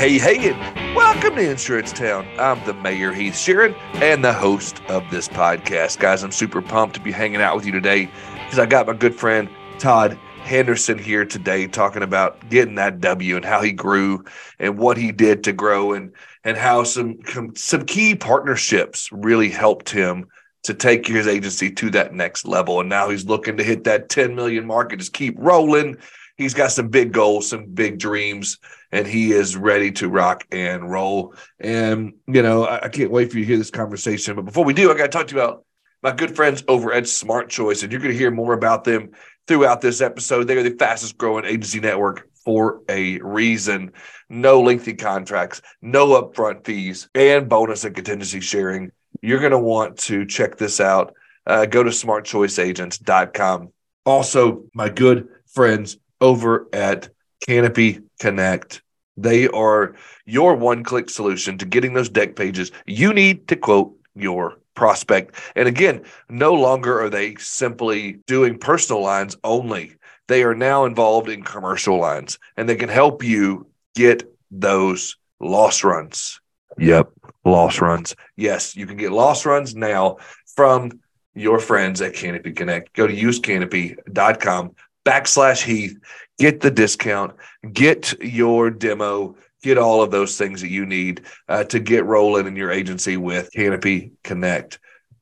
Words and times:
hey, 0.00 0.18
hey, 0.18 0.50
and 0.50 0.96
welcome 0.96 1.36
to 1.36 1.50
Insurance 1.50 1.92
Town. 1.92 2.26
I'm 2.38 2.64
the 2.64 2.72
mayor, 2.72 3.12
Heath 3.12 3.34
Sheeran, 3.34 3.76
and 3.96 4.24
the 4.24 4.32
host 4.32 4.80
of 4.88 5.04
this 5.10 5.28
podcast. 5.28 5.98
Guys, 5.98 6.22
I'm 6.22 6.32
super 6.32 6.62
pumped 6.62 6.94
to 6.94 7.02
be 7.02 7.12
hanging 7.12 7.42
out 7.42 7.54
with 7.54 7.66
you 7.66 7.72
today 7.72 8.10
because 8.44 8.58
I 8.58 8.64
got 8.64 8.86
my 8.86 8.94
good 8.94 9.14
friend 9.14 9.46
Todd 9.78 10.18
Henderson 10.42 10.96
here 10.96 11.26
today 11.26 11.66
talking 11.66 12.02
about 12.02 12.48
getting 12.48 12.76
that 12.76 13.02
W 13.02 13.36
and 13.36 13.44
how 13.44 13.60
he 13.60 13.72
grew 13.72 14.24
and 14.58 14.78
what 14.78 14.96
he 14.96 15.12
did 15.12 15.44
to 15.44 15.52
grow 15.52 15.92
and 15.92 16.14
and 16.44 16.56
how 16.56 16.82
some 16.82 17.18
some 17.54 17.84
key 17.84 18.14
partnerships 18.14 19.12
really 19.12 19.50
helped 19.50 19.90
him 19.90 20.26
to 20.62 20.72
take 20.72 21.06
his 21.06 21.26
agency 21.26 21.70
to 21.72 21.90
that 21.90 22.14
next 22.14 22.46
level. 22.46 22.80
And 22.80 22.88
now 22.88 23.10
he's 23.10 23.26
looking 23.26 23.58
to 23.58 23.62
hit 23.62 23.84
that 23.84 24.08
10 24.08 24.34
million 24.34 24.66
mark 24.66 24.92
and 24.92 25.00
just 25.00 25.12
keep 25.12 25.34
rolling. 25.38 25.98
He's 26.40 26.54
got 26.54 26.72
some 26.72 26.88
big 26.88 27.12
goals, 27.12 27.50
some 27.50 27.66
big 27.66 27.98
dreams, 27.98 28.56
and 28.92 29.06
he 29.06 29.32
is 29.32 29.58
ready 29.58 29.92
to 29.92 30.08
rock 30.08 30.46
and 30.50 30.90
roll. 30.90 31.34
And, 31.58 32.14
you 32.26 32.40
know, 32.40 32.64
I, 32.64 32.86
I 32.86 32.88
can't 32.88 33.10
wait 33.10 33.30
for 33.30 33.36
you 33.36 33.44
to 33.44 33.48
hear 33.48 33.58
this 33.58 33.70
conversation. 33.70 34.36
But 34.36 34.46
before 34.46 34.64
we 34.64 34.72
do, 34.72 34.90
I 34.90 34.96
got 34.96 35.02
to 35.02 35.08
talk 35.10 35.26
to 35.26 35.34
you 35.34 35.42
about 35.42 35.66
my 36.02 36.12
good 36.12 36.34
friends 36.34 36.64
over 36.66 36.94
at 36.94 37.06
Smart 37.06 37.50
Choice. 37.50 37.82
And 37.82 37.92
you're 37.92 38.00
going 38.00 38.12
to 38.12 38.16
hear 38.16 38.30
more 38.30 38.54
about 38.54 38.84
them 38.84 39.10
throughout 39.46 39.82
this 39.82 40.00
episode. 40.00 40.44
They 40.44 40.56
are 40.56 40.62
the 40.62 40.70
fastest 40.70 41.18
growing 41.18 41.44
agency 41.44 41.78
network 41.78 42.26
for 42.42 42.80
a 42.88 43.18
reason. 43.18 43.92
No 44.30 44.62
lengthy 44.62 44.94
contracts, 44.94 45.60
no 45.82 46.22
upfront 46.22 46.64
fees, 46.64 47.10
and 47.14 47.50
bonus 47.50 47.84
and 47.84 47.94
contingency 47.94 48.40
sharing. 48.40 48.92
You're 49.20 49.40
going 49.40 49.50
to 49.50 49.58
want 49.58 49.98
to 49.98 50.24
check 50.24 50.56
this 50.56 50.80
out. 50.80 51.12
Uh, 51.46 51.66
go 51.66 51.82
to 51.82 51.90
smartchoiceagents.com. 51.90 53.72
Also, 54.06 54.64
my 54.72 54.88
good 54.88 55.28
friends 55.46 55.98
over 56.20 56.68
at 56.72 57.08
Canopy 57.46 58.00
Connect. 58.18 58.82
They 59.16 59.48
are 59.48 59.96
your 60.24 60.54
one 60.54 60.84
click 60.84 61.10
solution 61.10 61.58
to 61.58 61.66
getting 61.66 61.94
those 61.94 62.10
dec 62.10 62.36
pages 62.36 62.72
you 62.86 63.12
need 63.12 63.48
to 63.48 63.56
quote 63.56 63.94
your 64.14 64.58
prospect. 64.74 65.34
And 65.56 65.68
again, 65.68 66.02
no 66.28 66.54
longer 66.54 67.00
are 67.00 67.10
they 67.10 67.34
simply 67.36 68.20
doing 68.26 68.58
personal 68.58 69.02
lines 69.02 69.36
only. 69.44 69.94
They 70.28 70.42
are 70.42 70.54
now 70.54 70.84
involved 70.84 71.28
in 71.28 71.42
commercial 71.42 71.98
lines 71.98 72.38
and 72.56 72.68
they 72.68 72.76
can 72.76 72.88
help 72.88 73.22
you 73.22 73.66
get 73.94 74.22
those 74.50 75.16
loss 75.40 75.84
runs. 75.84 76.40
Yep, 76.78 77.10
loss 77.44 77.80
runs. 77.80 78.14
Yes, 78.36 78.76
you 78.76 78.86
can 78.86 78.96
get 78.96 79.12
loss 79.12 79.44
runs 79.44 79.74
now 79.74 80.18
from 80.54 81.00
your 81.34 81.58
friends 81.58 82.00
at 82.00 82.14
Canopy 82.14 82.52
Connect. 82.52 82.92
Go 82.92 83.06
to 83.06 83.14
usecanopy.com 83.14 84.74
backslash 85.04 85.62
Heath, 85.62 85.98
get 86.38 86.60
the 86.60 86.70
discount, 86.70 87.34
get 87.72 88.14
your 88.22 88.70
demo, 88.70 89.36
get 89.62 89.78
all 89.78 90.02
of 90.02 90.10
those 90.10 90.38
things 90.38 90.60
that 90.60 90.70
you 90.70 90.86
need 90.86 91.22
uh, 91.48 91.64
to 91.64 91.78
get 91.78 92.04
rolling 92.04 92.46
in 92.46 92.56
your 92.56 92.70
agency 92.70 93.16
with 93.16 93.50
Canopy 93.52 94.12
Connect. 94.24 94.78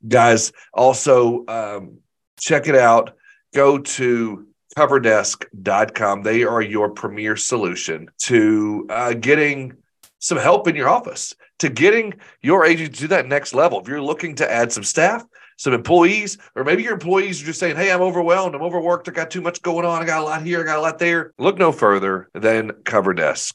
Guys, 0.07 0.53
also 0.73 1.45
um, 1.49 1.99
check 2.39 2.69
it 2.69 2.77
out. 2.77 3.17
Go 3.53 3.79
to 3.79 4.47
coverdesk.com. 4.77 6.23
They 6.23 6.45
are 6.45 6.63
your 6.63 6.91
premier 6.91 7.37
solution 7.37 8.09
to 8.19 8.87
uh, 8.91 9.15
getting 9.15 9.75
some 10.21 10.39
help 10.39 10.69
in 10.69 10.77
your 10.77 10.89
office, 10.89 11.35
to 11.59 11.69
getting 11.69 12.15
your 12.43 12.65
agency 12.65 13.03
to 13.03 13.09
that 13.09 13.27
next 13.27 13.55
level. 13.55 13.81
If 13.81 13.89
you're 13.89 14.03
looking 14.03 14.37
to 14.37 14.51
add 14.51 14.73
some 14.73 14.85
staff, 14.85 15.25
some 15.59 15.75
employees, 15.75 16.39
or 16.55 16.65
maybe 16.65 16.83
your 16.83 16.95
employees 16.95 17.43
are 17.43 17.47
just 17.47 17.61
saying, 17.61 17.77
Hey, 17.77 17.93
I'm 17.93 18.01
overwhelmed, 18.01 18.55
I'm 18.55 18.63
overworked, 18.63 19.09
I 19.09 19.13
got 19.13 19.31
too 19.31 19.43
much 19.43 19.61
going 19.61 19.85
on, 19.85 20.01
I 20.01 20.07
got 20.07 20.23
a 20.23 20.25
lot 20.25 20.43
here, 20.43 20.63
I 20.63 20.65
got 20.65 20.79
a 20.79 20.81
lot 20.81 20.99
there. 20.99 21.33
Look 21.39 21.59
no 21.59 21.73
further 21.73 22.31
than 22.33 22.71
CoverDesk. 22.71 23.55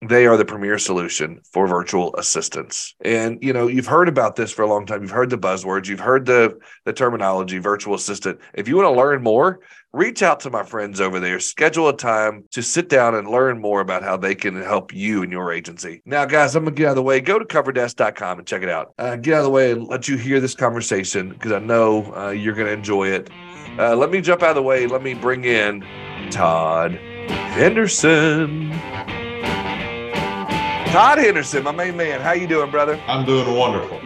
They 0.00 0.26
are 0.26 0.36
the 0.36 0.44
premier 0.44 0.78
solution 0.78 1.40
for 1.52 1.66
virtual 1.66 2.14
assistants. 2.16 2.94
And 3.04 3.42
you 3.42 3.52
know, 3.52 3.66
you've 3.66 3.86
heard 3.86 4.08
about 4.08 4.36
this 4.36 4.52
for 4.52 4.62
a 4.62 4.68
long 4.68 4.86
time. 4.86 5.02
You've 5.02 5.10
heard 5.10 5.30
the 5.30 5.38
buzzwords, 5.38 5.88
you've 5.88 5.98
heard 5.98 6.24
the 6.24 6.56
the 6.84 6.92
terminology 6.92 7.58
virtual 7.58 7.94
assistant. 7.94 8.38
If 8.54 8.68
you 8.68 8.76
want 8.76 8.86
to 8.86 8.96
learn 8.96 9.22
more, 9.24 9.58
reach 9.92 10.22
out 10.22 10.38
to 10.40 10.50
my 10.50 10.62
friends 10.62 11.00
over 11.00 11.18
there. 11.18 11.40
Schedule 11.40 11.88
a 11.88 11.96
time 11.96 12.44
to 12.52 12.62
sit 12.62 12.88
down 12.88 13.16
and 13.16 13.28
learn 13.28 13.60
more 13.60 13.80
about 13.80 14.04
how 14.04 14.16
they 14.16 14.36
can 14.36 14.62
help 14.62 14.94
you 14.94 15.22
and 15.22 15.32
your 15.32 15.52
agency. 15.52 16.00
Now, 16.04 16.24
guys, 16.26 16.54
I'm 16.54 16.64
to 16.64 16.70
get 16.70 16.86
out 16.86 16.90
of 16.90 16.96
the 16.96 17.02
way. 17.02 17.20
Go 17.20 17.38
to 17.38 17.44
coverdesk.com 17.44 18.38
and 18.38 18.46
check 18.46 18.62
it 18.62 18.68
out. 18.68 18.94
Uh, 18.98 19.16
get 19.16 19.34
out 19.34 19.38
of 19.38 19.44
the 19.44 19.50
way 19.50 19.72
and 19.72 19.88
let 19.88 20.06
you 20.06 20.16
hear 20.16 20.38
this 20.38 20.54
conversation 20.54 21.30
because 21.30 21.50
I 21.50 21.58
know 21.58 22.14
uh, 22.14 22.30
you're 22.30 22.54
to 22.54 22.72
enjoy 22.72 23.08
it. 23.08 23.30
Uh, 23.78 23.96
let 23.96 24.10
me 24.10 24.20
jump 24.20 24.42
out 24.42 24.50
of 24.50 24.56
the 24.56 24.62
way. 24.62 24.86
Let 24.86 25.02
me 25.02 25.14
bring 25.14 25.44
in 25.44 25.84
Todd 26.30 26.92
Henderson. 27.28 28.72
Todd 30.90 31.18
Henderson, 31.18 31.64
my 31.64 31.70
main 31.70 31.98
man. 31.98 32.18
How 32.18 32.32
you 32.32 32.46
doing, 32.46 32.70
brother? 32.70 32.98
I'm 33.06 33.26
doing 33.26 33.54
wonderful. 33.54 33.98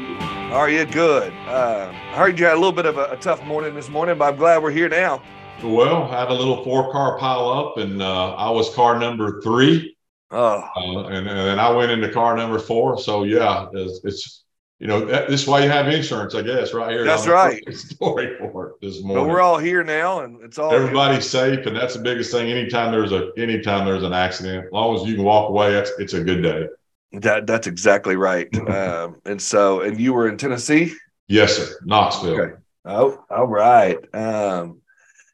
Are 0.52 0.68
you 0.68 0.84
good? 0.84 1.32
Uh, 1.46 1.92
I 1.92 2.16
heard 2.16 2.40
you 2.40 2.44
had 2.44 2.54
a 2.54 2.56
little 2.56 2.72
bit 2.72 2.86
of 2.86 2.98
a, 2.98 3.04
a 3.04 3.16
tough 3.18 3.44
morning 3.44 3.76
this 3.76 3.88
morning, 3.88 4.18
but 4.18 4.32
I'm 4.32 4.36
glad 4.36 4.60
we're 4.60 4.72
here 4.72 4.88
now. 4.88 5.22
Well, 5.62 6.10
I 6.10 6.18
had 6.18 6.30
a 6.30 6.34
little 6.34 6.64
four 6.64 6.90
car 6.90 7.16
pile 7.18 7.48
up, 7.48 7.78
and 7.78 8.02
uh, 8.02 8.34
I 8.34 8.50
was 8.50 8.74
car 8.74 8.98
number 8.98 9.40
three. 9.42 9.96
Oh, 10.32 10.68
uh, 10.74 11.06
and, 11.06 11.28
and 11.28 11.60
I 11.60 11.70
went 11.70 11.92
into 11.92 12.08
car 12.10 12.36
number 12.36 12.58
four. 12.58 12.98
So 12.98 13.22
yeah, 13.22 13.68
it's, 13.72 14.00
it's 14.02 14.41
you 14.82 14.88
know 14.88 15.04
that, 15.04 15.28
this 15.28 15.42
is 15.42 15.46
why 15.46 15.62
you 15.62 15.70
have 15.70 15.86
insurance, 15.86 16.34
I 16.34 16.42
guess, 16.42 16.74
right 16.74 16.90
here. 16.90 17.04
That's 17.04 17.28
right. 17.28 17.62
Story 17.72 18.36
for 18.36 18.70
it 18.70 18.80
this 18.80 19.00
morning. 19.00 19.24
But 19.24 19.30
we're 19.30 19.40
all 19.40 19.56
here 19.56 19.84
now, 19.84 20.22
and 20.22 20.42
it's 20.42 20.58
all 20.58 20.74
everybody's 20.74 21.30
safe, 21.30 21.66
and 21.66 21.76
that's 21.76 21.94
the 21.94 22.00
biggest 22.00 22.32
thing. 22.32 22.50
Anytime 22.50 22.90
there's 22.90 23.12
a 23.12 23.30
anytime 23.36 23.86
there's 23.86 24.02
an 24.02 24.12
accident, 24.12 24.66
as 24.66 24.72
long 24.72 24.96
as 24.96 25.06
you 25.06 25.14
can 25.14 25.22
walk 25.22 25.50
away, 25.50 25.76
it's 25.76 25.92
it's 26.00 26.14
a 26.14 26.24
good 26.24 26.42
day. 26.42 26.66
That 27.12 27.46
that's 27.46 27.68
exactly 27.68 28.16
right. 28.16 28.52
um, 28.68 29.20
and 29.24 29.40
so, 29.40 29.82
and 29.82 30.00
you 30.00 30.14
were 30.14 30.28
in 30.28 30.36
Tennessee. 30.36 30.92
Yes, 31.28 31.58
sir. 31.58 31.78
Knoxville. 31.84 32.40
Okay. 32.40 32.54
Oh, 32.84 33.24
all 33.30 33.46
right. 33.46 33.98
Um, 34.12 34.80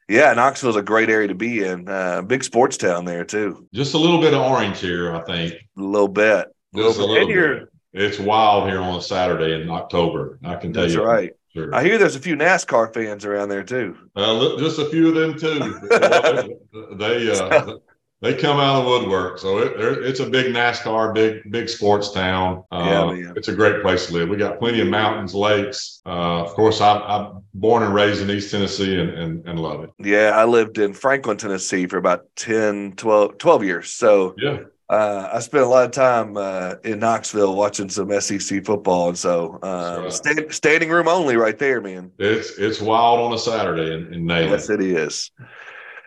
yeah, 0.07 0.31
Knoxville's 0.33 0.75
a 0.75 0.83
great 0.83 1.09
area 1.09 1.27
to 1.27 1.33
be 1.33 1.63
in. 1.63 1.89
Uh, 1.89 2.21
big 2.21 2.43
sports 2.43 2.77
town 2.77 3.03
there 3.03 3.25
too. 3.25 3.67
Just 3.73 3.95
a 3.95 3.97
little 3.97 4.21
bit 4.21 4.35
of 4.35 4.43
orange 4.43 4.79
here, 4.79 5.15
I 5.15 5.23
think. 5.23 5.53
A 5.53 5.81
little 5.81 6.07
bit. 6.07 6.49
Just 6.75 6.99
a 6.99 7.03
little 7.03 7.27
bit. 7.27 7.68
It's 7.93 8.19
wild 8.19 8.69
here 8.69 8.81
on 8.81 8.95
a 8.95 9.01
Saturday 9.01 9.61
in 9.61 9.69
October. 9.69 10.39
I 10.43 10.55
can 10.55 10.73
tell 10.73 10.83
that's 10.83 10.93
you. 10.93 10.99
That's 10.99 11.07
right. 11.07 11.31
Sure. 11.53 11.73
I 11.73 11.83
hear 11.83 11.97
there's 11.97 12.15
a 12.15 12.19
few 12.19 12.35
NASCAR 12.35 12.93
fans 12.93 13.25
around 13.25 13.49
there 13.49 13.63
too. 13.63 13.97
Uh, 14.15 14.57
just 14.59 14.77
a 14.77 14.85
few 14.89 15.09
of 15.09 15.15
them 15.15 15.37
too. 15.37 15.79
they 16.95 17.31
uh, 17.31 17.77
they 18.21 18.35
come 18.35 18.59
out 18.59 18.79
of 18.79 18.83
the 18.83 18.89
woodwork. 18.89 19.39
So 19.39 19.57
it, 19.57 19.73
it's 20.03 20.19
a 20.19 20.29
big 20.29 20.53
NASCAR, 20.53 21.13
big 21.15 21.51
big 21.51 21.67
sports 21.67 22.11
town. 22.11 22.63
Uh, 22.71 23.13
yeah, 23.15 23.33
it's 23.35 23.47
a 23.47 23.55
great 23.55 23.81
place 23.81 24.07
to 24.07 24.13
live. 24.13 24.29
We 24.29 24.37
got 24.37 24.59
plenty 24.59 24.81
of 24.81 24.89
mountains, 24.89 25.33
lakes. 25.33 26.01
Uh, 26.05 26.43
of 26.43 26.49
course, 26.49 26.81
I, 26.81 26.99
I'm 26.99 27.43
born 27.55 27.81
and 27.81 27.95
raised 27.95 28.21
in 28.21 28.29
East 28.29 28.51
Tennessee 28.51 28.99
and, 28.99 29.09
and, 29.09 29.47
and 29.47 29.59
love 29.59 29.83
it. 29.83 29.89
Yeah, 29.97 30.31
I 30.35 30.45
lived 30.45 30.77
in 30.77 30.93
Franklin, 30.93 31.37
Tennessee 31.37 31.87
for 31.87 31.97
about 31.97 32.25
10, 32.35 32.93
12, 32.95 33.39
12 33.39 33.63
years. 33.63 33.91
So 33.91 34.35
yeah. 34.37 34.59
Uh, 34.89 35.29
I 35.33 35.39
spent 35.39 35.63
a 35.63 35.67
lot 35.67 35.85
of 35.85 35.91
time 35.91 36.35
uh, 36.35 36.75
in 36.83 36.97
Knoxville 36.97 37.55
watching 37.55 37.89
some 37.89 38.09
SEC 38.19 38.65
football, 38.65 39.09
and 39.09 39.17
so 39.17 39.59
uh, 39.61 39.99
right. 40.01 40.13
stand, 40.13 40.51
standing 40.51 40.89
room 40.89 41.07
only 41.07 41.35
right 41.35 41.57
there, 41.59 41.79
man. 41.79 42.11
It's 42.17 42.57
it's 42.57 42.81
wild 42.81 43.19
on 43.19 43.31
a 43.33 43.37
Saturday 43.37 43.93
in, 43.93 44.13
in. 44.13 44.27
Yes, 44.27 44.69
it 44.69 44.81
is. 44.81 45.29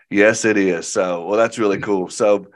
Yes, 0.09 0.45
it 0.45 0.57
is. 0.57 0.87
So, 0.87 1.25
well, 1.25 1.37
that's 1.37 1.57
really 1.57 1.79
cool. 1.79 2.09
So, 2.09 2.47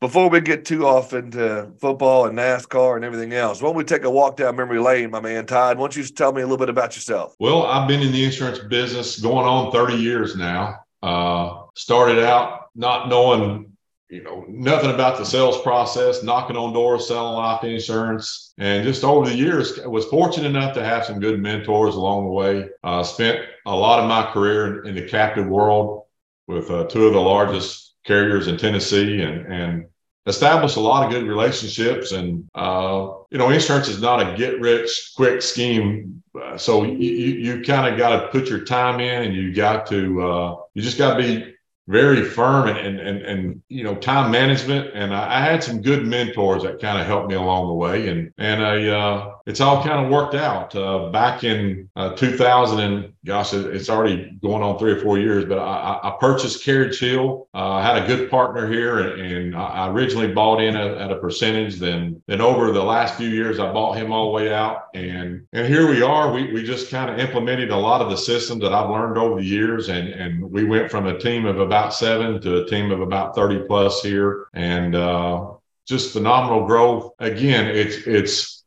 before 0.00 0.28
we 0.28 0.40
get 0.40 0.64
too 0.64 0.86
off 0.86 1.12
into 1.12 1.70
football 1.80 2.26
and 2.26 2.36
NASCAR 2.36 2.96
and 2.96 3.04
everything 3.04 3.32
else, 3.32 3.62
why 3.62 3.68
don't 3.68 3.76
we 3.76 3.84
take 3.84 4.04
a 4.04 4.10
walk 4.10 4.36
down 4.36 4.56
memory 4.56 4.80
lane, 4.80 5.10
my 5.10 5.20
man 5.20 5.46
Todd? 5.46 5.76
Why 5.76 5.82
don't 5.82 5.96
you 5.96 6.04
tell 6.04 6.32
me 6.32 6.42
a 6.42 6.44
little 6.44 6.58
bit 6.58 6.70
about 6.70 6.96
yourself? 6.96 7.36
Well, 7.38 7.66
I've 7.66 7.86
been 7.86 8.00
in 8.00 8.10
the 8.10 8.24
insurance 8.24 8.58
business 8.58 9.20
going 9.20 9.46
on 9.46 9.70
30 9.70 9.94
years 9.94 10.34
now. 10.34 10.80
Uh, 11.02 11.64
started 11.74 12.18
out 12.24 12.70
not 12.74 13.08
knowing, 13.08 13.73
you 14.10 14.22
know, 14.22 14.44
nothing 14.48 14.90
about 14.90 15.18
the 15.18 15.24
sales 15.24 15.60
process, 15.62 16.22
knocking 16.22 16.56
on 16.56 16.72
doors, 16.72 17.08
selling 17.08 17.34
life 17.34 17.64
insurance, 17.64 18.52
and 18.58 18.84
just 18.84 19.02
over 19.02 19.28
the 19.28 19.34
years, 19.34 19.78
was 19.86 20.04
fortunate 20.06 20.48
enough 20.48 20.74
to 20.74 20.84
have 20.84 21.04
some 21.04 21.20
good 21.20 21.40
mentors 21.40 21.94
along 21.94 22.24
the 22.24 22.30
way. 22.30 22.68
Uh, 22.82 23.02
spent 23.02 23.40
a 23.66 23.74
lot 23.74 24.00
of 24.00 24.08
my 24.08 24.30
career 24.30 24.82
in, 24.82 24.88
in 24.88 24.94
the 24.94 25.08
captive 25.08 25.46
world 25.46 26.04
with 26.46 26.70
uh, 26.70 26.84
two 26.84 27.06
of 27.06 27.14
the 27.14 27.20
largest 27.20 27.94
carriers 28.04 28.46
in 28.46 28.58
Tennessee 28.58 29.22
and, 29.22 29.50
and 29.52 29.86
established 30.26 30.76
a 30.76 30.80
lot 30.80 31.04
of 31.04 31.10
good 31.10 31.26
relationships. 31.26 32.12
And, 32.12 32.48
uh, 32.54 33.10
you 33.30 33.38
know, 33.38 33.50
insurance 33.50 33.88
is 33.88 34.00
not 34.00 34.20
a 34.20 34.36
get 34.36 34.60
rich 34.60 35.12
quick 35.16 35.42
scheme. 35.42 36.22
Uh, 36.40 36.58
so 36.58 36.84
you, 36.84 37.08
you 37.08 37.62
kind 37.62 37.90
of 37.90 37.98
got 37.98 38.20
to 38.20 38.28
put 38.28 38.48
your 38.48 38.64
time 38.64 39.00
in 39.00 39.22
and 39.22 39.34
you 39.34 39.54
got 39.54 39.86
to, 39.86 40.22
uh, 40.22 40.56
you 40.74 40.82
just 40.82 40.98
got 40.98 41.16
to 41.16 41.22
be 41.22 41.53
very 41.86 42.24
firm 42.24 42.68
and, 42.68 42.98
and, 42.98 43.22
and, 43.22 43.62
you 43.68 43.84
know, 43.84 43.94
time 43.94 44.30
management. 44.30 44.90
And 44.94 45.14
I, 45.14 45.38
I 45.38 45.44
had 45.44 45.62
some 45.62 45.82
good 45.82 46.06
mentors 46.06 46.62
that 46.62 46.80
kind 46.80 47.00
of 47.00 47.06
helped 47.06 47.28
me 47.28 47.34
along 47.34 47.68
the 47.68 47.74
way. 47.74 48.08
And, 48.08 48.32
and 48.38 48.64
I, 48.64 48.86
uh, 48.88 49.33
it's 49.46 49.60
all 49.60 49.82
kind 49.82 50.04
of 50.04 50.10
worked 50.10 50.34
out. 50.34 50.74
Uh, 50.74 51.10
back 51.10 51.44
in 51.44 51.90
uh, 51.96 52.14
2000 52.14 52.80
and 52.80 53.12
gosh, 53.26 53.52
it's 53.52 53.90
already 53.90 54.30
going 54.42 54.62
on 54.62 54.78
three 54.78 54.92
or 54.92 55.00
four 55.00 55.18
years, 55.18 55.44
but 55.44 55.58
I, 55.58 56.00
I 56.02 56.16
purchased 56.18 56.64
Carriage 56.64 56.98
Hill. 56.98 57.48
Uh, 57.54 57.72
I 57.72 57.82
had 57.82 58.02
a 58.02 58.06
good 58.06 58.30
partner 58.30 58.70
here, 58.70 58.98
and, 58.98 59.20
and 59.20 59.56
I 59.56 59.88
originally 59.88 60.32
bought 60.32 60.62
in 60.62 60.76
at, 60.76 60.96
at, 60.96 61.10
a 61.10 61.16
percentage. 61.16 61.76
Then, 61.76 62.22
then 62.26 62.40
over 62.40 62.72
the 62.72 62.82
last 62.82 63.16
few 63.16 63.28
years, 63.28 63.58
I 63.58 63.70
bought 63.72 63.96
him 63.96 64.12
all 64.12 64.26
the 64.26 64.32
way 64.32 64.52
out, 64.52 64.88
and 64.94 65.46
and 65.52 65.66
here 65.66 65.88
we 65.88 66.02
are. 66.02 66.32
We 66.32 66.52
we 66.52 66.62
just 66.62 66.90
kind 66.90 67.10
of 67.10 67.18
implemented 67.18 67.70
a 67.70 67.76
lot 67.76 68.00
of 68.00 68.10
the 68.10 68.16
systems 68.16 68.62
that 68.62 68.72
I've 68.72 68.90
learned 68.90 69.18
over 69.18 69.40
the 69.40 69.46
years, 69.46 69.88
and 69.88 70.08
and 70.08 70.50
we 70.50 70.64
went 70.64 70.90
from 70.90 71.06
a 71.06 71.18
team 71.18 71.44
of 71.44 71.60
about 71.60 71.94
seven 71.94 72.40
to 72.40 72.62
a 72.62 72.66
team 72.66 72.90
of 72.90 73.00
about 73.00 73.34
30 73.34 73.66
plus 73.66 74.02
here, 74.02 74.46
and 74.54 74.94
uh, 74.94 75.52
just 75.86 76.12
phenomenal 76.12 76.66
growth. 76.66 77.12
Again, 77.18 77.66
it's 77.66 78.06
it's 78.06 78.63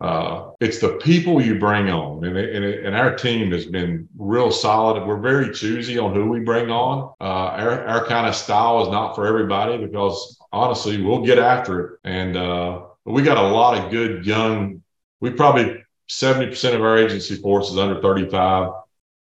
uh, 0.00 0.52
it's 0.60 0.78
the 0.78 0.94
people 1.02 1.42
you 1.42 1.58
bring 1.58 1.90
on, 1.90 2.24
and, 2.24 2.36
and, 2.36 2.64
and, 2.64 2.96
our 2.96 3.14
team 3.14 3.52
has 3.52 3.66
been 3.66 4.08
real 4.16 4.50
solid. 4.50 5.06
We're 5.06 5.20
very 5.20 5.52
choosy 5.52 5.98
on 5.98 6.14
who 6.14 6.30
we 6.30 6.40
bring 6.40 6.70
on. 6.70 7.12
Uh, 7.20 7.24
our, 7.24 7.86
our 7.86 8.06
kind 8.06 8.26
of 8.26 8.34
style 8.34 8.82
is 8.82 8.88
not 8.88 9.14
for 9.14 9.26
everybody 9.26 9.76
because 9.76 10.38
honestly, 10.52 11.02
we'll 11.02 11.22
get 11.22 11.38
after 11.38 11.80
it. 11.80 12.00
And 12.04 12.34
uh, 12.34 12.84
we 13.04 13.22
got 13.22 13.36
a 13.36 13.48
lot 13.48 13.76
of 13.76 13.90
good 13.90 14.24
young. 14.24 14.82
We 15.20 15.32
probably 15.32 15.84
seventy 16.08 16.46
percent 16.46 16.74
of 16.74 16.80
our 16.80 16.96
agency 16.96 17.36
force 17.36 17.70
is 17.70 17.76
under 17.76 18.00
thirty-five. 18.00 18.70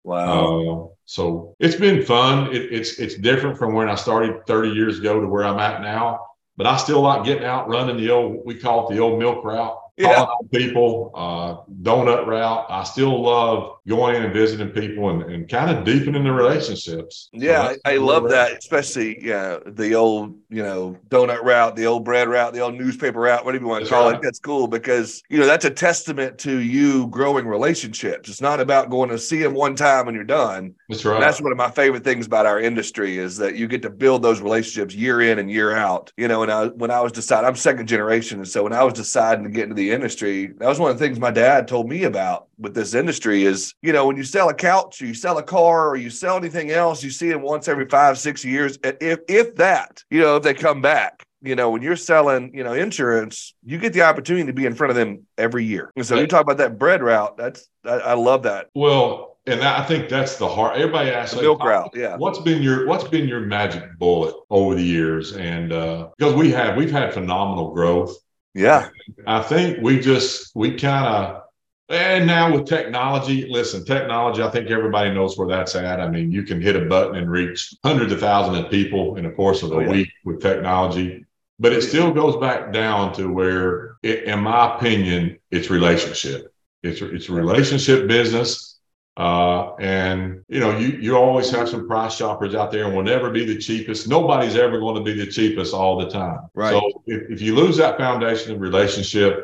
Wow. 0.03 0.89
Uh, 0.91 0.95
so 1.06 1.56
it's 1.59 1.75
been 1.75 2.06
fun. 2.06 2.53
It, 2.53 2.71
it's 2.71 3.00
it's 3.00 3.15
different 3.15 3.57
from 3.57 3.74
when 3.74 3.89
I 3.89 3.95
started 3.95 4.45
thirty 4.45 4.69
years 4.69 5.00
ago 5.00 5.19
to 5.19 5.27
where 5.27 5.44
I'm 5.44 5.57
at 5.57 5.81
now. 5.81 6.27
But 6.56 6.68
I 6.68 6.77
still 6.77 7.01
like 7.01 7.25
getting 7.25 7.45
out 7.45 7.68
running 7.68 7.97
the 7.97 8.12
old. 8.12 8.41
We 8.45 8.53
call 8.53 8.88
it 8.88 8.94
the 8.94 9.01
old 9.01 9.18
milk 9.18 9.44
route 9.44 9.75
yeah. 9.98 10.26
people, 10.54 11.12
uh, 11.16 11.58
donut 11.82 12.26
route. 12.26 12.66
I 12.70 12.84
still 12.84 13.22
love 13.22 13.76
going 13.88 14.16
in 14.16 14.24
and 14.24 14.34
visiting 14.34 14.69
people 14.69 15.10
and, 15.10 15.24
and 15.24 15.50
kind 15.50 15.75
of 15.75 15.86
deepening 15.86 16.24
the 16.24 16.31
relationships. 16.31 17.30
Yeah, 17.31 17.69
so 17.69 17.78
I, 17.86 17.94
I 17.94 17.98
love 17.98 18.30
that, 18.30 18.57
especially 18.57 19.24
yeah, 19.25 19.57
the 19.66 19.95
old, 19.95 20.38
you 20.50 20.62
know, 20.62 20.98
donut 21.10 21.42
route, 21.44 21.75
the 21.75 21.86
old 21.86 22.04
bread 22.04 22.28
route, 22.28 22.54
the 22.54 22.60
old 22.60 22.75
newspaper 22.75 23.19
route, 23.19 23.45
whatever 23.45 23.63
you 23.63 23.69
want 23.69 23.86
to 23.86 23.89
call 23.89 24.10
right. 24.10 24.16
it. 24.16 24.22
That's 24.22 24.39
cool 24.39 24.68
because, 24.68 25.24
you 25.30 25.38
know, 25.39 25.45
that's 25.45 25.66
a 25.66 25.69
testament 25.69 26.38
to 26.39 26.60
you 26.60 27.07
growing 27.07 27.48
relationships. 27.48 28.30
It's 28.30 28.42
not 28.42 28.60
about 28.60 28.89
going 28.89 29.10
to 29.10 29.18
see 29.18 29.42
them 29.42 29.54
one 29.54 29.75
time 29.75 30.07
and 30.07 30.16
you're 30.16 30.25
done. 30.25 30.75
That's 30.89 31.06
right. 31.06 31.16
And 31.16 31.24
that's 31.24 31.42
one 31.42 31.51
of 31.51 31.57
my 31.57 31.72
favorite 31.72 32.04
things 32.04 32.25
about 32.25 32.45
our 32.45 32.60
industry 32.60 33.18
is 33.18 33.38
that 33.38 33.56
you 33.56 33.68
get 33.68 33.81
to 33.84 33.89
build 33.89 34.22
those 34.22 34.42
relationships 34.42 34.95
year 34.95 35.22
in 35.22 35.39
and 35.39 35.50
year 35.50 35.75
out. 35.75 36.12
You 36.18 36.28
know, 36.28 36.44
and 36.44 36.51
I 36.51 36.68
when 36.68 36.92
I 36.92 37.01
was 37.01 37.12
deciding, 37.12 37.48
I'm 37.48 37.56
second 37.56 37.88
generation, 37.88 38.39
and 38.39 38.48
so 38.48 38.63
when 38.63 38.74
I 38.74 38.84
was 38.84 38.94
deciding 38.94 39.45
to 39.45 39.50
get 39.50 39.63
into 39.63 39.75
the 39.75 39.92
industry, 39.92 40.48
that 40.57 40.68
was 40.68 40.80
one 40.80 40.92
of 40.92 41.00
the 41.00 41.06
things 41.06 41.19
my 41.19 41.31
dad 41.31 41.68
told 41.68 41.88
me 41.88 42.04
about 42.04 42.48
with 42.57 42.74
this 42.74 42.94
industry 42.94 43.44
is, 43.44 43.74
you 43.81 43.94
know, 43.94 44.07
when 44.07 44.18
you 44.18 44.24
sell 44.24 44.50
a 44.50 44.53
couch 44.53 45.01
or 45.01 45.06
you 45.06 45.13
sell 45.13 45.38
a 45.38 45.44
car 45.44 45.89
or 45.89 45.95
you 45.95 46.09
sell 46.09 46.38
anything 46.38 46.71
else, 46.71 47.03
you 47.03 47.09
see 47.09 47.29
them 47.29 47.41
once 47.41 47.68
every 47.68 47.88
five, 47.88 48.18
six 48.18 48.44
years. 48.44 48.77
If 48.83 49.19
if 49.27 49.56
that, 49.56 50.03
you 50.09 50.21
know, 50.21 50.38
if 50.38 50.44
they 50.44 50.53
come 50.53 50.81
back. 50.81 51.24
You 51.44 51.56
know, 51.56 51.69
when 51.69 51.83
you're 51.83 51.95
selling, 51.95 52.51
you 52.51 52.63
know, 52.63 52.74
insurance, 52.74 53.53
you 53.63 53.77
get 53.77 53.94
the 53.94 54.01
opportunity 54.01 54.47
to 54.47 54.53
be 54.53 54.65
in 54.65 54.74
front 54.74 54.89
of 54.89 54.95
them 54.95 55.27
every 55.38 55.63
year. 55.63 55.91
And 55.95 56.03
so 56.03 56.19
you 56.19 56.25
talk 56.25 56.41
about 56.41 56.57
that 56.57 56.79
bread 56.79 57.03
route. 57.03 57.38
That's 57.38 57.69
I, 57.85 57.91
I 57.91 58.13
love 58.15 58.41
that. 58.44 58.69
Well, 58.74 59.38
and 59.45 59.62
I 59.62 59.83
think 59.83 60.09
that's 60.09 60.38
the 60.38 60.47
heart. 60.47 60.77
Everybody 60.77 61.12
asks, 61.12 61.35
the 61.35 61.44
milk 61.44 61.63
route, 61.63 61.91
yeah. 61.94 62.18
What's 62.18 62.39
been 62.39 62.63
your 62.63 62.88
What's 62.88 63.07
been 63.07 63.27
your 63.27 63.39
magic 63.41 63.83
bullet 64.00 64.33
over 64.50 64.74
the 64.74 64.81
years? 64.81 65.33
And 65.38 65.71
uh, 65.71 66.09
because 66.18 66.33
we 66.33 66.51
have 66.51 66.75
we've 66.75 66.91
had 66.91 67.13
phenomenal 67.13 67.71
growth, 67.71 68.18
yeah. 68.56 68.89
I 69.27 69.44
think 69.44 69.77
we 69.79 70.00
just, 70.00 70.56
we 70.56 70.75
kind 70.75 71.06
of, 71.06 71.44
and 71.89 72.28
now 72.28 72.54
with 72.54 72.66
technology, 72.66 73.48
listen, 73.50 73.86
technology, 73.86 74.42
I 74.42 74.50
think 74.50 74.69
everybody 74.69 75.13
knows 75.13 75.38
where 75.38 75.48
that's 75.48 75.75
at. 75.75 76.00
I 76.00 76.10
mean, 76.10 76.31
you 76.31 76.44
can 76.44 76.62
hit 76.62 76.75
a 76.75 76.86
button 76.86 77.16
and 77.16 77.30
reach 77.30 77.74
hundreds 77.84 78.12
of 78.12 78.19
thousands 78.19 78.66
of 78.66 78.72
people 78.72 79.16
in 79.16 79.24
the 79.24 79.31
course 79.31 79.63
of 79.63 79.72
a 79.72 79.75
oh, 79.75 79.80
yeah. 79.80 79.89
week 79.89 80.10
with 80.25 80.42
technology. 80.42 81.25
But 81.60 81.74
it 81.74 81.81
still 81.81 82.12
goes 82.12 82.36
back 82.38 82.72
down 82.72 83.13
to 83.13 83.31
where, 83.31 83.98
it, 84.04 84.25
in 84.25 84.42
my 84.42 84.75
opinion, 84.75 85.39
it's 85.50 85.69
relationship. 85.69 86.54
It's, 86.84 87.01
it's 87.01 87.30
a 87.30 87.34
relationship 87.34 88.07
business 88.07 88.78
uh, 89.18 89.74
and 89.80 90.45
you 90.48 90.60
know, 90.60 90.78
you 90.78 90.89
you 90.89 91.18
always 91.18 91.50
have 91.50 91.68
some 91.68 91.88
price 91.88 92.16
shoppers 92.16 92.54
out 92.54 92.72
there, 92.72 92.86
and 92.86 92.95
will 92.95 93.01
never 93.01 93.31
be 93.31 93.44
the 93.45 93.57
cheapest. 93.57 94.07
Nobody's 94.07 94.56
ever 94.56 94.80
going 94.80 94.95
to 94.95 95.01
be 95.01 95.13
the 95.13 95.30
cheapest 95.30 95.74
all 95.74 95.98
the 95.98 96.07
time. 96.07 96.42
Right. 96.54 96.69
So 96.69 97.04
if, 97.07 97.31
if 97.31 97.42
you 97.42 97.56
lose 97.56 97.78
that 97.78 97.98
foundation 97.98 98.54
of 98.54 98.62
relationship, 98.62 99.44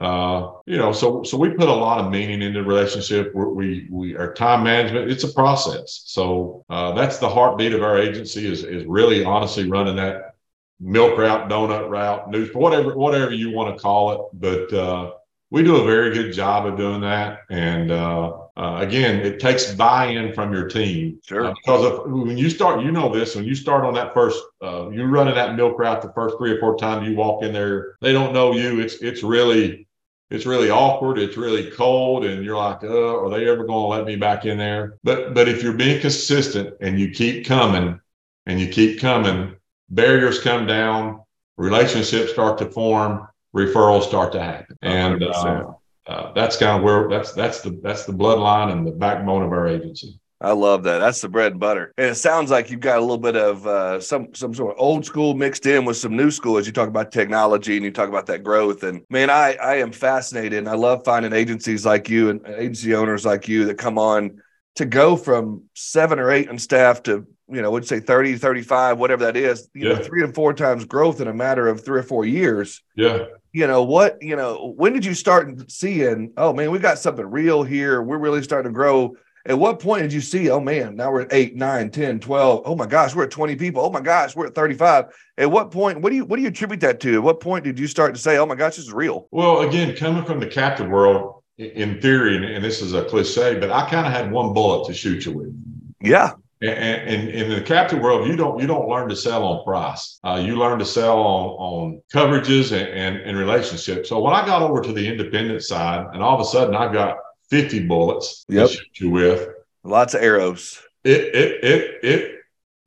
uh, 0.00 0.52
you 0.66 0.76
know, 0.76 0.92
so 0.92 1.22
so 1.24 1.36
we 1.36 1.50
put 1.50 1.68
a 1.68 1.74
lot 1.74 1.98
of 2.04 2.10
meaning 2.10 2.40
into 2.42 2.62
the 2.62 2.68
relationship. 2.68 3.32
We're, 3.34 3.48
we 3.48 3.88
we 3.90 4.16
our 4.16 4.32
time 4.32 4.62
management. 4.62 5.10
It's 5.10 5.24
a 5.24 5.32
process. 5.32 6.02
So 6.06 6.64
uh, 6.70 6.92
that's 6.92 7.18
the 7.18 7.28
heartbeat 7.28 7.72
of 7.72 7.82
our 7.82 7.98
agency. 7.98 8.46
Is 8.46 8.64
is 8.64 8.84
really 8.86 9.24
honestly 9.24 9.68
running 9.68 9.96
that 9.96 10.34
milk 10.80 11.18
route, 11.18 11.48
donut 11.48 11.88
route, 11.88 12.30
news, 12.30 12.54
whatever 12.54 12.96
whatever 12.96 13.32
you 13.32 13.50
want 13.50 13.76
to 13.76 13.82
call 13.82 14.12
it. 14.12 14.20
But 14.34 14.72
uh, 14.72 15.10
we 15.50 15.62
do 15.62 15.76
a 15.76 15.84
very 15.84 16.12
good 16.14 16.32
job 16.32 16.66
of 16.66 16.76
doing 16.76 17.00
that. 17.00 17.40
And 17.50 17.90
uh, 17.90 18.36
uh, 18.56 18.78
again, 18.80 19.20
it 19.20 19.40
takes 19.40 19.72
buy-in 19.74 20.34
from 20.34 20.52
your 20.52 20.68
team. 20.68 21.20
Sure. 21.26 21.46
Uh, 21.46 21.54
because 21.54 21.84
of, 21.84 22.10
when 22.10 22.36
you 22.36 22.50
start, 22.50 22.82
you 22.82 22.92
know 22.92 23.12
this. 23.12 23.34
When 23.34 23.44
you 23.44 23.54
start 23.54 23.84
on 23.84 23.94
that 23.94 24.12
first, 24.14 24.42
uh, 24.62 24.90
you're 24.90 25.08
running 25.08 25.34
that 25.34 25.56
milk 25.56 25.78
route 25.78 26.02
the 26.02 26.12
first 26.12 26.36
three 26.38 26.52
or 26.52 26.60
four 26.60 26.76
times 26.76 27.08
you 27.08 27.16
walk 27.16 27.42
in 27.42 27.52
there. 27.52 27.96
They 28.00 28.12
don't 28.12 28.32
know 28.32 28.52
you. 28.52 28.80
It's 28.80 28.96
it's 28.96 29.22
really 29.22 29.87
it's 30.30 30.46
really 30.46 30.70
awkward. 30.70 31.18
It's 31.18 31.36
really 31.36 31.70
cold, 31.70 32.24
and 32.24 32.44
you're 32.44 32.56
like, 32.56 32.82
"Uh, 32.84 33.24
are 33.24 33.30
they 33.30 33.48
ever 33.48 33.64
going 33.64 33.84
to 33.84 33.96
let 33.96 34.04
me 34.04 34.16
back 34.16 34.44
in 34.44 34.58
there?" 34.58 34.98
But 35.02 35.34
but 35.34 35.48
if 35.48 35.62
you're 35.62 35.72
being 35.72 36.00
consistent 36.00 36.74
and 36.80 37.00
you 37.00 37.10
keep 37.10 37.46
coming 37.46 38.00
and 38.46 38.60
you 38.60 38.68
keep 38.68 39.00
coming, 39.00 39.56
barriers 39.88 40.40
come 40.40 40.66
down, 40.66 41.20
relationships 41.56 42.32
start 42.32 42.58
to 42.58 42.70
form 42.70 43.28
referrals 43.56 44.04
start 44.04 44.32
to 44.32 44.42
happen, 44.42 44.76
and 44.82 45.22
uh, 45.22 45.72
uh, 46.06 46.32
that's 46.32 46.56
kind 46.56 46.76
of 46.76 46.82
where 46.82 47.08
that's 47.08 47.32
that's 47.32 47.62
the 47.62 47.78
that's 47.82 48.04
the 48.04 48.12
bloodline 48.12 48.70
and 48.70 48.86
the 48.86 48.92
backbone 48.92 49.42
of 49.42 49.52
our 49.52 49.66
agency. 49.66 50.18
I 50.40 50.52
love 50.52 50.84
that. 50.84 50.98
That's 50.98 51.20
the 51.20 51.28
bread 51.28 51.52
and 51.52 51.60
butter. 51.60 51.92
And 51.98 52.06
it 52.10 52.14
sounds 52.14 52.50
like 52.50 52.70
you've 52.70 52.80
got 52.80 52.98
a 52.98 53.00
little 53.00 53.18
bit 53.18 53.36
of 53.36 53.66
uh, 53.66 54.00
some 54.00 54.34
some 54.34 54.54
sort 54.54 54.72
of 54.72 54.80
old 54.80 55.04
school 55.04 55.34
mixed 55.34 55.66
in 55.66 55.84
with 55.84 55.96
some 55.96 56.16
new 56.16 56.30
school 56.30 56.58
as 56.58 56.66
you 56.66 56.72
talk 56.72 56.88
about 56.88 57.10
technology 57.10 57.76
and 57.76 57.84
you 57.84 57.90
talk 57.90 58.08
about 58.08 58.26
that 58.26 58.44
growth. 58.44 58.84
And 58.84 59.02
man, 59.10 59.30
I 59.30 59.54
I 59.54 59.76
am 59.76 59.90
fascinated 59.90 60.58
and 60.60 60.68
I 60.68 60.74
love 60.74 61.02
finding 61.04 61.32
agencies 61.32 61.84
like 61.84 62.08
you 62.08 62.30
and 62.30 62.46
agency 62.46 62.94
owners 62.94 63.26
like 63.26 63.48
you 63.48 63.64
that 63.64 63.78
come 63.78 63.98
on 63.98 64.40
to 64.76 64.84
go 64.84 65.16
from 65.16 65.64
seven 65.74 66.20
or 66.20 66.30
eight 66.30 66.48
in 66.48 66.58
staff 66.58 67.02
to 67.04 67.26
you 67.50 67.62
know, 67.62 67.70
would 67.70 67.88
say 67.88 67.98
30, 67.98 68.36
35, 68.36 68.98
whatever 68.98 69.24
that 69.24 69.34
is, 69.34 69.70
you 69.72 69.88
yeah. 69.88 69.94
know, 69.94 70.02
three 70.02 70.22
and 70.22 70.34
four 70.34 70.52
times 70.52 70.84
growth 70.84 71.22
in 71.22 71.28
a 71.28 71.32
matter 71.32 71.66
of 71.66 71.82
three 71.82 71.98
or 71.98 72.02
four 72.02 72.26
years. 72.26 72.82
Yeah 72.94 73.24
you 73.52 73.66
know 73.66 73.82
what 73.82 74.18
you 74.20 74.36
know 74.36 74.74
when 74.76 74.92
did 74.92 75.04
you 75.04 75.14
start 75.14 75.70
seeing 75.70 76.32
oh 76.36 76.52
man 76.52 76.70
we 76.70 76.78
got 76.78 76.98
something 76.98 77.24
real 77.24 77.62
here 77.62 78.02
we're 78.02 78.18
really 78.18 78.42
starting 78.42 78.70
to 78.70 78.74
grow 78.74 79.16
at 79.48 79.58
what 79.58 79.80
point 79.80 80.02
did 80.02 80.12
you 80.12 80.20
see 80.20 80.50
oh 80.50 80.60
man 80.60 80.94
now 80.94 81.10
we're 81.10 81.22
at 81.22 81.32
8 81.32 81.56
9 81.56 81.90
10 81.90 82.20
12 82.20 82.62
oh 82.64 82.76
my 82.76 82.86
gosh 82.86 83.14
we're 83.14 83.24
at 83.24 83.30
20 83.30 83.56
people. 83.56 83.82
Oh 83.82 83.90
my 83.90 84.00
gosh 84.00 84.36
we're 84.36 84.46
at 84.46 84.54
35 84.54 85.06
at 85.38 85.50
what 85.50 85.70
point 85.70 86.00
what 86.00 86.10
do 86.10 86.16
you 86.16 86.24
what 86.24 86.36
do 86.36 86.42
you 86.42 86.48
attribute 86.48 86.80
that 86.80 87.00
to? 87.00 87.14
At 87.14 87.22
what 87.22 87.40
point 87.40 87.64
did 87.64 87.78
you 87.78 87.86
start 87.86 88.14
to 88.14 88.20
say 88.20 88.36
oh 88.36 88.46
my 88.46 88.54
gosh 88.54 88.76
this 88.76 88.86
is 88.86 88.92
real? 88.92 89.26
Well 89.30 89.60
again 89.60 89.96
coming 89.96 90.24
from 90.24 90.38
the 90.38 90.46
captive 90.46 90.88
world 90.88 91.42
in 91.56 92.00
theory 92.00 92.54
and 92.54 92.64
this 92.64 92.80
is 92.80 92.94
a 92.94 93.04
cliche 93.06 93.58
but 93.58 93.68
i 93.72 93.88
kind 93.90 94.06
of 94.06 94.12
had 94.12 94.30
one 94.30 94.52
bullet 94.52 94.86
to 94.86 94.94
shoot 94.94 95.24
you 95.24 95.32
with. 95.32 95.52
Yeah. 96.00 96.34
And, 96.60 97.28
in 97.28 97.50
the 97.50 97.60
captive 97.60 98.00
world, 98.00 98.26
you 98.26 98.34
don't 98.34 98.60
you 98.60 98.66
don't 98.66 98.88
learn 98.88 99.08
to 99.10 99.14
sell 99.14 99.44
on 99.44 99.64
price. 99.64 100.18
Uh, 100.24 100.42
you 100.44 100.56
learn 100.56 100.80
to 100.80 100.84
sell 100.84 101.20
on 101.20 101.50
on 101.50 102.02
coverages 102.12 102.72
and, 102.72 102.88
and, 102.88 103.16
and 103.18 103.38
relationships. 103.38 104.08
So 104.08 104.18
when 104.18 104.34
I 104.34 104.44
got 104.44 104.62
over 104.62 104.80
to 104.80 104.92
the 104.92 105.06
independent 105.06 105.62
side, 105.62 106.06
and 106.12 106.20
all 106.20 106.34
of 106.34 106.40
a 106.40 106.44
sudden 106.44 106.74
I've 106.74 106.92
got 106.92 107.16
50 107.50 107.86
bullets 107.86 108.44
yep. 108.48 108.68
to 108.68 108.74
shoot 108.74 109.00
you 109.00 109.10
with, 109.10 109.48
lots 109.84 110.14
of 110.14 110.22
arrows. 110.22 110.80
It 111.04 111.34
it 111.34 111.64
it 111.64 112.04
it 112.04 112.38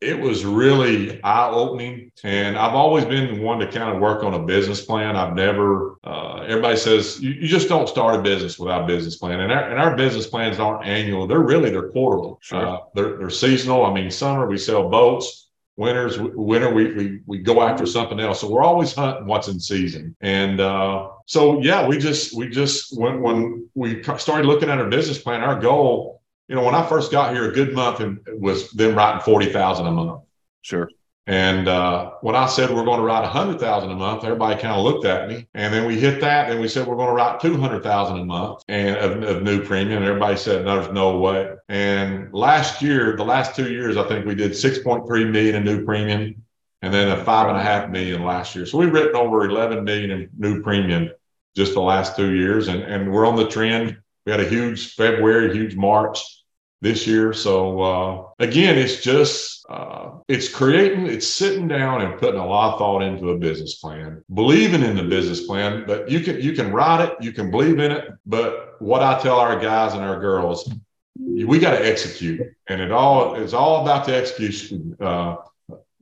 it 0.02 0.20
was 0.20 0.44
really 0.44 1.24
eye 1.24 1.50
opening. 1.50 2.12
And 2.24 2.58
I've 2.58 2.74
always 2.74 3.06
been 3.06 3.42
one 3.42 3.60
to 3.60 3.68
kind 3.68 3.96
of 3.96 4.02
work 4.02 4.24
on 4.24 4.34
a 4.34 4.40
business 4.40 4.84
plan. 4.84 5.16
I've 5.16 5.36
never, 5.36 5.98
uh, 6.04 6.44
everybody 6.48 6.76
says 6.76 7.22
you, 7.22 7.32
you, 7.32 7.48
just 7.48 7.70
don't 7.70 7.88
start 7.88 8.20
a 8.20 8.22
business 8.22 8.58
without 8.58 8.84
a 8.84 8.88
business 8.88 9.18
plan. 9.18 9.40
And 9.40 9.52
our, 9.52 9.70
and 9.70 9.80
our 9.80 9.96
business 9.96 10.26
plans 10.26 10.60
aren't 10.60 10.88
annual. 10.88 11.28
They're 11.28 11.40
really, 11.40 11.70
they're 11.70 11.90
quarterly. 11.90 12.34
Sure. 12.42 12.68
Uh, 12.68 12.78
they're, 12.96 13.18
they're 13.18 13.30
seasonal. 13.30 13.86
I 13.86 13.94
mean, 13.94 14.10
summer 14.10 14.48
we 14.48 14.58
sell 14.58 14.90
boats. 14.90 15.41
Winters, 15.78 16.20
winter, 16.20 16.74
we, 16.74 16.94
we, 16.94 17.20
we 17.26 17.38
go 17.40 17.62
after 17.62 17.86
something 17.86 18.20
else. 18.20 18.42
So 18.42 18.50
we're 18.50 18.64
always 18.64 18.94
hunting 18.94 19.26
what's 19.26 19.48
in 19.48 19.60
season. 19.60 20.16
And, 20.22 20.60
uh, 20.60 21.10
so 21.26 21.62
yeah, 21.62 21.88
we 21.88 21.98
just, 21.98 22.36
we 22.36 22.50
just, 22.50 22.98
when, 22.98 23.22
when 23.22 23.70
we 23.74 24.04
started 24.18 24.46
looking 24.46 24.70
at 24.70 24.80
our 24.80 24.90
business 24.90 25.18
plan, 25.18 25.42
our 25.42 25.60
goal 25.60 26.22
you 26.52 26.58
know, 26.58 26.64
when 26.64 26.76
I 26.76 26.86
first 26.86 27.14
got 27.14 27.34
here, 27.34 27.50
a 27.50 27.54
good 27.54 27.74
month 27.74 28.02
and 28.02 28.20
was 28.28 28.72
then 28.72 28.94
writing 28.94 29.22
forty 29.22 29.54
thousand 29.54 29.88
a 29.88 29.92
month. 29.92 30.24
Sure. 30.62 30.90
And 31.28 31.68
uh, 31.68 32.12
when 32.22 32.36
I 32.36 32.48
said 32.48 32.72
we're 32.72 32.84
going 32.84 33.00
to 33.00 33.06
write 33.06 33.24
a 33.24 33.28
hundred 33.28 33.60
thousand 33.60 33.92
a 33.92 33.96
month, 33.96 34.24
everybody 34.24 34.60
kind 34.60 34.76
of 34.76 34.84
looked 34.84 35.06
at 35.06 35.30
me. 35.30 35.48
And 35.54 35.72
then 35.72 35.86
we 35.86 36.00
hit 36.00 36.20
that, 36.22 36.50
and 36.50 36.60
we 36.60 36.68
said 36.68 36.88
we're 36.88 36.96
going 36.96 37.10
to 37.10 37.14
write 37.14 37.40
two 37.40 37.58
hundred 37.58 37.84
thousand 37.84 38.18
a 38.18 38.26
month 38.26 38.64
and 38.68 38.96
of, 38.98 39.22
of, 39.24 39.44
new 39.44 39.64
premium. 39.64 39.98
And 40.00 40.08
everybody 40.08 40.36
said 40.36 40.66
no, 40.66 40.82
there's 40.82 40.94
no 40.94 41.20
way. 41.20 41.54
And 41.70 42.34
last 42.34 42.82
year, 42.82 43.16
the 43.16 43.24
last 43.24 43.56
two 43.56 43.72
years, 43.72 43.98
I 43.98 44.08
think 44.08 44.26
we 44.26 44.34
did 44.34 44.56
six 44.56 44.80
point 44.80 45.06
three 45.06 45.26
million 45.26 45.56
in 45.56 45.64
new 45.64 45.86
premium, 45.86 46.44
and 46.82 46.92
then 46.92 47.10
a 47.10 47.24
five 47.24 47.50
and 47.50 47.58
a 47.58 47.62
half 47.62 47.92
million 47.92 48.24
last 48.26 48.56
year. 48.56 48.66
So 48.66 48.80
we've 48.80 48.92
written 48.92 49.16
over 49.16 49.46
eleven 49.46 49.84
million 49.84 50.10
in 50.10 50.30
new 50.36 50.64
premium 50.64 51.12
just 51.56 51.76
the 51.76 51.82
last 51.82 52.16
two 52.16 52.34
years, 52.34 52.68
and 52.68 52.82
and 52.82 53.12
we're 53.12 53.28
on 53.28 53.36
the 53.36 53.48
trend. 53.48 53.96
We 54.26 54.32
had 54.32 54.42
a 54.42 54.50
huge 54.50 54.96
February, 54.96 55.54
huge 55.54 55.76
March 55.76 56.41
this 56.82 57.06
year. 57.06 57.32
So 57.32 57.82
uh, 57.82 58.24
again, 58.40 58.78
it's 58.78 59.02
just 59.02 59.66
uh, 59.70 60.12
it's 60.28 60.50
creating, 60.50 61.08
it's 61.08 61.28
sitting 61.28 61.68
down 61.68 62.02
and 62.02 62.20
putting 62.20 62.40
a 62.40 62.46
lot 62.46 62.74
of 62.74 62.80
thought 62.80 63.04
into 63.04 63.30
a 63.30 63.38
business 63.38 63.76
plan, 63.76 64.24
believing 64.34 64.84
in 64.84 64.96
the 64.96 65.04
business 65.04 65.46
plan. 65.46 65.84
But 65.86 66.10
you 66.10 66.20
can 66.22 66.42
you 66.42 66.54
can 66.54 66.72
write 66.72 67.08
it, 67.08 67.14
you 67.22 67.32
can 67.32 67.52
believe 67.52 67.80
in 67.80 67.92
it. 67.92 68.10
But 68.26 68.82
what 68.82 69.04
I 69.04 69.20
tell 69.20 69.40
our 69.40 69.60
guys 69.60 69.94
and 69.94 70.04
our 70.04 70.20
girls, 70.20 70.70
we 71.16 71.60
got 71.60 71.78
to 71.78 71.86
execute, 71.86 72.42
and 72.68 72.82
it 72.82 72.92
all 72.92 73.36
it's 73.36 73.54
all 73.54 73.84
about 73.84 74.06
the 74.06 74.16
execution. 74.16 74.98
Uh, 75.00 75.36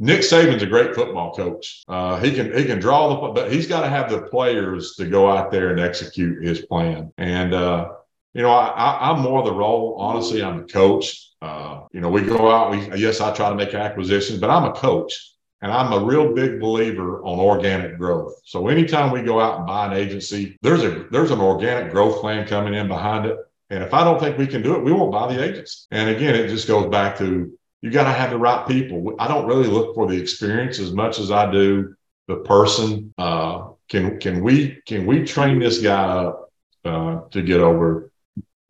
Nick 0.02 0.22
Saban's 0.22 0.64
a 0.64 0.66
great 0.66 0.96
football 0.96 1.34
coach. 1.36 1.84
Uh, 1.90 2.18
he 2.22 2.34
can 2.34 2.58
he 2.58 2.64
can 2.64 2.80
draw 2.80 3.10
the, 3.10 3.34
but 3.34 3.52
he's 3.52 3.68
got 3.68 3.82
to 3.82 3.90
have 3.90 4.10
the 4.10 4.22
players 4.22 4.96
to 4.96 5.06
go 5.06 5.30
out 5.30 5.52
there 5.52 5.72
and 5.72 5.80
execute 5.80 6.42
his 6.42 6.62
plan. 6.62 7.12
And 7.18 7.54
uh, 7.54 7.90
you 8.34 8.44
know, 8.44 8.52
I, 8.52 9.12
am 9.12 9.22
more 9.22 9.44
the 9.44 9.52
role. 9.52 9.96
Honestly, 10.00 10.44
I'm 10.44 10.60
a 10.62 10.64
coach. 10.64 11.30
Uh, 11.42 11.82
you 11.92 12.02
know, 12.02 12.10
we 12.10 12.22
go 12.22 12.52
out. 12.52 12.72
We 12.72 13.00
yes, 13.00 13.22
I 13.22 13.34
try 13.34 13.50
to 13.50 13.56
make 13.56 13.74
acquisitions, 13.74 14.40
but 14.40 14.50
I'm 14.50 14.66
a 14.66 14.74
coach, 14.74 15.34
and 15.62 15.72
I'm 15.72 15.94
a 15.94 16.06
real 16.06 16.34
big 16.34 16.60
believer 16.60 17.24
on 17.24 17.40
organic 17.40 17.98
growth. 17.98 18.36
So 18.46 18.68
anytime 18.68 19.12
we 19.12 19.22
go 19.22 19.40
out 19.40 19.58
and 19.58 19.68
buy 19.68 19.88
an 19.88 19.94
agency, 19.94 20.58
there's 20.62 20.84
a 20.84 21.06
there's 21.12 21.32
an 21.32 21.42
organic 21.42 21.92
growth 21.92 22.22
plan 22.22 22.48
coming 22.48 22.74
in 22.74 22.88
behind 22.88 23.26
it. 23.26 23.38
And 23.72 23.84
if 23.84 23.94
I 23.94 24.04
don't 24.04 24.20
think 24.20 24.38
we 24.38 24.48
can 24.48 24.62
do 24.62 24.76
it, 24.76 24.84
we 24.84 24.92
won't 24.92 25.12
buy 25.12 25.34
the 25.34 25.44
agency. 25.44 25.86
And 25.92 26.10
again, 26.10 26.36
it 26.36 26.50
just 26.50 26.68
goes 26.68 26.88
back 26.88 27.18
to 27.20 27.52
you 27.82 27.92
got 27.92 28.04
to 28.04 28.12
have 28.12 28.32
the 28.32 28.38
right 28.38 28.68
people. 28.68 29.16
I 29.20 29.28
don't 29.28 29.48
really 29.48 29.68
look 29.68 29.96
for 29.96 30.08
the 30.08 30.20
experience 30.20 30.80
as 30.80 30.92
much 30.92 31.20
as 31.20 31.32
I 31.32 31.50
do 31.52 31.96
the 32.28 32.38
person. 32.38 33.14
Uh, 33.18 33.70
can 33.88 34.20
can 34.20 34.44
we 34.44 34.82
can 34.86 35.06
we 35.06 35.24
train 35.26 35.60
this 35.60 35.82
guy 35.82 36.04
up 36.04 36.52
uh, 36.86 37.22
to 37.32 37.42
get 37.42 37.60
over 37.60 38.09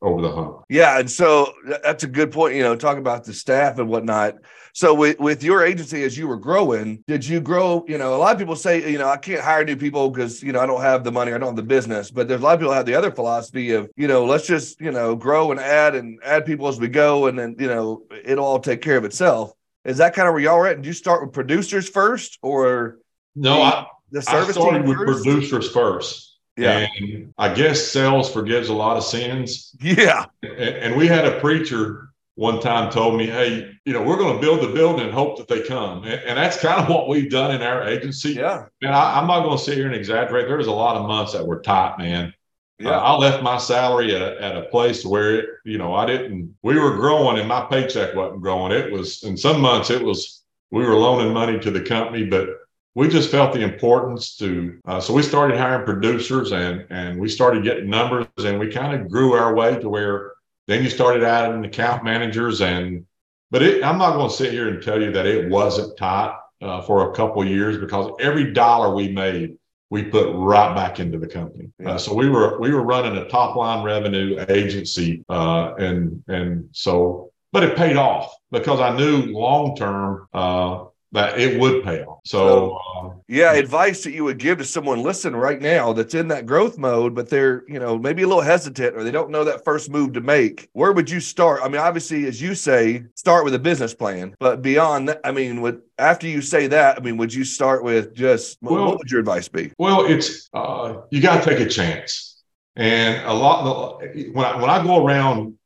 over 0.01 0.21
the 0.21 0.31
hump. 0.31 0.63
Yeah, 0.69 0.99
and 0.99 1.09
so 1.09 1.53
that's 1.83 2.03
a 2.03 2.07
good 2.07 2.31
point. 2.31 2.55
You 2.55 2.63
know, 2.63 2.75
talk 2.75 2.97
about 2.97 3.23
the 3.23 3.33
staff 3.33 3.79
and 3.79 3.89
whatnot. 3.89 4.35
So 4.73 4.93
with 4.93 5.19
with 5.19 5.43
your 5.43 5.63
agency 5.63 6.03
as 6.03 6.17
you 6.17 6.27
were 6.27 6.37
growing, 6.37 7.03
did 7.07 7.25
you 7.25 7.41
grow? 7.41 7.83
You 7.87 7.97
know, 7.97 8.15
a 8.15 8.17
lot 8.17 8.33
of 8.33 8.39
people 8.39 8.55
say, 8.55 8.89
you 8.89 8.97
know, 8.97 9.09
I 9.09 9.17
can't 9.17 9.41
hire 9.41 9.65
new 9.65 9.75
people 9.75 10.09
because 10.09 10.41
you 10.41 10.51
know 10.51 10.59
I 10.59 10.65
don't 10.65 10.81
have 10.81 11.03
the 11.03 11.11
money, 11.11 11.33
I 11.33 11.37
don't 11.37 11.49
have 11.49 11.55
the 11.55 11.63
business. 11.63 12.11
But 12.11 12.27
there's 12.27 12.41
a 12.41 12.43
lot 12.43 12.53
of 12.53 12.59
people 12.59 12.73
have 12.73 12.85
the 12.85 12.95
other 12.95 13.11
philosophy 13.11 13.71
of, 13.71 13.89
you 13.95 14.07
know, 14.07 14.25
let's 14.25 14.47
just 14.47 14.79
you 14.79 14.91
know 14.91 15.15
grow 15.15 15.51
and 15.51 15.59
add 15.59 15.95
and 15.95 16.19
add 16.23 16.45
people 16.45 16.67
as 16.67 16.79
we 16.79 16.87
go, 16.87 17.27
and 17.27 17.37
then 17.37 17.55
you 17.59 17.67
know 17.67 18.03
it'll 18.23 18.45
all 18.45 18.59
take 18.59 18.81
care 18.81 18.97
of 18.97 19.05
itself. 19.05 19.51
Is 19.85 19.97
that 19.97 20.13
kind 20.13 20.27
of 20.27 20.33
where 20.33 20.43
y'all 20.43 20.57
are 20.57 20.67
at? 20.67 20.77
Did 20.77 20.85
you 20.85 20.93
start 20.93 21.23
with 21.23 21.33
producers 21.33 21.89
first, 21.89 22.37
or 22.41 22.99
no? 23.35 23.55
The, 23.55 23.61
I 23.61 23.85
the 24.11 24.21
service 24.21 24.57
I 24.57 24.61
started 24.61 24.79
team 24.79 24.87
with 24.87 24.97
first? 24.97 25.23
producers 25.23 25.71
first. 25.71 26.28
Yeah. 26.59 26.87
And 26.99 27.33
I 27.37 27.53
guess 27.53 27.87
sales 27.87 28.31
forgives 28.31 28.69
a 28.69 28.73
lot 28.73 28.97
of 28.97 29.03
sins. 29.03 29.75
Yeah. 29.81 30.25
And, 30.43 30.95
we 30.95 31.07
had 31.07 31.25
a 31.25 31.39
preacher 31.39 32.09
one 32.35 32.59
time 32.59 32.91
told 32.91 33.17
me, 33.17 33.27
hey, 33.27 33.71
you 33.85 33.93
know, 33.93 34.03
we're 34.03 34.17
going 34.17 34.35
to 34.35 34.41
build 34.41 34.61
the 34.61 34.73
building 34.73 35.05
and 35.05 35.13
hope 35.13 35.37
that 35.37 35.47
they 35.47 35.61
come. 35.61 36.03
And, 36.03 36.21
and 36.21 36.37
that's 36.37 36.57
kind 36.61 36.81
of 36.81 36.89
what 36.89 37.07
we've 37.07 37.29
done 37.29 37.51
in 37.51 37.61
our 37.61 37.87
agency. 37.87 38.33
Yeah. 38.33 38.65
And 38.81 38.93
I, 38.93 39.19
am 39.19 39.27
not 39.27 39.43
going 39.43 39.57
to 39.57 39.63
sit 39.63 39.77
here 39.77 39.87
and 39.87 39.95
exaggerate. 39.95 40.47
There 40.47 40.57
was 40.57 40.67
a 40.67 40.71
lot 40.71 40.97
of 40.97 41.07
months 41.07 41.33
that 41.33 41.45
were 41.45 41.61
tight, 41.61 41.97
man. 41.97 42.33
Yeah. 42.79 42.91
Uh, 42.91 42.99
I 42.99 43.15
left 43.17 43.43
my 43.43 43.57
salary 43.57 44.15
at, 44.15 44.21
at 44.21 44.55
a 44.55 44.63
place 44.63 45.05
where, 45.05 45.39
it, 45.39 45.45
you 45.65 45.77
know, 45.77 45.93
I 45.93 46.05
didn't, 46.05 46.55
we 46.61 46.79
were 46.79 46.95
growing 46.95 47.39
and 47.39 47.47
my 47.47 47.65
paycheck 47.65 48.15
wasn't 48.15 48.41
growing. 48.41 48.71
It 48.71 48.91
was, 48.91 49.23
in 49.23 49.35
some 49.35 49.59
months, 49.59 49.89
it 49.89 50.01
was, 50.01 50.43
we 50.71 50.85
were 50.85 50.95
loaning 50.95 51.33
money 51.33 51.59
to 51.59 51.71
the 51.71 51.81
company, 51.81 52.25
but 52.25 52.47
we 52.95 53.07
just 53.07 53.31
felt 53.31 53.53
the 53.53 53.61
importance 53.61 54.35
to 54.37 54.79
uh, 54.85 54.99
so 54.99 55.13
we 55.13 55.23
started 55.23 55.57
hiring 55.57 55.85
producers 55.85 56.51
and 56.51 56.85
and 56.89 57.19
we 57.19 57.29
started 57.29 57.63
getting 57.63 57.89
numbers 57.89 58.27
and 58.37 58.59
we 58.59 58.71
kind 58.71 58.99
of 58.99 59.09
grew 59.09 59.33
our 59.33 59.53
way 59.53 59.79
to 59.79 59.89
where 59.89 60.33
then 60.67 60.83
you 60.83 60.89
started 60.89 61.23
adding 61.23 61.63
account 61.65 62.03
managers 62.03 62.61
and 62.61 63.05
but 63.51 63.61
it, 63.61 63.83
i'm 63.83 63.97
not 63.97 64.13
going 64.13 64.29
to 64.29 64.35
sit 64.35 64.51
here 64.51 64.69
and 64.69 64.81
tell 64.81 65.01
you 65.01 65.11
that 65.11 65.25
it 65.25 65.49
wasn't 65.49 65.97
tight 65.97 66.35
uh, 66.61 66.81
for 66.81 67.11
a 67.11 67.15
couple 67.15 67.43
years 67.45 67.77
because 67.77 68.11
every 68.19 68.51
dollar 68.51 68.93
we 68.93 69.09
made 69.09 69.55
we 69.89 70.03
put 70.03 70.31
right 70.33 70.75
back 70.75 70.99
into 70.99 71.17
the 71.17 71.27
company. 71.27 71.71
Uh, 71.83 71.97
so 71.97 72.13
we 72.13 72.29
were 72.29 72.59
we 72.59 72.71
were 72.71 72.83
running 72.83 73.17
a 73.17 73.27
top 73.27 73.55
line 73.55 73.83
revenue 73.83 74.43
agency 74.49 75.23
uh, 75.29 75.73
and 75.75 76.23
and 76.27 76.69
so 76.71 77.31
but 77.51 77.63
it 77.63 77.75
paid 77.75 77.97
off 77.97 78.31
because 78.51 78.79
i 78.79 78.95
knew 78.95 79.25
long 79.33 79.75
term 79.75 80.27
uh, 80.33 80.85
that 81.11 81.39
it 81.39 81.59
would 81.59 81.83
pay 81.83 82.03
off. 82.03 82.19
So, 82.23 82.77
uh, 82.95 83.09
yeah, 83.27 83.53
advice 83.53 84.03
that 84.03 84.11
you 84.11 84.23
would 84.25 84.37
give 84.37 84.59
to 84.59 84.65
someone 84.65 85.01
listen 85.01 85.35
right 85.35 85.59
now 85.59 85.91
that's 85.93 86.13
in 86.13 86.27
that 86.27 86.45
growth 86.45 86.77
mode, 86.77 87.15
but 87.15 87.29
they're, 87.29 87.63
you 87.67 87.79
know, 87.79 87.97
maybe 87.97 88.23
a 88.23 88.27
little 88.27 88.43
hesitant 88.43 88.95
or 88.95 89.03
they 89.03 89.11
don't 89.11 89.31
know 89.31 89.43
that 89.43 89.63
first 89.63 89.89
move 89.89 90.13
to 90.13 90.21
make. 90.21 90.69
Where 90.73 90.91
would 90.91 91.09
you 91.09 91.19
start? 91.19 91.61
I 91.63 91.67
mean, 91.67 91.81
obviously, 91.81 92.25
as 92.25 92.41
you 92.41 92.53
say, 92.53 93.03
start 93.15 93.43
with 93.43 93.55
a 93.55 93.59
business 93.59 93.93
plan, 93.93 94.35
but 94.39 94.61
beyond 94.61 95.09
that, 95.09 95.21
I 95.23 95.31
mean, 95.31 95.61
with 95.61 95.81
after 95.97 96.27
you 96.27 96.41
say 96.41 96.67
that, 96.67 96.97
I 96.97 97.01
mean, 97.01 97.17
would 97.17 97.33
you 97.33 97.43
start 97.43 97.83
with 97.83 98.13
just 98.13 98.57
well, 98.61 98.85
what 98.85 98.97
would 98.99 99.11
your 99.11 99.19
advice 99.19 99.47
be? 99.47 99.71
Well, 99.77 100.05
it's 100.05 100.49
uh, 100.53 101.01
you 101.09 101.21
got 101.21 101.43
to 101.43 101.49
take 101.49 101.59
a 101.59 101.69
chance, 101.69 102.41
and 102.75 103.25
a 103.25 103.33
lot 103.33 103.99
when 104.31 104.45
I, 104.45 104.55
when 104.61 104.69
I 104.69 104.83
go 104.83 105.05
around 105.05 105.58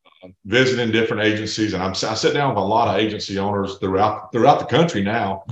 visiting 0.46 0.92
different 0.92 1.24
agencies, 1.24 1.74
and 1.74 1.82
I'm 1.82 1.92
I 1.92 2.14
sit 2.14 2.34
down 2.34 2.50
with 2.50 2.58
a 2.58 2.66
lot 2.66 2.88
of 2.88 3.02
agency 3.02 3.40
owners 3.40 3.78
throughout 3.78 4.32
throughout 4.32 4.60
the 4.60 4.66
country 4.66 5.04
now, 5.04 5.44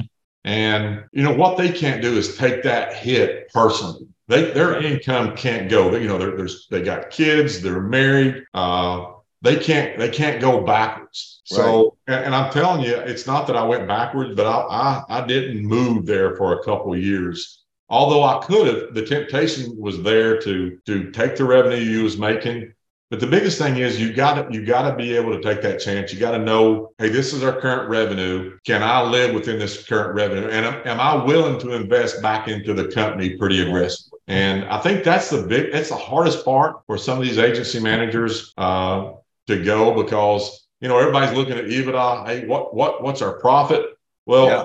and 0.43 1.03
you 1.11 1.23
know 1.23 1.33
what 1.33 1.57
they 1.57 1.71
can't 1.71 2.01
do 2.01 2.17
is 2.17 2.37
take 2.37 2.63
that 2.63 2.93
hit 2.95 3.51
personally. 3.53 4.07
They, 4.27 4.51
their 4.51 4.81
income 4.81 5.35
can't 5.35 5.69
go. 5.69 5.95
You 5.95 6.07
know, 6.07 6.17
there's 6.17 6.67
they 6.69 6.81
got 6.81 7.09
kids, 7.09 7.61
they're 7.61 7.81
married. 7.81 8.45
Uh, 8.53 9.05
they 9.41 9.57
can't 9.57 9.97
they 9.97 10.09
can't 10.09 10.39
go 10.39 10.61
backwards. 10.61 11.41
So, 11.43 11.97
right. 12.07 12.15
and, 12.15 12.25
and, 12.27 12.35
I'm 12.35 12.51
telling 12.51 12.81
you, 12.81 12.95
it's 12.95 13.27
not 13.27 13.47
that 13.47 13.57
I 13.57 13.63
went 13.63 13.87
backwards, 13.87 14.35
but 14.35 14.45
I 14.45 15.03
I, 15.09 15.21
I 15.21 15.27
didn't 15.27 15.65
move 15.65 16.05
there 16.05 16.35
for 16.35 16.53
a 16.53 16.63
couple 16.63 16.93
of 16.93 16.99
years 16.99 17.61
although 17.91 18.23
I 18.23 18.39
could 18.45 18.67
have, 18.67 18.93
the 18.93 19.05
temptation 19.05 19.77
was 19.77 20.01
there 20.01 20.39
to 20.41 20.79
to 20.87 21.11
take 21.11 21.35
the 21.35 21.43
revenue 21.43 21.77
you 21.77 22.03
was 22.03 22.17
making 22.17 22.73
but 23.11 23.19
the 23.19 23.27
biggest 23.27 23.57
thing 23.57 23.75
is 23.75 23.99
you 23.99 24.13
got 24.13 24.35
to 24.35 24.53
you 24.53 24.65
got 24.65 24.89
to 24.89 24.95
be 24.95 25.17
able 25.17 25.37
to 25.37 25.41
take 25.41 25.61
that 25.63 25.81
chance. 25.81 26.13
You 26.13 26.19
got 26.19 26.31
to 26.31 26.39
know, 26.39 26.93
hey, 26.97 27.09
this 27.09 27.33
is 27.33 27.43
our 27.43 27.59
current 27.59 27.89
revenue. 27.89 28.57
Can 28.65 28.81
I 28.81 29.03
live 29.03 29.35
within 29.35 29.59
this 29.59 29.85
current 29.85 30.15
revenue? 30.15 30.47
And 30.47 30.65
am, 30.65 30.87
am 30.87 30.99
I 31.01 31.21
willing 31.21 31.59
to 31.59 31.73
invest 31.73 32.21
back 32.21 32.47
into 32.47 32.73
the 32.73 32.87
company 32.87 33.35
pretty 33.35 33.61
aggressively? 33.61 34.19
And 34.27 34.63
I 34.63 34.79
think 34.79 35.03
that's 35.03 35.29
the 35.29 35.41
big 35.41 35.73
that's 35.73 35.89
the 35.89 35.97
hardest 35.97 36.45
part 36.45 36.85
for 36.87 36.97
some 36.97 37.17
of 37.17 37.25
these 37.25 37.37
agency 37.37 37.81
managers 37.81 38.53
uh, 38.57 39.11
to 39.47 39.61
go 39.61 40.01
because 40.01 40.65
you 40.79 40.87
know 40.87 40.97
everybody's 40.97 41.37
looking 41.37 41.57
at 41.57 41.65
EBITDA. 41.65 42.25
Hey, 42.25 42.47
what 42.47 42.73
what 42.73 43.03
what's 43.03 43.21
our 43.21 43.39
profit? 43.41 43.87
Well, 44.25 44.45
yeah. 44.47 44.63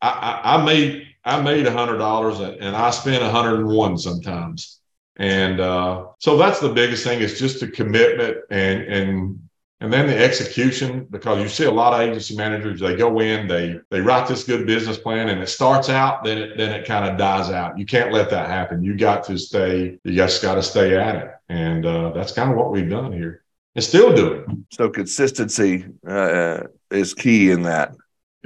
I, 0.00 0.08
I, 0.44 0.54
I 0.54 0.64
made 0.64 1.04
I 1.24 1.42
made 1.42 1.66
a 1.66 1.72
hundred 1.72 1.98
dollars 1.98 2.38
and 2.38 2.76
I 2.76 2.90
spent 2.90 3.24
a 3.24 3.28
hundred 3.30 3.58
and 3.58 3.66
one 3.66 3.98
sometimes. 3.98 4.78
And 5.18 5.60
uh, 5.60 6.06
so 6.18 6.36
that's 6.36 6.60
the 6.60 6.68
biggest 6.68 7.04
thing 7.04 7.20
is 7.20 7.38
just 7.38 7.60
the 7.60 7.68
commitment 7.68 8.38
and 8.50 8.82
and 8.82 9.40
and 9.80 9.92
then 9.92 10.06
the 10.08 10.18
execution 10.18 11.06
because 11.10 11.40
you 11.40 11.48
see 11.48 11.64
a 11.64 11.70
lot 11.70 11.92
of 11.92 12.00
agency 12.00 12.36
managers 12.36 12.80
they 12.80 12.96
go 12.96 13.20
in 13.20 13.46
they 13.46 13.78
they 13.90 14.00
write 14.00 14.26
this 14.26 14.42
good 14.42 14.66
business 14.66 14.98
plan 14.98 15.28
and 15.28 15.40
it 15.40 15.48
starts 15.48 15.88
out 15.88 16.24
then 16.24 16.38
it 16.38 16.56
then 16.56 16.72
it 16.72 16.86
kind 16.86 17.08
of 17.08 17.18
dies 17.18 17.50
out. 17.50 17.78
You 17.78 17.86
can't 17.86 18.12
let 18.12 18.30
that 18.30 18.48
happen. 18.48 18.82
You 18.82 18.96
got 18.96 19.24
to 19.24 19.38
stay 19.38 19.98
you 20.04 20.14
just 20.14 20.40
got 20.40 20.54
to 20.54 20.62
stay 20.62 20.96
at 20.96 21.16
it. 21.16 21.30
And 21.48 21.84
uh, 21.84 22.10
that's 22.10 22.32
kind 22.32 22.50
of 22.50 22.56
what 22.56 22.70
we've 22.70 22.88
done 22.88 23.12
here 23.12 23.42
and 23.74 23.84
still 23.84 24.14
doing 24.14 24.66
so 24.70 24.88
consistency 24.88 25.84
uh, 26.06 26.60
is 26.90 27.14
key 27.14 27.50
in 27.50 27.62
that 27.62 27.94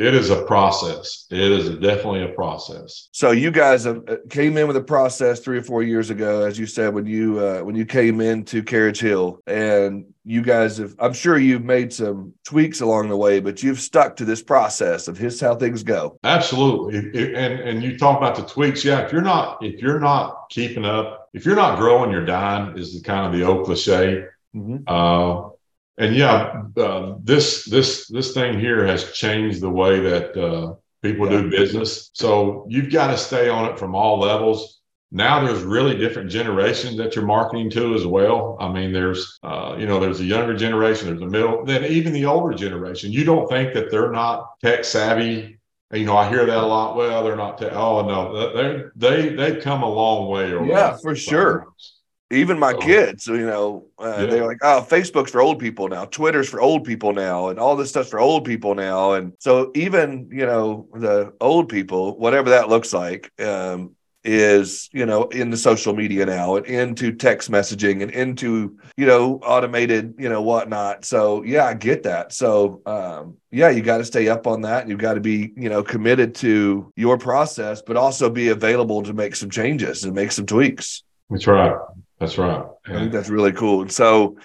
it 0.02 0.14
is 0.14 0.30
a 0.30 0.42
process. 0.42 1.26
It 1.30 1.38
is 1.38 1.68
definitely 1.78 2.24
a 2.24 2.28
process. 2.28 3.08
So 3.12 3.30
you 3.30 3.52
guys 3.52 3.84
have, 3.84 4.02
uh, 4.08 4.16
came 4.28 4.56
in 4.56 4.66
with 4.66 4.76
a 4.76 4.82
process 4.82 5.38
three 5.38 5.58
or 5.58 5.62
four 5.62 5.84
years 5.84 6.10
ago, 6.10 6.42
as 6.42 6.58
you 6.58 6.66
said 6.66 6.92
when 6.92 7.06
you 7.06 7.38
uh, 7.38 7.60
when 7.60 7.76
you 7.76 7.86
came 7.86 8.20
into 8.20 8.62
Carriage 8.64 9.00
Hill, 9.00 9.40
and 9.46 10.04
you 10.24 10.42
guys 10.42 10.78
have. 10.78 10.96
I'm 10.98 11.12
sure 11.12 11.38
you've 11.38 11.64
made 11.64 11.92
some 11.92 12.34
tweaks 12.44 12.80
along 12.80 13.10
the 13.10 13.16
way, 13.16 13.38
but 13.38 13.62
you've 13.62 13.80
stuck 13.80 14.16
to 14.16 14.24
this 14.24 14.42
process 14.42 15.06
of 15.06 15.16
here's 15.16 15.40
how 15.40 15.54
things 15.54 15.84
go. 15.84 16.18
Absolutely, 16.24 17.34
and 17.34 17.60
and 17.60 17.82
you 17.82 17.96
talk 17.96 18.18
about 18.18 18.34
the 18.34 18.42
tweaks. 18.42 18.84
Yeah, 18.84 19.00
if 19.00 19.12
you're 19.12 19.22
not 19.22 19.62
if 19.62 19.80
you're 19.80 20.00
not 20.00 20.48
keeping 20.50 20.84
up, 20.84 21.28
if 21.32 21.46
you're 21.46 21.56
not 21.56 21.78
growing, 21.78 22.10
you're 22.10 22.26
dying. 22.26 22.76
Is 22.76 22.92
the 22.92 23.02
kind 23.02 23.24
of 23.26 23.32
the 23.32 23.46
old 23.46 23.66
cliche. 23.66 24.26
Mm-hmm. 24.54 24.84
Uh, 24.86 25.48
and 25.98 26.14
yeah, 26.14 26.62
uh, 26.76 27.14
this 27.22 27.64
this 27.64 28.08
this 28.08 28.32
thing 28.32 28.58
here 28.58 28.86
has 28.86 29.12
changed 29.12 29.60
the 29.60 29.70
way 29.70 30.00
that 30.00 30.36
uh, 30.36 30.74
People 31.02 31.30
yeah. 31.30 31.40
do 31.40 31.50
business. 31.50 32.10
So 32.12 32.64
you've 32.68 32.92
got 32.92 33.08
to 33.08 33.18
stay 33.18 33.48
on 33.48 33.70
it 33.70 33.78
from 33.78 33.94
all 33.94 34.20
levels. 34.20 34.80
Now 35.10 35.44
there's 35.44 35.62
really 35.62 35.98
different 35.98 36.30
generations 36.30 36.96
that 36.96 37.16
you're 37.16 37.26
marketing 37.26 37.70
to 37.70 37.94
as 37.94 38.06
well. 38.06 38.56
I 38.60 38.72
mean, 38.72 38.92
there's, 38.92 39.38
uh, 39.42 39.76
you 39.78 39.86
know, 39.86 39.98
there's 39.98 40.20
a 40.20 40.24
younger 40.24 40.56
generation, 40.56 41.08
there's 41.08 41.20
a 41.20 41.26
middle, 41.26 41.64
then 41.64 41.84
even 41.84 42.12
the 42.12 42.24
older 42.24 42.56
generation. 42.56 43.10
You 43.10 43.24
don't 43.24 43.48
think 43.48 43.74
that 43.74 43.90
they're 43.90 44.12
not 44.12 44.58
tech 44.60 44.84
savvy 44.84 45.58
you 45.92 46.06
know, 46.06 46.16
I 46.16 46.26
hear 46.26 46.46
that 46.46 46.56
a 46.56 46.66
lot. 46.66 46.96
Well, 46.96 47.22
they're 47.22 47.36
not. 47.36 47.58
Te- 47.58 47.66
oh 47.66 48.06
no, 48.06 48.54
they 48.54 48.84
they 48.96 49.28
they've 49.34 49.62
come 49.62 49.82
a 49.82 49.88
long 49.88 50.30
way. 50.30 50.48
yeah, 50.66 50.96
for 50.96 51.14
sure. 51.14 51.66
Even 52.32 52.58
my 52.58 52.72
kids, 52.74 53.26
you 53.26 53.46
know, 53.46 53.86
uh, 53.98 54.16
yeah. 54.18 54.26
they're 54.26 54.46
like, 54.46 54.58
"Oh, 54.62 54.84
Facebook's 54.88 55.30
for 55.30 55.40
old 55.40 55.58
people 55.58 55.88
now. 55.88 56.06
Twitter's 56.06 56.48
for 56.48 56.60
old 56.60 56.84
people 56.84 57.12
now, 57.12 57.48
and 57.48 57.58
all 57.58 57.76
this 57.76 57.90
stuff's 57.90 58.10
for 58.10 58.20
old 58.20 58.44
people 58.44 58.74
now." 58.74 59.12
And 59.12 59.34
so, 59.38 59.70
even 59.74 60.28
you 60.32 60.46
know, 60.46 60.88
the 60.94 61.34
old 61.40 61.68
people, 61.68 62.18
whatever 62.18 62.50
that 62.50 62.68
looks 62.68 62.92
like, 62.92 63.30
um, 63.40 63.94
is 64.24 64.88
you 64.92 65.04
know 65.04 65.24
in 65.24 65.50
the 65.50 65.56
social 65.56 65.94
media 65.94 66.24
now 66.24 66.56
and 66.56 66.66
into 66.66 67.12
text 67.12 67.50
messaging 67.50 68.02
and 68.02 68.10
into 68.12 68.78
you 68.96 69.04
know 69.04 69.40
automated 69.42 70.14
you 70.16 70.28
know 70.28 70.40
whatnot 70.40 71.04
so 71.04 71.42
yeah 71.42 71.64
i 71.64 71.74
get 71.74 72.04
that 72.04 72.32
so 72.32 72.80
um 72.86 73.36
yeah 73.50 73.68
you 73.68 73.82
got 73.82 73.98
to 73.98 74.04
stay 74.04 74.28
up 74.28 74.46
on 74.46 74.60
that 74.60 74.88
you've 74.88 75.00
got 75.00 75.14
to 75.14 75.20
be 75.20 75.52
you 75.56 75.68
know 75.68 75.82
committed 75.82 76.34
to 76.34 76.92
your 76.94 77.18
process 77.18 77.82
but 77.82 77.96
also 77.96 78.30
be 78.30 78.48
available 78.48 79.02
to 79.02 79.12
make 79.12 79.34
some 79.34 79.50
changes 79.50 80.04
and 80.04 80.14
make 80.14 80.30
some 80.30 80.46
tweaks 80.46 81.02
that's 81.28 81.46
right 81.48 81.76
that's 82.22 82.38
right 82.38 82.64
yeah. 82.88 82.96
i 82.96 82.98
think 83.00 83.12
that's 83.12 83.28
really 83.28 83.52
cool 83.52 83.82
and 83.82 83.92
so 83.92 84.36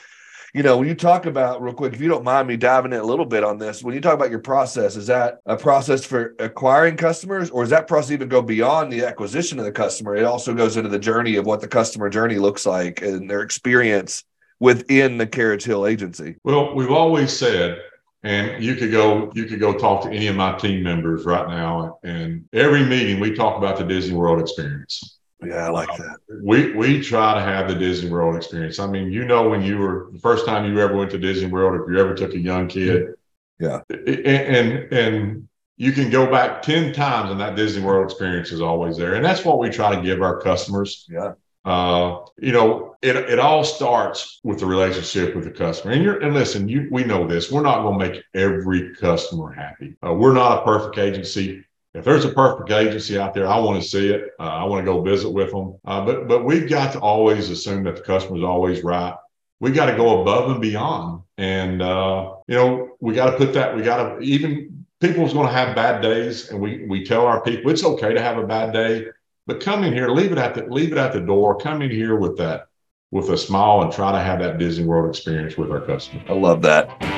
you 0.53 0.63
know, 0.63 0.77
when 0.77 0.87
you 0.87 0.95
talk 0.95 1.27
about 1.27 1.61
real 1.61 1.73
quick, 1.73 1.93
if 1.93 2.01
you 2.01 2.07
don't 2.07 2.23
mind 2.23 2.47
me 2.47 2.57
diving 2.57 2.91
in 2.91 2.99
a 2.99 3.03
little 3.03 3.27
bit 3.27 3.43
on 3.43 3.59
this, 3.59 3.83
when 3.83 3.93
you 3.93 4.01
talk 4.01 4.15
about 4.15 4.31
your 4.31 4.39
process, 4.39 4.95
is 4.95 5.05
that 5.05 5.37
a 5.45 5.55
process 5.55 6.03
for 6.03 6.33
acquiring 6.39 6.97
customers, 6.97 7.51
or 7.51 7.61
does 7.61 7.69
that 7.69 7.87
process 7.87 8.09
even 8.09 8.27
go 8.27 8.41
beyond 8.41 8.91
the 8.91 9.05
acquisition 9.05 9.59
of 9.59 9.65
the 9.65 9.71
customer? 9.71 10.15
It 10.15 10.23
also 10.23 10.55
goes 10.55 10.75
into 10.75 10.89
the 10.89 10.97
journey 10.97 11.35
of 11.35 11.45
what 11.45 11.61
the 11.61 11.67
customer 11.67 12.09
journey 12.09 12.39
looks 12.39 12.65
like 12.65 13.03
and 13.03 13.29
their 13.29 13.41
experience 13.43 14.23
within 14.59 15.19
the 15.19 15.27
Carriage 15.27 15.63
Hill 15.63 15.85
agency. 15.85 16.37
Well, 16.43 16.73
we've 16.73 16.91
always 16.91 17.37
said 17.37 17.79
and 18.23 18.63
you 18.63 18.75
could 18.75 18.91
go 18.91 19.31
you 19.35 19.45
could 19.45 19.59
go 19.59 19.73
talk 19.73 20.01
to 20.03 20.09
any 20.09 20.25
of 20.25 20.35
my 20.35 20.57
team 20.57 20.81
members 20.81 21.23
right 21.23 21.47
now 21.47 21.99
and 22.03 22.43
every 22.51 22.83
meeting 22.83 23.19
we 23.19 23.35
talk 23.35 23.59
about 23.59 23.77
the 23.77 23.83
disney 23.83 24.15
world 24.15 24.41
experience 24.41 25.16
yeah, 25.43 25.67
I 25.67 25.69
like 25.69 25.95
that. 25.97 26.17
We 26.41 26.73
we 26.73 27.01
try 27.01 27.35
to 27.35 27.41
have 27.41 27.67
the 27.67 27.75
Disney 27.75 28.09
World 28.09 28.35
experience. 28.35 28.79
I 28.79 28.87
mean, 28.87 29.11
you 29.11 29.23
know, 29.23 29.49
when 29.49 29.61
you 29.61 29.77
were 29.77 30.09
the 30.11 30.19
first 30.19 30.45
time 30.45 30.65
you 30.65 30.79
ever 30.79 30.95
went 30.95 31.11
to 31.11 31.17
Disney 31.17 31.47
World, 31.47 31.79
if 31.79 31.91
you 31.91 31.99
ever 31.99 32.15
took 32.15 32.33
a 32.33 32.39
young 32.39 32.67
kid, 32.67 33.13
yeah, 33.59 33.81
and 33.89 34.91
and 34.91 35.47
you 35.77 35.91
can 35.91 36.09
go 36.09 36.29
back 36.29 36.63
ten 36.63 36.91
times, 36.91 37.29
and 37.29 37.39
that 37.39 37.55
Disney 37.55 37.83
World 37.83 38.05
experience 38.05 38.51
is 38.51 38.61
always 38.61 38.97
there. 38.97 39.13
And 39.13 39.23
that's 39.23 39.45
what 39.45 39.59
we 39.59 39.69
try 39.69 39.95
to 39.95 40.01
give 40.01 40.21
our 40.21 40.39
customers. 40.41 41.05
Yeah. 41.09 41.33
Uh, 41.63 42.19
you 42.39 42.53
know, 42.53 42.95
it, 43.01 43.17
it 43.17 43.39
all 43.39 43.61
starts 43.63 44.39
with 44.43 44.59
the 44.59 44.65
relationship 44.65 45.35
with 45.35 45.43
the 45.43 45.51
customer. 45.51 45.93
And 45.93 46.01
you're 46.01 46.19
and 46.23 46.33
listen, 46.33 46.67
you 46.69 46.87
we 46.89 47.03
know 47.03 47.27
this. 47.27 47.51
We're 47.51 47.61
not 47.61 47.83
going 47.83 47.99
to 47.99 48.07
make 48.07 48.23
every 48.33 48.95
customer 48.95 49.51
happy. 49.51 49.95
Uh, 50.03 50.13
we're 50.13 50.33
not 50.33 50.59
a 50.59 50.63
perfect 50.63 50.97
agency 50.97 51.65
if 51.97 52.05
there's 52.05 52.25
a 52.25 52.29
perfect 52.29 52.69
agency 52.69 53.17
out 53.17 53.33
there, 53.33 53.47
I 53.47 53.57
want 53.59 53.81
to 53.81 53.87
see 53.87 54.09
it. 54.09 54.31
Uh, 54.39 54.43
I 54.43 54.63
want 54.65 54.85
to 54.85 54.91
go 54.91 55.01
visit 55.01 55.29
with 55.29 55.51
them. 55.51 55.79
Uh, 55.83 56.05
but 56.05 56.27
but 56.27 56.45
we've 56.45 56.69
got 56.69 56.93
to 56.93 56.99
always 56.99 57.49
assume 57.49 57.83
that 57.85 57.95
the 57.95 58.01
customer 58.01 58.37
is 58.37 58.43
always 58.43 58.83
right. 58.83 59.15
We 59.59 59.71
got 59.71 59.87
to 59.87 59.97
go 59.97 60.21
above 60.21 60.51
and 60.51 60.61
beyond, 60.61 61.23
and 61.37 61.81
uh, 61.81 62.35
you 62.47 62.55
know 62.55 62.95
we 62.99 63.15
got 63.15 63.31
to 63.31 63.37
put 63.37 63.53
that. 63.53 63.75
We 63.75 63.81
got 63.81 63.97
to 63.97 64.19
even 64.19 64.85
people's 65.01 65.33
going 65.33 65.47
to 65.47 65.53
have 65.53 65.75
bad 65.75 66.01
days, 66.01 66.49
and 66.49 66.61
we 66.61 66.85
we 66.85 67.03
tell 67.03 67.25
our 67.25 67.41
people 67.41 67.71
it's 67.71 67.83
okay 67.83 68.13
to 68.13 68.21
have 68.21 68.37
a 68.37 68.45
bad 68.45 68.73
day, 68.73 69.07
but 69.47 69.59
come 69.59 69.83
in 69.83 69.93
here, 69.93 70.09
leave 70.09 70.31
it 70.31 70.37
at 70.37 70.53
the 70.53 70.65
leave 70.67 70.91
it 70.91 70.99
at 70.99 71.13
the 71.13 71.21
door. 71.21 71.57
Come 71.57 71.81
in 71.81 71.89
here 71.89 72.15
with 72.15 72.37
that 72.37 72.67
with 73.09 73.29
a 73.29 73.37
smile 73.37 73.81
and 73.81 73.91
try 73.91 74.11
to 74.11 74.19
have 74.19 74.39
that 74.39 74.59
Disney 74.59 74.85
World 74.85 75.09
experience 75.09 75.57
with 75.57 75.71
our 75.71 75.81
customer. 75.81 76.21
I 76.27 76.33
love 76.33 76.61
that. 76.61 77.16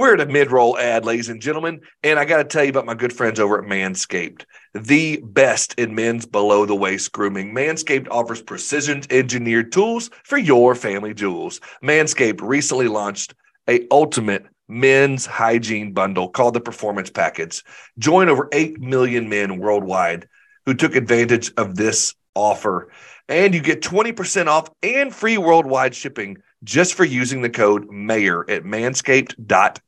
We're 0.00 0.14
at 0.14 0.20
a 0.22 0.32
mid 0.32 0.50
roll 0.50 0.78
ad, 0.78 1.04
ladies 1.04 1.28
and 1.28 1.42
gentlemen, 1.42 1.82
and 2.02 2.18
I 2.18 2.24
got 2.24 2.38
to 2.38 2.44
tell 2.44 2.64
you 2.64 2.70
about 2.70 2.86
my 2.86 2.94
good 2.94 3.12
friends 3.12 3.38
over 3.38 3.58
at 3.58 3.68
Manscaped, 3.68 4.46
the 4.72 5.20
best 5.22 5.74
in 5.78 5.94
men's 5.94 6.24
below 6.24 6.64
the 6.64 6.74
waist 6.74 7.12
grooming. 7.12 7.52
Manscaped 7.52 8.08
offers 8.10 8.40
precision 8.40 9.02
engineered 9.10 9.72
tools 9.72 10.08
for 10.24 10.38
your 10.38 10.74
family 10.74 11.12
jewels. 11.12 11.60
Manscaped 11.84 12.40
recently 12.40 12.88
launched 12.88 13.34
a 13.68 13.86
ultimate 13.90 14.46
men's 14.68 15.26
hygiene 15.26 15.92
bundle 15.92 16.30
called 16.30 16.54
the 16.54 16.62
Performance 16.62 17.10
Package. 17.10 17.62
Join 17.98 18.30
over 18.30 18.48
8 18.52 18.80
million 18.80 19.28
men 19.28 19.58
worldwide 19.58 20.26
who 20.64 20.72
took 20.72 20.96
advantage 20.96 21.52
of 21.58 21.76
this 21.76 22.14
offer. 22.34 22.88
And 23.28 23.54
you 23.54 23.60
get 23.60 23.82
20% 23.82 24.46
off 24.46 24.70
and 24.82 25.14
free 25.14 25.36
worldwide 25.36 25.94
shipping 25.94 26.38
just 26.64 26.94
for 26.94 27.04
using 27.04 27.42
the 27.42 27.50
code 27.50 27.90
MAYOR 27.90 28.48
at 28.48 28.64
manscaped.com 28.64 29.82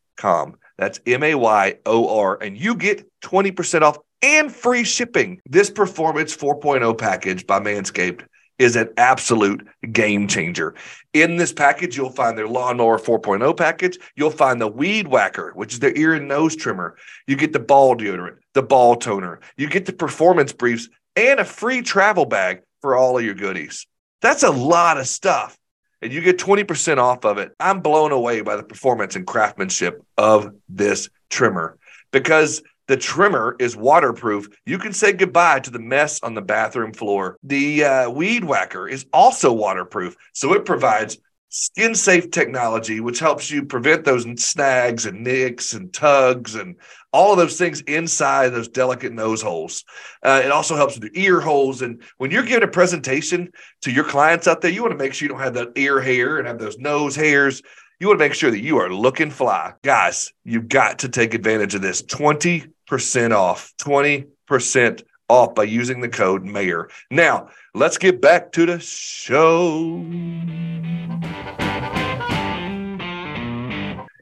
That's 0.78 1.00
M 1.06 1.22
A 1.22 1.34
Y 1.34 1.76
O 1.86 2.18
R. 2.18 2.38
And 2.42 2.56
you 2.56 2.74
get 2.74 3.08
20% 3.22 3.82
off 3.82 3.98
and 4.22 4.52
free 4.52 4.84
shipping. 4.84 5.40
This 5.46 5.70
Performance 5.70 6.36
4.0 6.36 6.96
package 6.96 7.46
by 7.46 7.60
Manscaped 7.60 8.24
is 8.58 8.76
an 8.76 8.90
absolute 8.96 9.66
game 9.90 10.28
changer. 10.28 10.74
In 11.12 11.36
this 11.36 11.52
package, 11.52 11.96
you'll 11.96 12.10
find 12.10 12.38
their 12.38 12.46
Lawnmower 12.46 12.98
4.0 12.98 13.56
package. 13.56 13.98
You'll 14.14 14.30
find 14.30 14.60
the 14.60 14.68
Weed 14.68 15.08
Whacker, 15.08 15.52
which 15.54 15.74
is 15.74 15.80
their 15.80 15.96
ear 15.96 16.14
and 16.14 16.28
nose 16.28 16.54
trimmer. 16.54 16.96
You 17.26 17.36
get 17.36 17.52
the 17.52 17.58
ball 17.58 17.96
deodorant, 17.96 18.36
the 18.54 18.62
ball 18.62 18.96
toner. 18.96 19.40
You 19.56 19.68
get 19.68 19.86
the 19.86 19.92
performance 19.92 20.52
briefs 20.52 20.88
and 21.16 21.40
a 21.40 21.44
free 21.44 21.82
travel 21.82 22.24
bag 22.24 22.62
for 22.80 22.96
all 22.96 23.18
of 23.18 23.24
your 23.24 23.34
goodies. 23.34 23.86
That's 24.20 24.44
a 24.44 24.50
lot 24.50 24.98
of 24.98 25.08
stuff 25.08 25.58
and 26.02 26.12
you 26.12 26.20
get 26.20 26.38
20% 26.38 26.98
off 26.98 27.24
of 27.24 27.38
it. 27.38 27.54
I'm 27.60 27.80
blown 27.80 28.12
away 28.12 28.40
by 28.40 28.56
the 28.56 28.62
performance 28.62 29.16
and 29.16 29.26
craftsmanship 29.26 30.02
of 30.18 30.52
this 30.68 31.08
trimmer 31.30 31.78
because 32.10 32.62
the 32.88 32.96
trimmer 32.96 33.56
is 33.58 33.76
waterproof. 33.76 34.48
You 34.66 34.78
can 34.78 34.92
say 34.92 35.12
goodbye 35.12 35.60
to 35.60 35.70
the 35.70 35.78
mess 35.78 36.20
on 36.22 36.34
the 36.34 36.42
bathroom 36.42 36.92
floor. 36.92 37.38
The 37.44 37.84
uh, 37.84 38.10
weed 38.10 38.44
whacker 38.44 38.88
is 38.88 39.06
also 39.12 39.52
waterproof, 39.52 40.16
so 40.32 40.52
it 40.52 40.64
provides 40.64 41.18
skin 41.52 41.94
safe 41.94 42.30
technology, 42.30 43.00
which 43.00 43.18
helps 43.18 43.50
you 43.50 43.62
prevent 43.62 44.04
those 44.04 44.24
snags 44.42 45.04
and 45.04 45.22
nicks 45.22 45.74
and 45.74 45.92
tugs 45.92 46.54
and 46.54 46.76
all 47.12 47.32
of 47.32 47.38
those 47.38 47.58
things 47.58 47.82
inside 47.82 48.48
those 48.48 48.68
delicate 48.68 49.12
nose 49.12 49.42
holes. 49.42 49.84
Uh, 50.22 50.40
it 50.42 50.50
also 50.50 50.74
helps 50.74 50.98
with 50.98 51.14
your 51.14 51.36
ear 51.36 51.40
holes. 51.42 51.82
And 51.82 52.02
when 52.16 52.30
you're 52.30 52.42
giving 52.42 52.66
a 52.66 52.72
presentation 52.72 53.52
to 53.82 53.92
your 53.92 54.04
clients 54.04 54.48
out 54.48 54.62
there, 54.62 54.70
you 54.70 54.80
want 54.80 54.92
to 54.92 54.98
make 54.98 55.12
sure 55.12 55.26
you 55.26 55.28
don't 55.28 55.42
have 55.42 55.54
that 55.54 55.72
ear 55.76 56.00
hair 56.00 56.38
and 56.38 56.48
have 56.48 56.58
those 56.58 56.78
nose 56.78 57.14
hairs. 57.14 57.62
You 58.00 58.06
want 58.08 58.18
to 58.18 58.24
make 58.24 58.34
sure 58.34 58.50
that 58.50 58.62
you 58.62 58.78
are 58.78 58.90
looking 58.90 59.30
fly. 59.30 59.74
Guys, 59.82 60.32
you've 60.44 60.68
got 60.68 61.00
to 61.00 61.10
take 61.10 61.34
advantage 61.34 61.74
of 61.74 61.82
this 61.82 62.02
20% 62.02 63.36
off, 63.36 63.74
20% 63.78 65.02
off 65.28 65.54
by 65.54 65.64
using 65.64 66.00
the 66.00 66.08
code 66.08 66.44
MAYOR. 66.44 66.90
Now, 67.10 67.50
let's 67.74 67.98
get 67.98 68.22
back 68.22 68.52
to 68.52 68.64
the 68.64 68.80
show. 68.80 70.02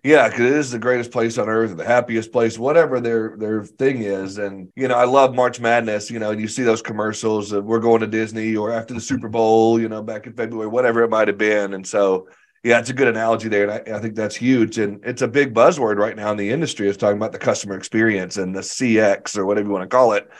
Yeah, 0.03 0.29
because 0.29 0.41
it 0.47 0.53
is 0.53 0.71
the 0.71 0.79
greatest 0.79 1.11
place 1.11 1.37
on 1.37 1.49
earth, 1.49 1.77
the 1.77 1.85
happiest 1.85 2.33
place, 2.33 2.59
whatever 2.59 3.01
their 3.01 3.37
their 3.37 3.65
thing 3.65 4.03
is. 4.03 4.39
And 4.39 4.73
you 4.75 4.89
know, 4.89 4.95
I 4.95 5.05
love 5.05 5.35
March 5.35 5.61
Madness. 5.61 6.11
You 6.11 6.19
know, 6.19 6.31
and 6.31 6.41
you 6.41 6.49
see 6.49 6.63
those 6.63 6.81
commercials 6.81 7.53
of 7.53 7.67
we're 7.67 7.81
going 7.81 8.01
to 8.01 8.07
Disney 8.07 8.57
or 8.57 8.73
after 8.73 8.95
the 8.95 9.01
Super 9.01 9.29
Bowl. 9.29 9.79
You 9.79 9.89
know, 9.91 10.03
back 10.03 10.27
in 10.27 10.33
February, 10.33 10.69
whatever 10.69 11.03
it 11.03 11.11
might 11.11 11.29
have 11.29 11.37
been. 11.37 11.75
And 11.75 11.87
so, 11.87 12.29
yeah, 12.65 12.79
it's 12.79 12.89
a 12.89 12.95
good 12.95 13.09
analogy 13.09 13.49
there, 13.49 13.69
and 13.69 13.73
I, 13.73 13.99
I 13.99 14.01
think 14.01 14.15
that's 14.15 14.37
huge. 14.37 14.79
And 14.79 15.05
it's 15.05 15.23
a 15.23 15.29
big 15.29 15.53
buzzword 15.53 15.97
right 15.97 16.17
now 16.17 16.31
in 16.31 16.39
the 16.39 16.51
industry 16.51 16.89
is 16.89 16.97
talking 16.97 17.19
about 17.19 17.33
the 17.33 17.39
customer 17.39 17.77
experience 17.77 18.39
and 18.39 18.55
the 18.57 18.61
CX 18.61 19.37
or 19.37 19.45
whatever 19.45 19.67
you 19.69 19.73
want 19.73 19.89
to 19.89 19.95
call 19.95 20.15
it. 20.15 20.31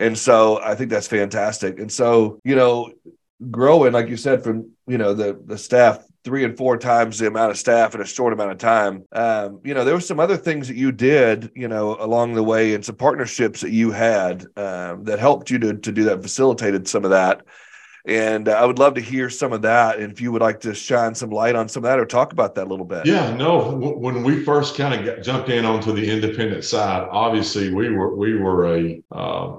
And 0.00 0.16
so, 0.16 0.58
I 0.62 0.74
think 0.74 0.88
that's 0.88 1.08
fantastic. 1.08 1.78
And 1.78 1.92
so, 1.92 2.40
you 2.44 2.56
know, 2.56 2.90
growing 3.50 3.92
like 3.92 4.08
you 4.08 4.16
said 4.16 4.42
from 4.42 4.70
you 4.86 4.98
know 4.98 5.14
the 5.14 5.40
the 5.46 5.58
staff 5.58 6.04
three 6.24 6.44
and 6.44 6.56
four 6.56 6.76
times 6.76 7.18
the 7.18 7.26
amount 7.26 7.50
of 7.50 7.58
staff 7.58 7.94
in 7.94 8.00
a 8.00 8.06
short 8.06 8.32
amount 8.32 8.52
of 8.52 8.58
time. 8.58 9.04
Um, 9.12 9.60
you 9.64 9.74
know, 9.74 9.84
there 9.84 9.94
were 9.94 10.00
some 10.00 10.20
other 10.20 10.36
things 10.36 10.68
that 10.68 10.76
you 10.76 10.92
did, 10.92 11.50
you 11.54 11.68
know, 11.68 11.96
along 11.98 12.34
the 12.34 12.42
way 12.42 12.74
and 12.74 12.84
some 12.84 12.96
partnerships 12.96 13.60
that 13.62 13.72
you 13.72 13.90
had 13.90 14.46
um, 14.56 15.04
that 15.04 15.18
helped 15.18 15.50
you 15.50 15.58
to, 15.58 15.74
to 15.74 15.92
do 15.92 16.04
that, 16.04 16.22
facilitated 16.22 16.86
some 16.86 17.04
of 17.04 17.10
that. 17.10 17.42
And 18.04 18.48
uh, 18.48 18.52
I 18.52 18.64
would 18.64 18.78
love 18.78 18.94
to 18.94 19.00
hear 19.00 19.30
some 19.30 19.52
of 19.52 19.62
that. 19.62 19.98
And 19.98 20.12
if 20.12 20.20
you 20.20 20.32
would 20.32 20.42
like 20.42 20.60
to 20.60 20.74
shine 20.74 21.14
some 21.14 21.30
light 21.30 21.54
on 21.54 21.68
some 21.68 21.84
of 21.84 21.90
that 21.90 22.00
or 22.00 22.06
talk 22.06 22.32
about 22.32 22.54
that 22.56 22.66
a 22.66 22.70
little 22.70 22.84
bit. 22.84 23.06
Yeah, 23.06 23.34
no. 23.34 23.72
When 23.76 24.24
we 24.24 24.44
first 24.44 24.76
kind 24.76 25.08
of 25.08 25.22
jumped 25.22 25.50
in 25.50 25.64
onto 25.64 25.92
the 25.92 26.08
independent 26.08 26.64
side, 26.64 27.06
obviously 27.10 27.72
we 27.72 27.90
were 27.90 28.14
we 28.16 28.36
were 28.36 28.76
a 28.76 29.02
uh, 29.12 29.56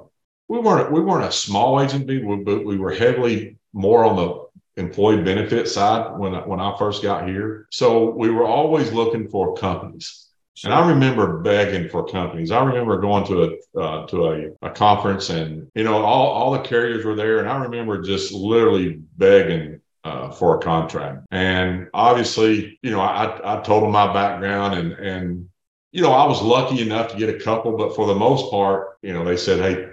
we 0.49 0.59
weren't 0.59 0.91
we 0.91 0.99
weren't 0.99 1.25
a 1.25 1.31
small 1.31 1.81
agency, 1.81 2.19
but 2.19 2.65
we 2.65 2.77
were 2.77 2.93
heavily 2.93 3.57
more 3.73 4.05
on 4.05 4.15
the 4.15 4.81
employee 4.81 5.21
benefit 5.21 5.67
side 5.67 6.17
when 6.17 6.33
I, 6.33 6.39
when 6.39 6.59
I 6.59 6.75
first 6.77 7.03
got 7.03 7.27
here. 7.27 7.67
So 7.71 8.09
we 8.09 8.29
were 8.29 8.45
always 8.45 8.91
looking 8.91 9.27
for 9.27 9.55
companies. 9.55 10.29
Sure. 10.55 10.71
And 10.71 10.79
I 10.79 10.87
remember 10.87 11.39
begging 11.39 11.89
for 11.89 12.05
companies. 12.05 12.51
I 12.51 12.63
remember 12.63 12.99
going 12.99 13.25
to 13.25 13.43
a 13.43 13.79
uh, 13.79 14.07
to 14.07 14.25
a, 14.27 14.67
a 14.67 14.69
conference, 14.69 15.31
and 15.31 15.67
you 15.73 15.83
know, 15.83 15.97
all 16.03 16.27
all 16.27 16.51
the 16.51 16.59
carriers 16.59 17.03
were 17.03 17.15
there, 17.15 17.39
and 17.39 17.49
I 17.49 17.57
remember 17.57 18.03
just 18.03 18.31
literally 18.31 18.99
begging 19.17 19.81
uh, 20.03 20.29
for 20.29 20.57
a 20.57 20.61
contract. 20.61 21.25
And 21.31 21.87
obviously, 21.93 22.77
you 22.81 22.91
know, 22.91 22.99
I, 22.99 23.57
I 23.57 23.61
told 23.61 23.83
them 23.83 23.91
my 23.91 24.11
background 24.13 24.75
and, 24.75 24.91
and, 24.93 25.49
you 25.91 26.01
know, 26.01 26.11
I 26.11 26.27
was 26.27 26.41
lucky 26.41 26.81
enough 26.81 27.11
to 27.11 27.17
get 27.17 27.29
a 27.29 27.39
couple, 27.39 27.77
but 27.77 27.95
for 27.95 28.07
the 28.07 28.15
most 28.15 28.49
part, 28.51 28.97
you 29.01 29.13
know, 29.13 29.23
they 29.23 29.37
said, 29.37 29.59
Hey, 29.59 29.87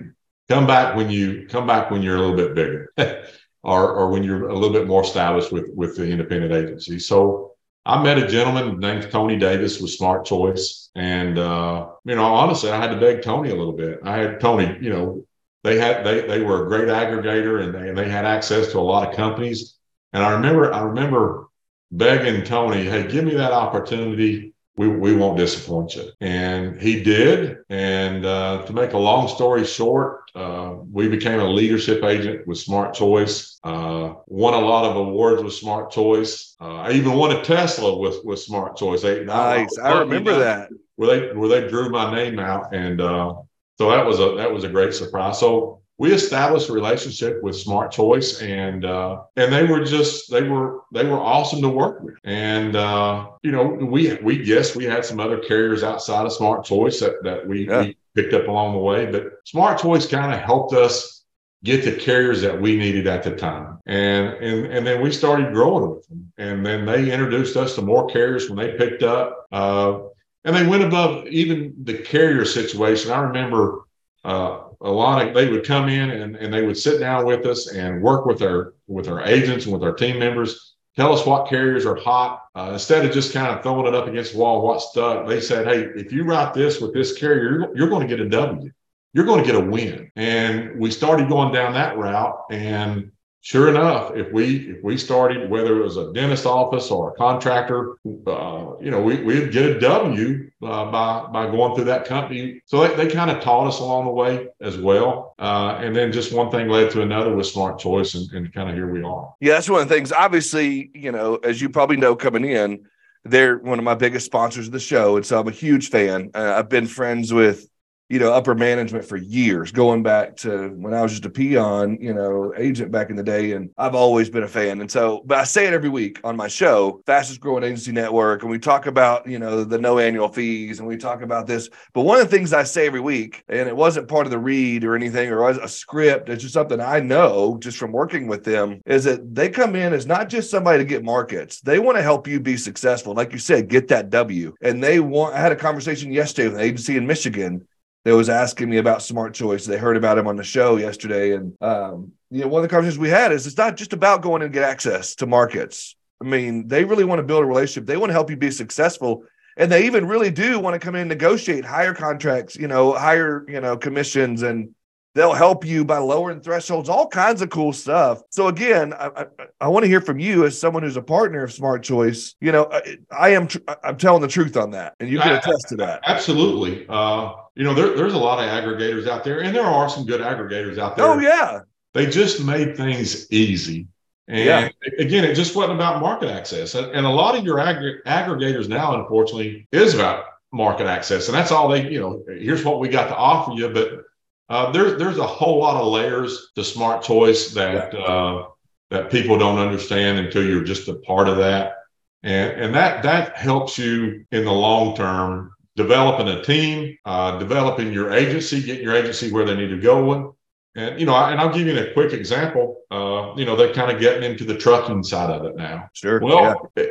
come 0.49 0.67
back 0.67 0.97
when 0.97 1.11
you 1.11 1.47
come 1.49 1.67
back 1.67 1.91
when 1.91 2.03
you're 2.03 2.17
a 2.17 2.21
little 2.21 2.37
bit 2.37 2.55
bigger 2.55 2.93
or, 3.63 3.93
or 3.93 4.11
when 4.11 4.23
you're 4.23 4.49
a 4.49 4.55
little 4.55 4.73
bit 4.73 4.87
more 4.87 5.03
established 5.03 5.53
with, 5.53 5.71
with 5.75 5.97
the 5.97 6.09
independent 6.09 6.53
agency. 6.53 6.99
So 6.99 7.53
I 7.85 8.03
met 8.03 8.19
a 8.19 8.27
gentleman 8.27 8.79
named 8.79 9.11
Tony 9.11 9.37
Davis 9.39 9.81
with 9.81 9.91
Smart 9.91 10.25
Choice. 10.25 10.91
And, 10.95 11.39
uh, 11.39 11.89
you 12.05 12.15
know, 12.15 12.25
honestly, 12.25 12.71
I 12.71 12.81
had 12.81 12.93
to 12.93 13.01
beg 13.01 13.23
Tony 13.23 13.51
a 13.51 13.57
little 13.57 13.73
bit. 13.73 14.01
I 14.03 14.17
had 14.17 14.41
Tony, 14.41 14.77
you 14.81 14.91
know, 14.91 15.25
they 15.63 15.79
had, 15.79 16.05
they, 16.05 16.23
they 16.27 16.41
were 16.41 16.65
a 16.65 16.69
great 16.69 16.89
aggregator 16.89 17.63
and 17.63 17.75
they, 17.75 17.89
and 17.91 17.99
they 17.99 18.09
had 18.09 18.25
access 18.25 18.73
to 18.73 18.79
a 18.79 18.81
lot 18.81 19.09
of 19.09 19.15
companies 19.15 19.77
and 20.13 20.23
I 20.25 20.33
remember, 20.33 20.73
I 20.73 20.83
remember 20.83 21.49
begging 21.91 22.45
Tony, 22.45 22.85
"Hey, 22.85 23.07
give 23.07 23.25
me 23.25 23.35
that 23.35 23.53
opportunity. 23.53 24.55
We, 24.77 24.89
we 24.89 25.15
won't 25.15 25.37
disappoint 25.37 25.95
you." 25.95 26.11
And 26.21 26.81
he 26.81 27.03
did. 27.03 27.59
And 27.69 28.25
uh, 28.25 28.65
to 28.67 28.73
make 28.73 28.93
a 28.93 28.99
long 28.99 29.29
story 29.29 29.65
short, 29.65 30.31
uh, 30.35 30.77
we 30.91 31.09
became 31.09 31.41
a 31.41 31.49
leadership 31.49 32.03
agent 32.05 32.47
with 32.47 32.59
Smart 32.59 32.95
Choice. 32.95 33.59
Uh, 33.63 34.15
won 34.27 34.55
a 34.55 34.61
lot 34.61 34.85
of 34.89 34.97
awards 34.97 35.43
with 35.43 35.53
Smart 35.53 35.91
Choice. 35.91 36.57
Uh, 36.61 36.77
I 36.77 36.93
even 36.93 37.13
won 37.13 37.37
a 37.37 37.43
Tesla 37.43 37.99
with 37.99 38.25
with 38.25 38.39
Smart 38.39 38.77
Choice. 38.77 39.03
They, 39.03 39.25
nice. 39.25 39.77
I, 39.79 39.91
I 39.91 40.01
remember 40.01 40.39
that. 40.39 40.71
Where 40.97 41.09
they 41.09 41.37
where 41.37 41.49
they 41.49 41.69
drew 41.69 41.91
my 41.91 42.15
name 42.15 42.39
out, 42.39 42.75
and 42.75 43.01
uh, 43.01 43.35
so 43.79 43.91
that 43.91 44.07
was 44.07 44.21
a 44.21 44.35
that 44.37 44.53
was 44.53 44.65
a 44.65 44.69
great 44.69 44.95
surprise. 44.95 45.39
So 45.41 45.80
we 46.01 46.15
established 46.15 46.71
a 46.71 46.73
relationship 46.73 47.43
with 47.43 47.55
Smart 47.55 47.93
Choice, 47.93 48.41
and 48.41 48.87
uh, 48.87 49.21
and 49.37 49.53
they 49.53 49.65
were 49.65 49.85
just 49.85 50.31
they 50.31 50.43
were 50.43 50.81
they 50.95 51.05
were 51.05 51.21
awesome 51.21 51.61
to 51.61 51.69
work 51.69 52.01
with. 52.01 52.15
And 52.25 52.75
uh, 52.75 53.29
you 53.43 53.53
know, 53.53 53.65
we 53.65 54.15
we 54.23 54.43
yes, 54.43 54.75
we 54.75 54.85
had 54.85 55.05
some 55.05 55.21
other 55.21 55.37
carriers 55.37 55.83
outside 55.83 56.25
of 56.25 56.33
Smart 56.33 56.65
Choice 56.65 57.01
that 57.01 57.23
that 57.25 57.47
we, 57.47 57.69
yeah. 57.69 57.83
we 57.83 57.97
picked 58.15 58.33
up 58.33 58.49
along 58.49 58.73
the 58.73 58.79
way, 58.79 59.13
but 59.13 59.25
Smart 59.45 59.79
Choice 59.79 60.07
kind 60.07 60.33
of 60.33 60.41
helped 60.41 60.73
us 60.73 61.23
get 61.65 61.85
the 61.85 61.93
carriers 61.93 62.41
that 62.41 62.59
we 62.59 62.79
needed 62.79 63.07
at 63.07 63.23
the 63.23 63.37
time. 63.37 63.79
And 63.85 64.29
and 64.43 64.73
and 64.73 64.87
then 64.87 65.03
we 65.03 65.13
started 65.13 65.53
growing 65.53 65.91
with 65.91 66.09
them. 66.09 66.33
And 66.39 66.65
then 66.65 66.87
they 66.87 67.13
introduced 67.13 67.59
us 67.59 67.75
to 67.75 67.83
more 67.83 68.07
carriers 68.07 68.49
when 68.49 68.57
they 68.57 68.79
picked 68.79 69.03
up. 69.03 69.45
Uh, 69.53 69.99
and 70.47 70.57
they 70.57 70.67
went 70.67 70.83
above 70.83 71.27
even 71.27 71.75
the 71.85 71.99
carrier 71.99 72.47
situation. 72.47 73.11
I 73.11 73.21
remember 73.21 73.83
uh, 74.25 74.60
a 74.83 74.91
lot 74.91 75.27
of 75.27 75.35
they 75.35 75.49
would 75.51 75.67
come 75.67 75.89
in 75.89 76.11
and, 76.11 76.37
and 76.37 76.53
they 76.53 76.65
would 76.65 76.77
sit 76.77 77.01
down 77.01 77.27
with 77.27 77.45
us 77.47 77.73
and 77.73 78.03
work 78.03 78.27
with 78.27 78.43
our 78.43 78.75
with 78.87 79.09
our 79.09 79.23
agents 79.25 79.65
and 79.65 79.75
with 79.75 79.83
our 79.83 79.93
team 79.93 80.19
members 80.19 80.75
tell 80.97 81.13
us 81.13 81.25
what 81.25 81.49
carriers 81.49 81.87
are 81.87 81.95
hot. 81.95 82.43
Uh, 82.55 82.71
instead 82.73 83.05
of 83.05 83.13
just 83.13 83.33
kind 83.33 83.47
of 83.47 83.63
throwing 83.63 83.87
it 83.87 83.95
up 83.95 84.09
against 84.09 84.33
the 84.33 84.39
wall 84.39 84.63
what's 84.63 84.91
stuck 84.91 85.27
they 85.27 85.41
said 85.41 85.67
hey 85.67 85.89
if 86.01 86.13
you 86.13 86.25
write 86.25 86.55
this 86.55 86.81
with 86.81 86.93
this 86.95 87.17
carrier 87.17 87.43
you're, 87.43 87.77
you're 87.77 87.89
going 87.89 88.07
to 88.07 88.17
get 88.17 88.25
a 88.25 88.29
w. 88.29 88.71
You're 89.13 89.25
going 89.25 89.43
to 89.43 89.47
get 89.47 89.61
a 89.61 89.65
win. 89.65 90.11
And 90.15 90.79
we 90.79 90.91
started 90.91 91.29
going 91.29 91.53
down 91.53 91.75
that 91.75 91.99
route 91.99 92.45
and 92.51 93.11
sure 93.41 93.69
enough, 93.69 94.15
if 94.15 94.33
we 94.33 94.69
if 94.71 94.83
we 94.83 94.97
started, 94.97 95.51
whether 95.51 95.81
it 95.81 95.83
was 95.83 95.97
a 95.97 96.13
dentist 96.13 96.47
office 96.47 96.91
or 96.91 97.11
a 97.11 97.15
contractor, 97.15 97.97
uh, 98.27 98.77
you 98.81 98.91
know, 98.91 99.03
we 99.03 99.23
we'd 99.23 99.53
get 99.53 99.77
a 99.77 99.81
W 99.81 100.51
uh, 100.63 100.91
by 100.91 101.27
by 101.33 101.51
going 101.51 101.75
through 101.75 101.85
that 101.85 102.05
company. 102.05 102.61
So 102.67 102.87
they, 102.87 102.95
they 102.97 103.13
kind 103.13 103.31
of 103.31 103.43
taught 103.43 103.67
us 103.67 103.81
along 103.81 104.07
the 104.07 104.13
way 104.13 104.49
as 104.61 104.79
well. 104.79 105.35
Uh, 105.39 105.79
and 105.81 105.95
then 105.95 106.13
just 106.13 106.33
one 106.33 106.51
thing 106.51 106.69
led 106.69 106.91
to 106.93 107.03
another 107.03 107.35
with 107.35 107.47
Smart 107.47 107.79
Choice, 107.79 108.15
and, 108.15 108.31
and 108.33 108.53
kind 108.53 108.69
of 108.69 108.75
here 108.75 108.91
we 108.91 109.03
are. 109.03 109.35
Yeah, 109.41 109.55
that's 109.55 109.71
one 109.71 109.83
of 109.83 109.89
the 109.89 109.95
things. 109.95 110.13
Obviously, 110.13 110.91
you 110.95 111.13
know, 111.13 111.37
as 111.37 111.61
you 111.61 111.69
probably 111.69 111.97
know, 111.97 112.17
coming 112.17 112.45
in. 112.45 112.87
They're 113.23 113.59
one 113.59 113.79
of 113.79 113.85
my 113.85 113.95
biggest 113.95 114.25
sponsors 114.25 114.69
of 114.69 114.73
the 114.73 114.81
show. 114.81 115.19
And 115.19 115.27
so 115.27 115.39
I'm 115.39 115.47
a 115.47 115.51
huge 115.51 115.91
fan. 115.91 116.31
Uh, 116.33 116.55
I've 116.57 116.71
been 116.71 116.87
friends 116.87 117.35
with 117.35 117.69
you 118.11 118.19
know, 118.19 118.33
upper 118.33 118.57
management 118.57 119.05
for 119.05 119.17
years, 119.17 119.71
going 119.71 120.03
back 120.03 120.37
to 120.39 120.71
when 120.71 120.93
I 120.93 121.01
was 121.01 121.13
just 121.13 121.27
a 121.27 121.31
peon, 121.31 121.97
you 122.01 122.13
know, 122.13 122.53
agent 122.57 122.91
back 122.91 123.09
in 123.09 123.15
the 123.15 123.23
day. 123.23 123.53
And 123.53 123.71
I've 123.79 123.95
always 123.95 124.29
been 124.29 124.43
a 124.43 124.49
fan. 124.49 124.81
And 124.81 124.91
so, 124.91 125.23
but 125.25 125.39
I 125.39 125.45
say 125.45 125.69
it 125.69 125.73
every 125.73 125.89
week 125.89 126.21
on 126.25 126.37
my 126.37 126.49
show, 126.49 127.03
fastest 127.07 127.41
growing 127.41 127.63
agency 127.63 127.93
network. 127.93 128.43
And 128.43 128.51
we 128.51 128.59
talk 128.59 128.87
about, 128.87 129.29
you 129.29 129.39
know, 129.39 129.63
the 129.63 129.79
no 129.79 130.01
annual 130.01 130.29
fees 130.29 130.81
and 130.81 130.89
we 130.89 130.97
talk 130.97 131.23
about 131.23 131.47
this. 131.47 131.71
But 131.93 132.03
one 132.03 132.19
of 132.19 132.29
the 132.29 132.37
things 132.37 132.53
I 132.53 132.65
say 132.65 132.89
every 132.89 133.01
week, 133.01 133.45
and 133.49 133.69
it 133.69 133.77
wasn't 133.77 134.09
part 134.09 134.27
of 134.27 134.33
the 134.33 134.39
read 134.41 134.83
or 134.83 134.97
anything 134.97 135.31
or 135.31 135.49
a 135.49 135.69
script, 135.69 136.29
it's 136.29 136.43
just 136.43 136.55
something 136.55 136.81
I 136.81 136.99
know 136.99 137.59
just 137.61 137.79
from 137.79 137.93
working 137.93 138.27
with 138.27 138.43
them, 138.43 138.83
is 138.87 139.05
that 139.05 139.37
they 139.37 139.49
come 139.49 139.77
in 139.77 139.93
as 139.93 140.07
not 140.07 140.29
just 140.29 140.51
somebody 140.51 140.79
to 140.79 140.85
get 140.85 141.05
markets. 141.05 141.61
They 141.61 141.79
want 141.79 141.97
to 141.97 142.03
help 142.03 142.27
you 142.27 142.41
be 142.41 142.57
successful. 142.57 143.15
Like 143.15 143.31
you 143.31 143.39
said, 143.39 143.69
get 143.69 143.87
that 143.87 144.11
W. 144.11 144.53
And 144.63 144.83
they 144.83 144.99
want, 144.99 145.37
I 145.37 145.39
had 145.39 145.53
a 145.53 145.57
conversation 145.57 146.13
yesterday 146.13 146.49
with 146.49 146.57
an 146.57 146.65
agency 146.65 146.97
in 146.97 147.07
Michigan 147.07 147.69
that 148.05 148.17
was 148.17 148.29
asking 148.29 148.71
me 148.71 148.79
about 148.79 149.03
Smart 149.03 149.35
Choice. 149.35 149.67
They 149.67 149.77
heard 149.77 149.97
about 149.97 150.19
him 150.19 150.27
on 150.27 150.37
the 150.37 150.45
show 150.45 150.77
yesterday, 150.77 151.33
and 151.33 151.55
um, 151.61 152.13
you 152.31 152.41
know, 152.43 152.49
one 152.49 152.63
of 152.63 152.69
the 152.69 152.75
conversations 152.75 152.99
we 152.99 153.11
had 153.11 153.33
is 153.33 153.47
it's 153.47 153.57
not 153.57 153.77
just 153.77 153.93
about 153.93 154.23
going 154.23 154.43
and 154.43 154.53
get 154.53 154.63
access 154.63 155.15
to 155.17 155.27
markets. 155.27 155.97
I 156.23 156.25
mean, 156.25 156.69
they 156.69 156.85
really 156.85 157.05
want 157.05 157.19
to 157.19 157.25
build 157.25 157.43
a 157.43 157.47
relationship. 157.47 157.87
They 157.87 157.97
want 157.97 158.11
to 158.11 158.15
help 158.15 158.31
you 158.31 158.37
be 158.37 158.51
successful, 158.51 159.25
and 159.57 159.71
they 159.71 159.87
even 159.87 160.07
really 160.07 160.31
do 160.31 160.59
want 160.59 160.75
to 160.75 160.85
come 160.85 160.95
in 160.95 161.03
and 161.03 161.09
negotiate 161.09 161.65
higher 161.65 161.95
contracts, 161.95 162.57
you 162.57 162.69
know, 162.69 162.93
higher 162.93 163.45
you 163.49 163.61
know 163.61 163.77
commissions 163.77 164.43
and 164.43 164.75
They'll 165.15 165.33
help 165.33 165.65
you 165.65 165.85
by 165.85 165.99
lowering 165.99 166.41
thresholds, 166.41 166.89
all 166.89 167.09
kinds 167.09 167.43
of 167.43 167.51
cool 167.51 167.73
stuff. 167.73 168.23
So 168.31 168.47
again, 168.47 168.93
I, 168.93 169.11
I, 169.17 169.27
I 169.63 169.69
want 169.69 169.83
to 169.83 169.89
hear 169.89 170.01
from 170.01 170.21
you 170.21 170.45
as 170.45 170.59
someone 170.59 170.85
who's 170.85 170.97
a 170.97 171.03
partner 171.03 171.43
of 171.43 171.53
Smart 171.53 171.83
Choice. 171.83 172.37
You 172.41 172.53
know, 172.53 172.69
I, 172.71 172.99
I 173.11 173.29
am 173.31 173.49
tr- 173.49 173.59
I'm 173.83 173.97
telling 173.97 174.23
the 174.23 174.29
truth 174.29 174.57
on 174.57 174.71
that, 174.71 174.95
and 175.01 175.09
you 175.09 175.19
can 175.19 175.33
attest 175.33 175.69
to 175.71 175.77
that. 175.77 176.03
Absolutely. 176.07 176.87
Uh, 176.89 177.33
you 177.57 177.65
know, 177.65 177.75
there, 177.75 177.97
there's 177.97 178.15
a 178.15 178.19
lot 178.19 178.39
of 178.39 178.49
aggregators 178.49 179.09
out 179.09 179.25
there, 179.25 179.43
and 179.43 179.55
there 179.55 179.65
are 179.65 179.89
some 179.89 180.07
good 180.07 180.21
aggregators 180.21 180.79
out 180.79 180.97
there. 180.97 181.07
Oh 181.07 181.19
yeah, 181.19 181.61
they 181.93 182.07
just 182.07 182.45
made 182.45 182.77
things 182.77 183.31
easy. 183.33 183.89
And 184.29 184.45
yeah. 184.45 184.69
again, 184.99 185.25
it 185.25 185.35
just 185.35 185.57
wasn't 185.57 185.75
about 185.75 186.01
market 186.01 186.31
access. 186.31 186.77
And, 186.77 186.87
and 186.93 187.05
a 187.05 187.11
lot 187.11 187.37
of 187.37 187.45
your 187.45 187.57
aggr- 187.57 188.01
aggregators 188.07 188.69
now, 188.69 189.01
unfortunately, 189.01 189.67
is 189.73 189.95
about 189.95 190.25
market 190.53 190.87
access. 190.87 191.27
And 191.29 191.37
that's 191.37 191.51
all 191.51 191.69
they, 191.69 191.91
you 191.91 191.99
know, 191.99 192.23
here's 192.29 192.65
what 192.65 192.79
we 192.79 192.89
got 192.89 193.09
to 193.09 193.17
offer 193.17 193.53
you. 193.53 193.69
But 193.71 194.05
uh, 194.51 194.73
there's 194.73 194.99
there's 194.99 195.19
a 195.19 195.27
whole 195.27 195.61
lot 195.61 195.81
of 195.81 195.87
layers 195.87 196.51
to 196.57 196.65
smart 196.65 197.03
choice 197.03 197.53
that 197.53 197.95
uh, 197.95 198.49
that 198.91 199.11
people 199.11 199.39
don't 199.39 199.59
understand 199.59 200.19
until 200.19 200.45
you're 200.45 200.65
just 200.65 200.89
a 200.89 200.95
part 200.95 201.29
of 201.29 201.37
that, 201.37 201.77
and 202.25 202.61
and 202.61 202.75
that 202.75 203.05
that 203.05 203.37
helps 203.37 203.79
you 203.79 204.27
in 204.33 204.45
the 204.45 204.53
long 204.53 204.97
term 204.97 205.53
developing 205.77 206.29
a 206.29 206.43
team, 206.43 206.99
uh, 207.05 207.39
developing 207.39 207.93
your 207.93 208.13
agency, 208.13 208.61
getting 208.61 208.83
your 208.83 208.97
agency 208.97 209.31
where 209.31 209.45
they 209.45 209.55
need 209.55 209.69
to 209.69 209.81
go. 209.81 210.35
And 210.75 210.99
you 210.99 211.07
know, 211.07 211.15
I, 211.15 211.31
and 211.31 211.41
I'll 211.41 211.55
give 211.55 211.69
you 211.69 211.79
a 211.79 211.93
quick 211.93 212.13
example. 212.13 212.83
Uh, 212.91 213.33
you 213.37 213.45
know, 213.45 213.55
they're 213.55 213.73
kind 213.73 213.93
of 213.93 214.01
getting 214.01 214.29
into 214.29 214.45
the 214.45 214.57
trucking 214.57 215.05
side 215.05 215.31
of 215.31 215.45
it 215.45 215.55
now. 215.55 215.89
Sure. 215.93 216.19
Well, 216.21 216.73
yeah. 216.77 216.85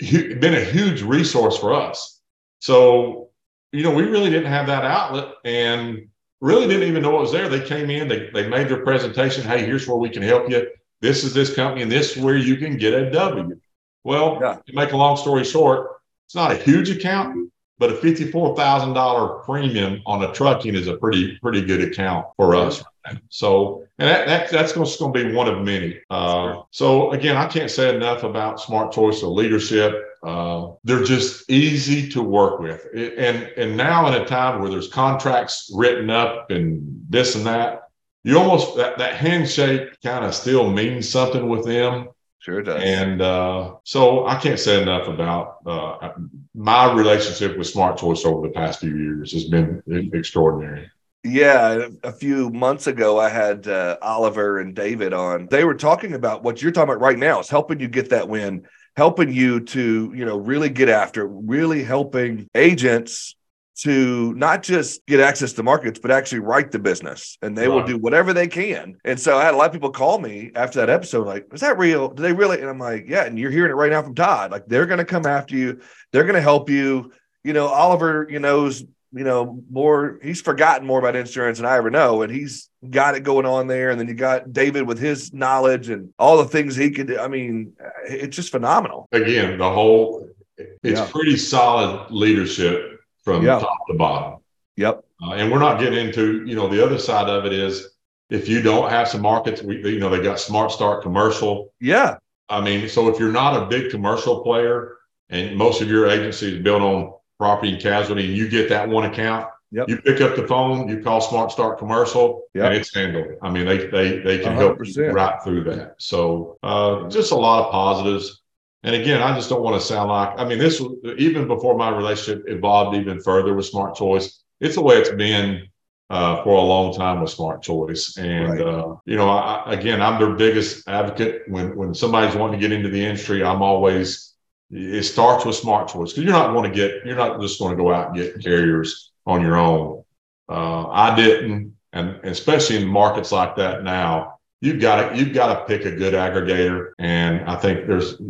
it, 0.00 0.40
been 0.40 0.54
a 0.54 0.64
huge 0.64 1.02
resource 1.02 1.58
for 1.58 1.74
us. 1.74 2.20
So, 2.60 3.28
you 3.72 3.82
know, 3.82 3.94
we 3.94 4.04
really 4.04 4.30
didn't 4.30 4.50
have 4.50 4.66
that 4.68 4.84
outlet, 4.84 5.34
and 5.44 6.08
really 6.40 6.66
didn't 6.66 6.88
even 6.88 7.02
know 7.02 7.10
what 7.10 7.22
was 7.22 7.32
there. 7.32 7.48
They 7.48 7.60
came 7.60 7.90
in, 7.90 8.08
they, 8.08 8.30
they 8.30 8.48
made 8.48 8.68
their 8.68 8.84
presentation. 8.84 9.44
Hey, 9.44 9.64
here's 9.64 9.86
where 9.86 9.96
we 9.96 10.10
can 10.10 10.22
help 10.22 10.50
you. 10.50 10.68
This 11.00 11.24
is 11.24 11.34
this 11.34 11.54
company, 11.54 11.82
and 11.82 11.90
this 11.90 12.16
is 12.16 12.22
where 12.22 12.36
you 12.36 12.56
can 12.56 12.76
get 12.76 12.94
a 12.94 13.10
W. 13.10 13.60
Well, 14.04 14.38
yeah. 14.40 14.58
to 14.66 14.72
make 14.72 14.92
a 14.92 14.96
long 14.96 15.16
story 15.16 15.44
short, 15.44 16.00
it's 16.26 16.34
not 16.34 16.52
a 16.52 16.56
huge 16.56 16.90
account, 16.90 17.50
but 17.78 17.90
a 17.90 17.94
$54,000 17.94 19.44
premium 19.44 20.02
on 20.04 20.22
a 20.22 20.32
trucking 20.32 20.74
is 20.74 20.88
a 20.88 20.96
pretty, 20.96 21.38
pretty 21.38 21.64
good 21.64 21.82
account 21.82 22.26
for 22.36 22.56
us. 22.56 22.82
So, 23.30 23.84
and 23.98 24.08
that, 24.08 24.26
that 24.26 24.50
that's 24.50 24.72
going 24.72 24.86
to 24.86 25.10
be 25.12 25.32
one 25.32 25.48
of 25.48 25.64
many. 25.64 26.00
Uh, 26.10 26.62
so 26.70 27.12
again, 27.12 27.36
I 27.36 27.46
can't 27.46 27.70
say 27.70 27.94
enough 27.94 28.22
about 28.22 28.60
smart 28.60 28.92
choice 28.92 29.22
of 29.22 29.30
leadership. 29.30 29.94
Uh, 30.22 30.72
they're 30.84 31.04
just 31.04 31.48
easy 31.50 32.08
to 32.10 32.22
work 32.22 32.60
with. 32.60 32.86
And, 32.94 33.44
and 33.56 33.76
now 33.76 34.06
in 34.08 34.20
a 34.20 34.26
time 34.26 34.60
where 34.60 34.70
there's 34.70 34.88
contracts 34.88 35.70
written 35.74 36.10
up 36.10 36.50
and 36.50 37.04
this 37.08 37.34
and 37.34 37.46
that, 37.46 37.84
you 38.24 38.38
almost, 38.38 38.76
that, 38.76 38.98
that 38.98 39.14
handshake 39.14 40.00
kind 40.02 40.24
of 40.24 40.34
still 40.34 40.70
means 40.70 41.08
something 41.08 41.48
with 41.48 41.64
them. 41.64 42.08
Sure 42.40 42.62
does. 42.62 42.82
And 42.82 43.20
uh, 43.20 43.74
so 43.84 44.26
I 44.26 44.36
can't 44.36 44.60
say 44.60 44.80
enough 44.80 45.08
about 45.08 45.58
uh, 45.66 46.10
my 46.54 46.92
relationship 46.92 47.58
with 47.58 47.66
Smart 47.66 47.98
Choice 47.98 48.24
over 48.24 48.46
the 48.46 48.52
past 48.52 48.80
few 48.80 48.96
years 48.96 49.32
has 49.32 49.44
been 49.44 49.82
extraordinary. 50.14 50.90
Yeah, 51.24 51.88
a 52.04 52.12
few 52.12 52.48
months 52.50 52.86
ago, 52.86 53.18
I 53.18 53.28
had 53.28 53.66
uh, 53.66 53.98
Oliver 54.00 54.60
and 54.60 54.74
David 54.74 55.12
on. 55.12 55.48
They 55.50 55.64
were 55.64 55.74
talking 55.74 56.14
about 56.14 56.44
what 56.44 56.62
you're 56.62 56.70
talking 56.70 56.90
about 56.90 57.02
right 57.02 57.18
now 57.18 57.40
is 57.40 57.48
helping 57.48 57.80
you 57.80 57.88
get 57.88 58.10
that 58.10 58.28
win 58.28 58.66
helping 58.98 59.32
you 59.32 59.60
to, 59.60 60.12
you 60.12 60.24
know, 60.24 60.36
really 60.36 60.68
get 60.68 60.88
after, 60.88 61.24
it, 61.24 61.30
really 61.44 61.84
helping 61.84 62.48
agents 62.56 63.36
to 63.78 64.34
not 64.34 64.62
just 64.62 65.06
get 65.06 65.20
access 65.20 65.52
to 65.52 65.62
markets, 65.62 66.00
but 66.00 66.10
actually 66.10 66.40
write 66.40 66.72
the 66.72 66.78
business. 66.78 67.38
And 67.42 67.56
they 67.56 67.68
right. 67.68 67.74
will 67.74 67.84
do 67.84 67.96
whatever 67.96 68.32
they 68.32 68.48
can. 68.48 68.96
And 69.04 69.18
so 69.20 69.38
I 69.38 69.44
had 69.44 69.54
a 69.54 69.56
lot 69.56 69.66
of 69.66 69.72
people 69.72 69.90
call 69.90 70.18
me 70.18 70.50
after 70.56 70.80
that 70.80 70.90
episode, 70.90 71.26
like, 71.26 71.46
is 71.52 71.60
that 71.60 71.78
real? 71.78 72.08
Do 72.08 72.22
they 72.22 72.32
really? 72.32 72.60
And 72.60 72.68
I'm 72.68 72.80
like, 72.80 73.06
yeah. 73.08 73.24
And 73.24 73.38
you're 73.38 73.52
hearing 73.52 73.70
it 73.70 73.74
right 73.74 73.92
now 73.92 74.02
from 74.02 74.16
Todd. 74.16 74.50
Like, 74.50 74.66
they're 74.66 74.86
going 74.86 74.98
to 74.98 75.04
come 75.04 75.26
after 75.26 75.56
you, 75.56 75.80
they're 76.12 76.24
going 76.24 76.34
to 76.34 76.40
help 76.40 76.68
you. 76.68 77.12
You 77.44 77.52
know, 77.52 77.68
Oliver, 77.68 78.26
you 78.28 78.40
knows, 78.40 78.82
you 79.12 79.24
know, 79.24 79.62
more, 79.70 80.18
he's 80.22 80.42
forgotten 80.42 80.86
more 80.86 80.98
about 80.98 81.14
insurance 81.14 81.58
than 81.58 81.66
I 81.66 81.76
ever 81.76 81.90
know. 81.90 82.22
And 82.22 82.32
he's 82.32 82.68
got 82.90 83.14
it 83.14 83.20
going 83.20 83.46
on 83.46 83.68
there. 83.68 83.90
And 83.90 84.00
then 84.00 84.08
you 84.08 84.14
got 84.14 84.52
David 84.52 84.88
with 84.88 84.98
his 84.98 85.32
knowledge 85.32 85.88
and 85.88 86.12
all 86.18 86.36
the 86.38 86.48
things 86.48 86.74
he 86.74 86.90
could 86.90 87.06
do. 87.06 87.18
I 87.18 87.28
mean, 87.28 87.74
it's 88.08 88.34
just 88.34 88.50
phenomenal. 88.50 89.08
Again, 89.12 89.56
the 89.56 89.70
whole, 89.70 90.28
it's 90.58 91.00
yeah. 91.00 91.08
pretty 91.10 91.36
solid 91.36 92.10
leadership 92.10 92.97
from 93.28 93.44
yep. 93.44 93.60
top 93.60 93.86
to 93.88 93.94
bottom. 93.94 94.40
Yep. 94.76 95.04
Uh, 95.22 95.32
and 95.32 95.52
we're 95.52 95.58
not 95.58 95.78
getting 95.78 96.06
into, 96.06 96.46
you 96.46 96.54
know, 96.54 96.68
the 96.68 96.82
other 96.84 96.98
side 96.98 97.28
of 97.28 97.44
it 97.44 97.52
is 97.52 97.90
if 98.30 98.48
you 98.48 98.62
don't 98.62 98.90
have 98.90 99.08
some 99.08 99.20
markets, 99.20 99.62
we, 99.62 99.76
you 99.76 99.98
know, 99.98 100.08
they 100.08 100.22
got 100.22 100.40
Smart 100.40 100.70
Start 100.70 101.02
commercial. 101.02 101.72
Yeah. 101.80 102.16
I 102.48 102.60
mean, 102.60 102.88
so 102.88 103.08
if 103.08 103.18
you're 103.18 103.32
not 103.32 103.62
a 103.62 103.66
big 103.66 103.90
commercial 103.90 104.40
player 104.42 104.96
and 105.28 105.56
most 105.56 105.82
of 105.82 105.88
your 105.88 106.08
agency 106.08 106.56
is 106.56 106.62
built 106.62 106.80
on 106.80 107.12
property 107.38 107.72
and 107.72 107.82
casualty, 107.82 108.26
and 108.26 108.34
you 108.36 108.48
get 108.48 108.70
that 108.70 108.88
one 108.88 109.04
account, 109.04 109.46
yep. 109.70 109.88
you 109.88 110.00
pick 110.00 110.22
up 110.22 110.34
the 110.34 110.46
phone, 110.46 110.88
you 110.88 111.02
call 111.02 111.20
Smart 111.20 111.52
Start 111.52 111.78
commercial, 111.78 112.44
yep. 112.54 112.66
and 112.66 112.74
it's 112.74 112.94
handled. 112.94 113.26
I 113.42 113.50
mean, 113.50 113.66
they 113.66 113.88
they 113.88 114.18
they 114.20 114.38
can 114.38 114.54
100%. 114.54 114.56
help 114.56 114.78
you 114.84 115.10
right 115.10 115.42
through 115.42 115.64
that. 115.64 115.96
So 115.98 116.58
uh, 116.62 117.08
just 117.08 117.32
a 117.32 117.36
lot 117.36 117.66
of 117.66 117.72
positives. 117.72 118.37
And 118.84 118.94
again, 118.94 119.20
I 119.22 119.34
just 119.34 119.48
don't 119.48 119.62
want 119.62 119.80
to 119.80 119.86
sound 119.86 120.08
like, 120.08 120.38
I 120.38 120.44
mean, 120.44 120.58
this 120.58 120.80
was 120.80 120.96
even 121.18 121.48
before 121.48 121.76
my 121.76 121.90
relationship 121.90 122.44
evolved 122.46 122.96
even 122.96 123.20
further 123.20 123.54
with 123.54 123.66
Smart 123.66 123.96
Choice. 123.96 124.42
It's 124.60 124.76
the 124.76 124.82
way 124.82 124.96
it's 124.96 125.10
been 125.10 125.68
uh, 126.10 126.42
for 126.42 126.56
a 126.56 126.62
long 126.62 126.94
time 126.94 127.20
with 127.20 127.30
Smart 127.30 127.62
Choice. 127.62 128.16
And, 128.16 128.50
right. 128.50 128.60
uh, 128.60 128.96
you 129.04 129.16
know, 129.16 129.28
I, 129.28 129.72
again, 129.72 130.00
I'm 130.00 130.20
their 130.20 130.34
biggest 130.34 130.88
advocate. 130.88 131.42
When, 131.48 131.76
when 131.76 131.92
somebody's 131.92 132.36
wanting 132.36 132.60
to 132.60 132.68
get 132.68 132.76
into 132.76 132.88
the 132.88 133.04
industry, 133.04 133.42
I'm 133.42 133.62
always, 133.62 134.34
it 134.70 135.02
starts 135.02 135.44
with 135.44 135.56
Smart 135.56 135.88
Choice 135.88 136.12
because 136.12 136.24
you're 136.24 136.32
not 136.32 136.52
going 136.52 136.70
to 136.70 136.76
get, 136.76 137.04
you're 137.04 137.16
not 137.16 137.40
just 137.40 137.58
going 137.58 137.76
to 137.76 137.82
go 137.82 137.92
out 137.92 138.08
and 138.08 138.16
get 138.16 138.42
carriers 138.42 139.12
on 139.26 139.42
your 139.42 139.56
own. 139.56 140.04
Uh, 140.48 140.86
I 140.88 141.16
didn't. 141.16 141.76
And 141.92 142.20
especially 142.22 142.76
in 142.76 142.86
markets 142.86 143.32
like 143.32 143.56
that 143.56 143.82
now, 143.82 144.37
you've 144.60 144.80
got 144.80 145.10
to 145.10 145.16
you've 145.16 145.34
got 145.34 145.54
to 145.54 145.64
pick 145.66 145.84
a 145.84 145.96
good 145.96 146.14
aggregator, 146.14 146.92
and 146.98 147.48
I 147.48 147.56
think 147.56 147.86
there's 147.86 148.20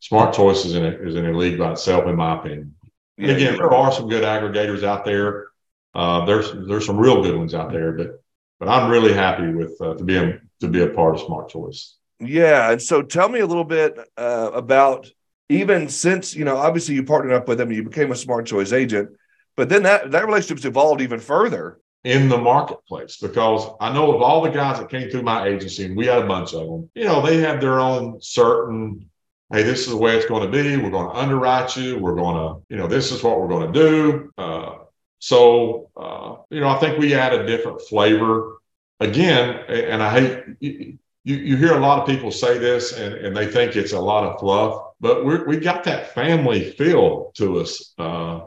smart 0.00 0.34
choices 0.34 0.74
in 0.74 0.84
it 0.84 1.00
is 1.06 1.14
in 1.14 1.26
a 1.26 1.36
league 1.36 1.58
by 1.58 1.72
itself, 1.72 2.06
in 2.06 2.16
my 2.16 2.38
opinion. 2.38 2.74
Again, 3.18 3.56
there 3.56 3.72
are 3.72 3.92
some 3.92 4.08
good 4.08 4.24
aggregators 4.24 4.82
out 4.82 5.04
there. 5.04 5.48
Uh, 5.94 6.24
there's 6.24 6.52
there's 6.66 6.86
some 6.86 6.98
real 6.98 7.22
good 7.22 7.36
ones 7.36 7.54
out 7.54 7.72
there, 7.72 7.92
but 7.92 8.22
but 8.58 8.68
I'm 8.68 8.90
really 8.90 9.12
happy 9.12 9.52
with 9.52 9.80
uh, 9.80 9.94
to 9.94 10.04
be 10.04 10.16
a, 10.16 10.40
to 10.60 10.68
be 10.68 10.82
a 10.82 10.88
part 10.88 11.14
of 11.14 11.20
Smart 11.22 11.48
Choice. 11.48 11.96
Yeah, 12.20 12.72
and 12.72 12.82
so 12.82 13.02
tell 13.02 13.28
me 13.28 13.40
a 13.40 13.46
little 13.46 13.64
bit 13.64 13.98
uh, 14.16 14.50
about 14.52 15.10
even 15.48 15.88
since 15.88 16.34
you 16.34 16.44
know 16.44 16.56
obviously 16.56 16.94
you 16.96 17.04
partnered 17.04 17.34
up 17.34 17.46
with 17.46 17.58
them, 17.58 17.70
you 17.70 17.84
became 17.84 18.10
a 18.10 18.16
Smart 18.16 18.46
Choice 18.46 18.72
agent, 18.72 19.10
but 19.56 19.68
then 19.68 19.84
that 19.84 20.10
that 20.10 20.26
relationship's 20.26 20.64
evolved 20.64 21.00
even 21.00 21.20
further 21.20 21.78
in 22.04 22.28
the 22.28 22.38
marketplace 22.38 23.16
because 23.16 23.66
I 23.80 23.92
know 23.92 24.14
of 24.14 24.22
all 24.22 24.42
the 24.42 24.50
guys 24.50 24.78
that 24.78 24.90
came 24.90 25.10
through 25.10 25.22
my 25.22 25.48
agency, 25.48 25.86
and 25.86 25.96
we 25.96 26.06
had 26.06 26.22
a 26.22 26.26
bunch 26.26 26.52
of 26.52 26.66
them, 26.66 26.90
you 26.94 27.04
know, 27.04 27.24
they 27.24 27.38
have 27.38 27.60
their 27.60 27.80
own 27.80 28.20
certain, 28.20 29.10
hey, 29.50 29.62
this 29.62 29.80
is 29.80 29.88
the 29.88 29.96
way 29.96 30.16
it's 30.16 30.26
going 30.26 30.42
to 30.42 30.50
be. 30.50 30.76
We're 30.76 30.90
going 30.90 31.10
to 31.10 31.18
underwrite 31.18 31.76
you. 31.76 31.98
We're 31.98 32.14
going 32.14 32.36
to, 32.36 32.62
you 32.68 32.76
know, 32.76 32.86
this 32.86 33.10
is 33.10 33.22
what 33.22 33.40
we're 33.40 33.48
going 33.48 33.72
to 33.72 33.80
do. 33.80 34.32
Uh, 34.36 34.74
so, 35.18 35.90
uh, 35.96 36.36
you 36.50 36.60
know, 36.60 36.68
I 36.68 36.78
think 36.78 36.98
we 36.98 37.14
add 37.14 37.32
a 37.32 37.46
different 37.46 37.80
flavor. 37.80 38.58
Again, 39.00 39.64
and 39.68 40.02
I 40.02 40.10
hate, 40.10 40.44
you, 40.60 40.98
you 41.24 41.56
hear 41.56 41.72
a 41.72 41.80
lot 41.80 42.00
of 42.00 42.06
people 42.06 42.30
say 42.30 42.58
this 42.58 42.92
and, 42.92 43.14
and 43.14 43.36
they 43.36 43.46
think 43.46 43.76
it's 43.76 43.92
a 43.92 44.00
lot 44.00 44.24
of 44.24 44.38
fluff, 44.38 44.92
but 45.00 45.24
we 45.24 45.42
we 45.44 45.56
got 45.56 45.84
that 45.84 46.14
family 46.14 46.70
feel 46.72 47.32
to 47.36 47.58
us. 47.60 47.94
Uh, 47.98 48.40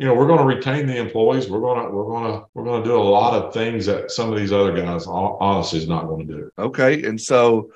you 0.00 0.06
know, 0.06 0.14
we're 0.14 0.26
going 0.26 0.38
to 0.38 0.46
retain 0.46 0.86
the 0.86 0.96
employees. 0.96 1.50
We're 1.50 1.60
going 1.60 1.84
to 1.84 1.94
we're 1.94 2.06
going 2.06 2.32
to 2.32 2.46
we're 2.54 2.64
going 2.64 2.82
to 2.82 2.88
do 2.88 2.96
a 2.96 3.02
lot 3.02 3.34
of 3.34 3.52
things 3.52 3.84
that 3.84 4.10
some 4.10 4.32
of 4.32 4.38
these 4.38 4.50
other 4.50 4.74
guys 4.74 5.06
honestly 5.06 5.78
is 5.78 5.88
not 5.88 6.06
going 6.06 6.26
to 6.26 6.32
do. 6.32 6.50
Okay, 6.58 7.04
and 7.04 7.20
so 7.20 7.70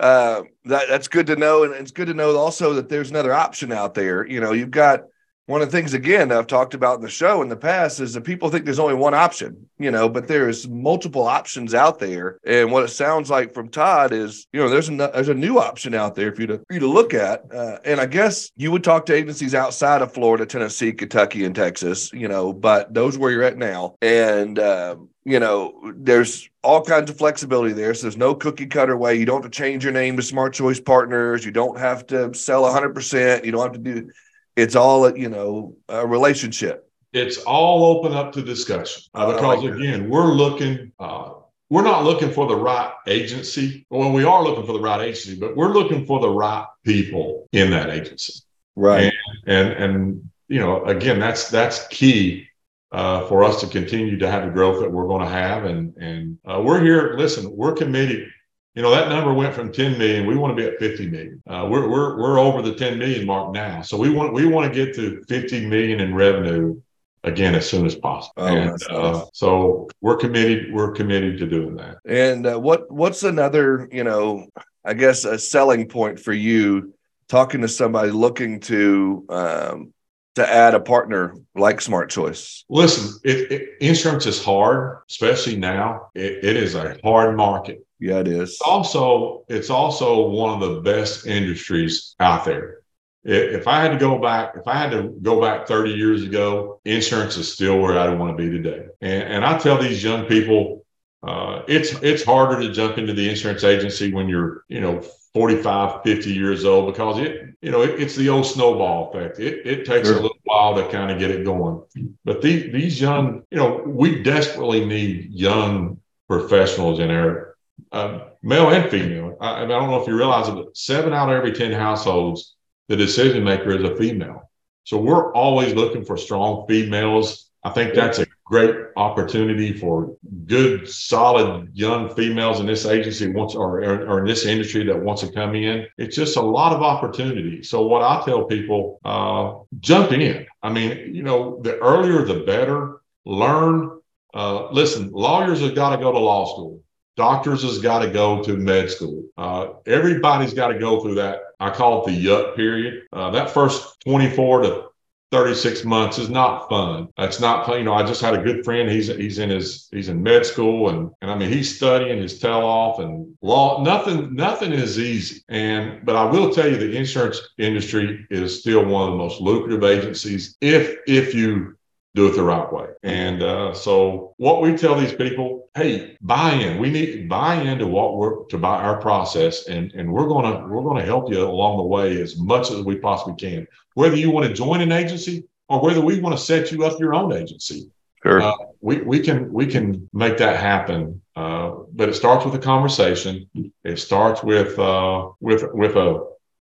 uh, 0.00 0.42
that 0.64 0.88
that's 0.88 1.06
good 1.06 1.28
to 1.28 1.36
know, 1.36 1.62
and 1.62 1.72
it's 1.74 1.92
good 1.92 2.08
to 2.08 2.14
know 2.14 2.36
also 2.36 2.72
that 2.74 2.88
there's 2.88 3.10
another 3.10 3.32
option 3.32 3.70
out 3.70 3.94
there. 3.94 4.26
You 4.26 4.40
know, 4.40 4.50
you've 4.50 4.72
got 4.72 5.04
one 5.50 5.62
of 5.62 5.70
the 5.70 5.76
things 5.76 5.94
again 5.94 6.30
I've 6.30 6.46
talked 6.46 6.74
about 6.74 6.96
in 6.96 7.02
the 7.02 7.10
show 7.10 7.42
in 7.42 7.48
the 7.48 7.56
past 7.56 7.98
is 7.98 8.14
that 8.14 8.20
people 8.22 8.50
think 8.50 8.64
there's 8.64 8.78
only 8.78 8.94
one 8.94 9.14
option, 9.14 9.68
you 9.78 9.90
know, 9.90 10.08
but 10.08 10.28
there's 10.28 10.68
multiple 10.68 11.26
options 11.26 11.74
out 11.74 11.98
there. 11.98 12.38
And 12.46 12.70
what 12.70 12.84
it 12.84 12.88
sounds 12.88 13.30
like 13.30 13.52
from 13.52 13.68
Todd 13.68 14.12
is, 14.12 14.46
you 14.52 14.60
know, 14.60 14.68
there's 14.70 14.88
a 14.88 14.94
there's 14.94 15.28
a 15.28 15.34
new 15.34 15.58
option 15.58 15.92
out 15.92 16.14
there 16.14 16.32
for 16.32 16.42
you 16.42 16.46
to 16.46 16.58
for 16.58 16.74
you 16.74 16.78
to 16.78 16.86
look 16.86 17.14
at. 17.14 17.52
Uh, 17.52 17.78
and 17.84 18.00
I 18.00 18.06
guess 18.06 18.52
you 18.56 18.70
would 18.70 18.84
talk 18.84 19.06
to 19.06 19.12
agencies 19.12 19.52
outside 19.52 20.02
of 20.02 20.14
Florida, 20.14 20.46
Tennessee, 20.46 20.92
Kentucky, 20.92 21.44
and 21.44 21.54
Texas, 21.54 22.12
you 22.12 22.28
know, 22.28 22.52
but 22.52 22.94
those 22.94 23.18
where 23.18 23.32
you're 23.32 23.42
at 23.42 23.58
now. 23.58 23.96
And 24.00 24.56
um, 24.60 25.08
you 25.24 25.40
know, 25.40 25.92
there's 25.96 26.48
all 26.62 26.82
kinds 26.82 27.10
of 27.10 27.18
flexibility 27.18 27.72
there. 27.72 27.92
So 27.94 28.02
there's 28.02 28.16
no 28.16 28.36
cookie 28.36 28.66
cutter 28.66 28.96
way. 28.96 29.16
You 29.16 29.26
don't 29.26 29.42
have 29.42 29.50
to 29.50 29.56
change 29.56 29.82
your 29.82 29.92
name 29.92 30.16
to 30.16 30.22
Smart 30.22 30.54
Choice 30.54 30.78
Partners. 30.78 31.44
You 31.44 31.50
don't 31.50 31.78
have 31.78 32.06
to 32.08 32.32
sell 32.34 32.62
100%. 32.62 33.44
You 33.44 33.50
don't 33.50 33.62
have 33.62 33.72
to 33.72 33.78
do 33.78 34.10
it's 34.56 34.76
all 34.76 35.16
you 35.16 35.28
know 35.28 35.76
a 35.88 36.06
relationship. 36.06 36.90
It's 37.12 37.38
all 37.38 37.84
open 37.84 38.12
up 38.12 38.32
to 38.32 38.42
discussion. 38.42 39.02
Uh, 39.14 39.26
because 39.26 39.42
like 39.42 39.74
again 39.74 40.08
we're 40.08 40.32
looking 40.32 40.92
uh, 41.00 41.32
we're 41.68 41.82
not 41.82 42.04
looking 42.04 42.30
for 42.30 42.46
the 42.46 42.56
right 42.56 42.92
agency. 43.06 43.86
Well 43.90 44.12
we 44.12 44.24
are 44.24 44.42
looking 44.42 44.66
for 44.66 44.72
the 44.72 44.80
right 44.80 45.00
agency 45.00 45.38
but 45.38 45.56
we're 45.56 45.72
looking 45.72 46.06
for 46.06 46.20
the 46.20 46.30
right 46.30 46.66
people 46.84 47.48
in 47.52 47.70
that 47.70 47.90
agency. 47.90 48.40
Right. 48.76 49.12
And 49.46 49.68
and, 49.68 49.84
and 49.84 50.30
you 50.48 50.60
know 50.60 50.84
again 50.84 51.18
that's 51.18 51.50
that's 51.50 51.86
key 51.88 52.46
uh, 52.92 53.26
for 53.28 53.44
us 53.44 53.60
to 53.60 53.66
continue 53.68 54.18
to 54.18 54.30
have 54.30 54.44
the 54.44 54.50
growth 54.50 54.80
that 54.80 54.90
we're 54.90 55.06
going 55.06 55.22
to 55.22 55.32
have. 55.32 55.64
And 55.64 55.96
and 55.96 56.38
uh, 56.44 56.60
we're 56.64 56.82
here 56.82 57.14
listen 57.16 57.54
we're 57.56 57.74
committed 57.74 58.28
you 58.74 58.82
know 58.82 58.90
that 58.90 59.08
number 59.08 59.32
went 59.32 59.54
from 59.54 59.72
10 59.72 59.98
million 59.98 60.26
we 60.26 60.36
want 60.36 60.56
to 60.56 60.62
be 60.62 60.68
at 60.68 60.78
50 60.78 61.08
million 61.08 61.42
uh, 61.48 61.66
we're, 61.70 61.88
we're, 61.88 62.18
we're 62.18 62.38
over 62.38 62.62
the 62.62 62.74
10 62.74 62.98
million 62.98 63.26
mark 63.26 63.52
now 63.52 63.82
so 63.82 63.96
we 63.96 64.10
want 64.10 64.32
we 64.32 64.46
want 64.46 64.72
to 64.72 64.84
get 64.84 64.94
to 64.94 65.22
50 65.28 65.66
million 65.66 66.00
in 66.00 66.14
revenue 66.14 66.80
again 67.24 67.54
as 67.54 67.68
soon 67.68 67.84
as 67.84 67.94
possible 67.94 68.32
oh, 68.38 68.46
and 68.46 68.82
uh, 68.90 69.12
nice. 69.12 69.30
so 69.32 69.88
we're 70.00 70.16
committed 70.16 70.72
we're 70.72 70.92
committed 70.92 71.38
to 71.38 71.46
doing 71.46 71.76
that 71.76 71.98
and 72.06 72.46
uh, 72.46 72.58
what 72.58 72.90
what's 72.90 73.22
another 73.22 73.88
you 73.92 74.04
know 74.04 74.46
i 74.84 74.94
guess 74.94 75.24
a 75.24 75.38
selling 75.38 75.86
point 75.86 76.18
for 76.18 76.32
you 76.32 76.94
talking 77.28 77.60
to 77.60 77.68
somebody 77.68 78.10
looking 78.10 78.60
to 78.60 79.24
um, 79.28 79.92
to 80.36 80.48
add 80.48 80.74
a 80.74 80.80
partner 80.80 81.34
like 81.54 81.80
Smart 81.80 82.08
Choice? 82.08 82.64
Listen, 82.68 83.18
it, 83.24 83.50
it, 83.52 83.68
insurance 83.80 84.26
is 84.26 84.42
hard, 84.42 85.02
especially 85.10 85.56
now. 85.56 86.08
It, 86.14 86.44
it 86.44 86.56
is 86.56 86.74
a 86.74 86.98
hard 87.02 87.36
market. 87.36 87.84
Yeah, 88.00 88.20
it 88.20 88.28
is. 88.28 88.50
It's 88.50 88.62
also, 88.62 89.44
it's 89.48 89.70
also 89.70 90.28
one 90.28 90.60
of 90.60 90.68
the 90.68 90.80
best 90.80 91.26
industries 91.26 92.14
out 92.18 92.44
there. 92.44 92.78
If 93.22 93.68
I 93.68 93.82
had 93.82 93.90
to 93.90 93.98
go 93.98 94.18
back, 94.18 94.54
if 94.56 94.66
I 94.66 94.74
had 94.74 94.90
to 94.92 95.14
go 95.20 95.40
back 95.40 95.68
30 95.68 95.90
years 95.90 96.22
ago, 96.22 96.80
insurance 96.86 97.36
is 97.36 97.52
still 97.52 97.78
where 97.78 97.98
I 97.98 98.08
want 98.14 98.36
to 98.36 98.42
be 98.42 98.50
today. 98.50 98.86
And, 99.02 99.22
and 99.24 99.44
I 99.44 99.58
tell 99.58 99.76
these 99.76 100.02
young 100.02 100.24
people, 100.24 100.86
uh, 101.22 101.62
it's 101.68 101.92
it's 102.02 102.24
harder 102.24 102.58
to 102.62 102.72
jump 102.72 102.96
into 102.96 103.12
the 103.12 103.28
insurance 103.28 103.62
agency 103.62 104.10
when 104.10 104.26
you're, 104.26 104.64
you 104.68 104.80
know, 104.80 105.02
45, 105.34 106.02
50 106.02 106.32
years 106.32 106.64
old 106.64 106.92
because 106.92 107.18
it, 107.18 107.54
you 107.60 107.70
know, 107.70 107.82
it, 107.82 108.00
it's 108.00 108.16
the 108.16 108.30
old 108.30 108.46
snowball 108.46 109.10
effect. 109.10 109.38
It, 109.38 109.66
it 109.66 109.84
takes 109.84 110.08
sure. 110.08 110.16
a 110.16 110.20
little 110.22 110.38
while 110.44 110.74
to 110.76 110.88
kind 110.88 111.10
of 111.10 111.18
get 111.18 111.30
it 111.30 111.44
going. 111.44 111.82
But 112.24 112.40
the, 112.40 112.70
these 112.70 112.98
young, 112.98 113.42
you 113.50 113.58
know, 113.58 113.82
we 113.86 114.22
desperately 114.22 114.84
need 114.86 115.30
young 115.30 116.00
professionals 116.26 117.00
in 117.00 117.10
our 117.10 117.49
uh, 117.92 118.20
male 118.42 118.70
and 118.70 118.90
female. 118.90 119.36
I, 119.40 119.64
I, 119.64 119.66
don't 119.66 119.90
know 119.90 120.00
if 120.00 120.06
you 120.06 120.16
realize 120.16 120.48
it, 120.48 120.54
but 120.54 120.76
seven 120.76 121.12
out 121.12 121.28
of 121.28 121.36
every 121.36 121.52
10 121.52 121.72
households, 121.72 122.56
the 122.88 122.96
decision 122.96 123.44
maker 123.44 123.70
is 123.70 123.82
a 123.82 123.96
female. 123.96 124.50
So 124.84 124.98
we're 124.98 125.32
always 125.34 125.74
looking 125.74 126.04
for 126.04 126.16
strong 126.16 126.66
females. 126.66 127.50
I 127.62 127.70
think 127.70 127.94
that's 127.94 128.18
a 128.18 128.26
great 128.46 128.74
opportunity 128.96 129.72
for 129.72 130.16
good, 130.46 130.88
solid 130.88 131.70
young 131.72 132.14
females 132.14 132.58
in 132.58 132.66
this 132.66 132.86
agency 132.86 133.30
wants 133.30 133.54
or, 133.54 133.82
or 133.82 134.20
in 134.20 134.24
this 134.24 134.46
industry 134.46 134.84
that 134.84 134.98
wants 134.98 135.22
to 135.22 135.30
come 135.30 135.54
in. 135.54 135.86
It's 135.98 136.16
just 136.16 136.36
a 136.36 136.42
lot 136.42 136.72
of 136.72 136.82
opportunity. 136.82 137.62
So 137.62 137.86
what 137.86 138.02
I 138.02 138.24
tell 138.24 138.44
people, 138.44 138.98
uh, 139.04 139.62
jump 139.80 140.12
in. 140.12 140.46
I 140.62 140.70
mean, 140.70 141.14
you 141.14 141.22
know, 141.22 141.60
the 141.62 141.78
earlier 141.78 142.24
the 142.24 142.40
better. 142.40 143.00
Learn. 143.26 144.00
Uh, 144.32 144.70
listen, 144.70 145.10
lawyers 145.12 145.60
have 145.60 145.74
got 145.74 145.94
to 145.94 146.02
go 146.02 146.10
to 146.10 146.18
law 146.18 146.46
school. 146.46 146.80
Doctors 147.20 147.62
has 147.62 147.78
got 147.78 147.98
to 147.98 148.10
go 148.10 148.42
to 148.42 148.56
med 148.56 148.90
school. 148.90 149.24
Uh, 149.36 149.68
everybody's 149.84 150.54
got 150.54 150.68
to 150.68 150.78
go 150.78 151.02
through 151.02 151.16
that 151.16 151.40
I 151.60 151.68
call 151.68 152.02
it 152.02 152.10
the 152.10 152.26
yuck 152.26 152.56
period. 152.56 153.02
Uh, 153.12 153.30
that 153.32 153.50
first 153.50 154.00
24 154.00 154.62
to 154.62 154.84
36 155.30 155.84
months 155.84 156.18
is 156.18 156.30
not 156.30 156.68
fun. 156.70 157.08
It's 157.18 157.38
not 157.38 157.66
fun. 157.66 157.78
You 157.78 157.84
know, 157.84 157.92
I 157.92 158.02
just 158.02 158.22
had 158.22 158.34
a 158.34 158.42
good 158.42 158.64
friend. 158.64 158.90
He's 158.90 159.08
he's 159.08 159.38
in 159.38 159.50
his 159.50 159.88
he's 159.92 160.08
in 160.08 160.22
med 160.22 160.46
school 160.46 160.88
and 160.88 161.10
and 161.20 161.30
I 161.30 161.36
mean 161.36 161.52
he's 161.52 161.76
studying 161.76 162.20
his 162.20 162.38
tail 162.38 162.62
off 162.62 162.98
and 162.98 163.36
law. 163.42 163.82
Nothing 163.84 164.34
nothing 164.34 164.72
is 164.72 164.98
easy. 164.98 165.42
And 165.50 166.04
but 166.04 166.16
I 166.16 166.24
will 166.24 166.50
tell 166.50 166.68
you 166.68 166.78
the 166.78 166.96
insurance 166.96 167.40
industry 167.58 168.26
is 168.30 168.58
still 168.58 168.86
one 168.86 169.04
of 169.04 169.10
the 169.12 169.18
most 169.18 169.40
lucrative 169.40 169.84
agencies 169.84 170.56
if 170.62 170.96
if 171.06 171.34
you 171.34 171.76
do 172.14 172.26
it 172.26 172.34
the 172.34 172.42
right 172.42 172.72
way. 172.72 172.88
And 173.02 173.42
uh, 173.42 173.72
so 173.72 174.34
what 174.36 174.62
we 174.62 174.76
tell 174.76 174.98
these 174.98 175.12
people, 175.12 175.68
hey, 175.74 176.16
buy 176.20 176.52
in. 176.52 176.78
We 176.78 176.90
need 176.90 177.28
buy 177.28 177.54
into 177.54 177.86
what 177.86 178.16
we're 178.16 178.44
to 178.46 178.58
buy 178.58 178.82
our 178.82 179.00
process, 179.00 179.66
and 179.66 179.92
and 179.92 180.12
we're 180.12 180.28
gonna 180.28 180.66
we're 180.66 180.82
gonna 180.82 181.04
help 181.04 181.30
you 181.30 181.42
along 181.42 181.78
the 181.78 181.84
way 181.84 182.20
as 182.20 182.36
much 182.36 182.70
as 182.70 182.82
we 182.82 182.96
possibly 182.96 183.34
can. 183.36 183.66
Whether 183.94 184.16
you 184.16 184.30
want 184.30 184.48
to 184.48 184.54
join 184.54 184.80
an 184.80 184.92
agency 184.92 185.44
or 185.68 185.80
whether 185.80 186.00
we 186.00 186.20
want 186.20 186.36
to 186.36 186.44
set 186.44 186.72
you 186.72 186.84
up 186.84 186.98
your 186.98 187.14
own 187.14 187.32
agency. 187.32 187.90
Sure. 188.22 188.42
Uh, 188.42 188.52
we, 188.80 189.00
we 189.02 189.20
can 189.20 189.50
we 189.52 189.66
can 189.66 190.08
make 190.12 190.36
that 190.38 190.60
happen, 190.60 191.22
uh, 191.36 191.70
but 191.92 192.08
it 192.08 192.14
starts 192.14 192.44
with 192.44 192.54
a 192.54 192.58
conversation. 192.58 193.48
It 193.84 193.98
starts 193.98 194.42
with 194.42 194.78
uh, 194.78 195.30
with 195.40 195.64
with 195.72 195.96
a 195.96 196.26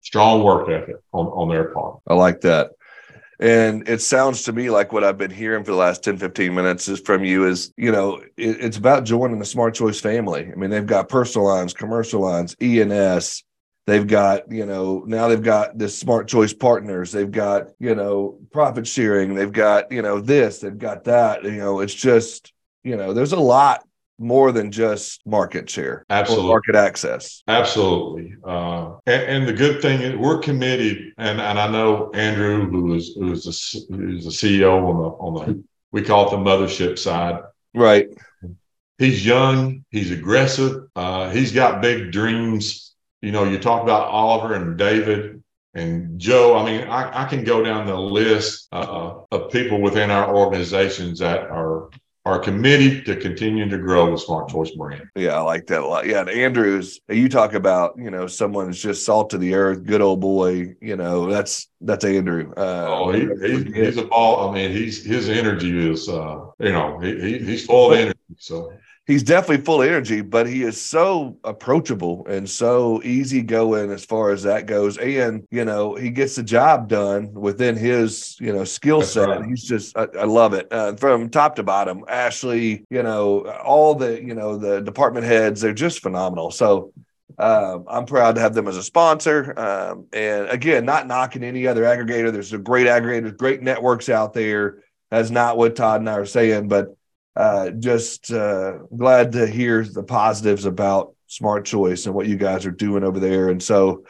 strong 0.02 0.42
work 0.42 0.68
ethic 0.68 0.96
on, 1.12 1.26
on 1.26 1.48
their 1.48 1.72
part. 1.72 2.00
I 2.06 2.14
like 2.14 2.42
that. 2.42 2.72
And 3.42 3.88
it 3.88 4.00
sounds 4.00 4.44
to 4.44 4.52
me 4.52 4.70
like 4.70 4.92
what 4.92 5.02
I've 5.02 5.18
been 5.18 5.32
hearing 5.32 5.64
for 5.64 5.72
the 5.72 5.76
last 5.76 6.04
10, 6.04 6.16
15 6.16 6.54
minutes 6.54 6.86
is 6.86 7.00
from 7.00 7.24
you 7.24 7.44
is, 7.44 7.72
you 7.76 7.90
know, 7.90 8.18
it, 8.36 8.60
it's 8.60 8.76
about 8.76 9.02
joining 9.02 9.40
the 9.40 9.44
Smart 9.44 9.74
Choice 9.74 10.00
family. 10.00 10.48
I 10.48 10.54
mean, 10.54 10.70
they've 10.70 10.86
got 10.86 11.08
personal 11.08 11.48
lines, 11.48 11.74
commercial 11.74 12.20
lines, 12.20 12.54
E&S. 12.62 13.42
They've 13.84 14.06
got, 14.06 14.48
you 14.48 14.64
know, 14.64 15.02
now 15.08 15.26
they've 15.26 15.42
got 15.42 15.76
this 15.76 15.98
Smart 15.98 16.28
Choice 16.28 16.54
partners. 16.54 17.10
They've 17.10 17.28
got, 17.28 17.70
you 17.80 17.96
know, 17.96 18.38
profit 18.52 18.86
sharing. 18.86 19.34
They've 19.34 19.50
got, 19.50 19.90
you 19.90 20.02
know, 20.02 20.20
this, 20.20 20.60
they've 20.60 20.78
got 20.78 21.02
that. 21.04 21.42
You 21.42 21.56
know, 21.56 21.80
it's 21.80 21.94
just, 21.94 22.52
you 22.84 22.96
know, 22.96 23.12
there's 23.12 23.32
a 23.32 23.40
lot 23.40 23.82
more 24.18 24.52
than 24.52 24.70
just 24.70 25.20
market 25.26 25.68
share 25.68 26.04
Absolutely. 26.10 26.48
market 26.48 26.74
access. 26.76 27.42
Absolutely. 27.48 28.34
Uh, 28.44 28.96
and, 29.06 29.22
and, 29.22 29.48
the 29.48 29.52
good 29.52 29.82
thing 29.82 30.00
is 30.00 30.16
we're 30.16 30.38
committed, 30.38 31.12
and, 31.18 31.40
and 31.40 31.58
I 31.58 31.70
know 31.70 32.10
Andrew, 32.14 32.68
who 32.68 32.94
is 32.94 33.14
who 33.16 33.32
is 33.32 33.44
the, 33.44 33.96
who's 33.96 34.24
the 34.24 34.30
CEO 34.30 34.88
on 34.88 34.96
the 35.02 35.08
on 35.08 35.34
the 35.34 35.64
we 35.90 36.02
call 36.02 36.28
it 36.28 36.30
the 36.30 36.36
mothership 36.36 36.98
side. 36.98 37.40
Right. 37.74 38.08
He's 38.98 39.24
young. 39.24 39.84
He's 39.90 40.10
aggressive. 40.10 40.84
Uh, 40.94 41.30
he's 41.30 41.52
got 41.52 41.82
big 41.82 42.12
dreams. 42.12 42.94
You 43.20 43.32
know, 43.32 43.44
you 43.44 43.58
talk 43.58 43.82
about 43.82 44.08
Oliver 44.08 44.54
and 44.54 44.76
David 44.78 45.42
and 45.74 46.18
Joe. 46.18 46.56
I 46.56 46.64
mean, 46.64 46.88
I, 46.88 47.22
I 47.22 47.24
can 47.24 47.44
go 47.44 47.62
down 47.62 47.86
the 47.86 47.98
list 47.98 48.68
uh, 48.72 49.14
of 49.30 49.50
people 49.50 49.80
within 49.80 50.10
our 50.10 50.34
organizations 50.34 51.18
that 51.20 51.40
are 51.42 51.90
are 52.24 52.38
committed 52.38 53.04
to 53.04 53.16
continuing 53.16 53.68
to 53.68 53.78
grow 53.78 54.10
the 54.10 54.18
Smart 54.18 54.48
Choice 54.48 54.70
brand. 54.72 55.08
Yeah, 55.16 55.36
I 55.36 55.40
like 55.40 55.66
that 55.66 55.80
a 55.80 55.86
lot. 55.86 56.06
Yeah, 56.06 56.20
and 56.20 56.30
Andrews, 56.30 57.00
you 57.08 57.28
talk 57.28 57.54
about 57.54 57.94
you 57.98 58.10
know 58.10 58.26
someone 58.26 58.66
who's 58.66 58.80
just 58.80 59.04
salt 59.04 59.30
to 59.30 59.38
the 59.38 59.54
earth, 59.54 59.84
good 59.84 60.00
old 60.00 60.20
boy. 60.20 60.76
You 60.80 60.96
know 60.96 61.28
that's 61.28 61.68
that's 61.80 62.04
Andrew. 62.04 62.52
Uh, 62.56 62.86
oh, 62.88 63.12
he, 63.12 63.28
he, 63.46 63.72
he's 63.72 63.96
a 63.96 64.04
ball. 64.04 64.48
I 64.48 64.54
mean, 64.54 64.70
he's 64.70 65.04
his 65.04 65.28
energy 65.28 65.90
is 65.90 66.08
uh, 66.08 66.46
you 66.60 66.72
know 66.72 66.98
he, 67.00 67.38
he's 67.38 67.66
full 67.66 67.92
of 67.92 67.98
energy. 67.98 68.18
So 68.38 68.72
he's 69.06 69.22
definitely 69.22 69.64
full 69.64 69.82
of 69.82 69.88
energy, 69.88 70.20
but 70.20 70.46
he 70.46 70.62
is 70.62 70.80
so 70.80 71.36
approachable 71.44 72.26
and 72.28 72.48
so 72.48 73.02
easygoing 73.02 73.90
as 73.90 74.04
far 74.04 74.30
as 74.30 74.44
that 74.44 74.66
goes. 74.66 74.96
And, 74.98 75.44
you 75.50 75.64
know, 75.64 75.94
he 75.94 76.10
gets 76.10 76.36
the 76.36 76.42
job 76.42 76.88
done 76.88 77.32
within 77.32 77.76
his, 77.76 78.36
you 78.40 78.52
know, 78.52 78.64
skill 78.64 79.02
set. 79.02 79.28
Right. 79.28 79.44
He's 79.44 79.64
just, 79.64 79.96
I, 79.96 80.06
I 80.18 80.24
love 80.24 80.54
it 80.54 80.68
uh, 80.70 80.94
from 80.94 81.30
top 81.30 81.56
to 81.56 81.62
bottom. 81.62 82.04
Ashley, 82.08 82.84
you 82.90 83.02
know, 83.02 83.46
all 83.64 83.94
the, 83.94 84.22
you 84.22 84.34
know, 84.34 84.56
the 84.56 84.80
department 84.80 85.26
heads, 85.26 85.60
they're 85.60 85.72
just 85.72 86.00
phenomenal. 86.00 86.50
So, 86.50 86.92
um, 87.38 87.86
I'm 87.88 88.04
proud 88.04 88.34
to 88.34 88.40
have 88.42 88.54
them 88.54 88.68
as 88.68 88.76
a 88.76 88.82
sponsor. 88.82 89.58
Um, 89.58 90.06
and 90.12 90.48
again, 90.48 90.84
not 90.84 91.06
knocking 91.06 91.42
any 91.42 91.66
other 91.66 91.82
aggregator. 91.82 92.30
There's 92.30 92.52
a 92.52 92.58
great 92.58 92.86
aggregators, 92.86 93.36
great 93.36 93.62
networks 93.62 94.08
out 94.10 94.34
there. 94.34 94.82
That's 95.10 95.30
not 95.30 95.56
what 95.56 95.74
Todd 95.74 96.00
and 96.02 96.10
I 96.10 96.14
are 96.14 96.26
saying, 96.26 96.68
but 96.68 96.94
uh, 97.36 97.70
just 97.70 98.32
uh, 98.32 98.78
glad 98.96 99.32
to 99.32 99.46
hear 99.46 99.84
the 99.84 100.02
positives 100.02 100.64
about 100.64 101.14
Smart 101.26 101.64
Choice 101.64 102.06
and 102.06 102.14
what 102.14 102.26
you 102.26 102.36
guys 102.36 102.66
are 102.66 102.70
doing 102.70 103.04
over 103.04 103.18
there. 103.18 103.48
And 103.48 103.62
so 103.62 104.04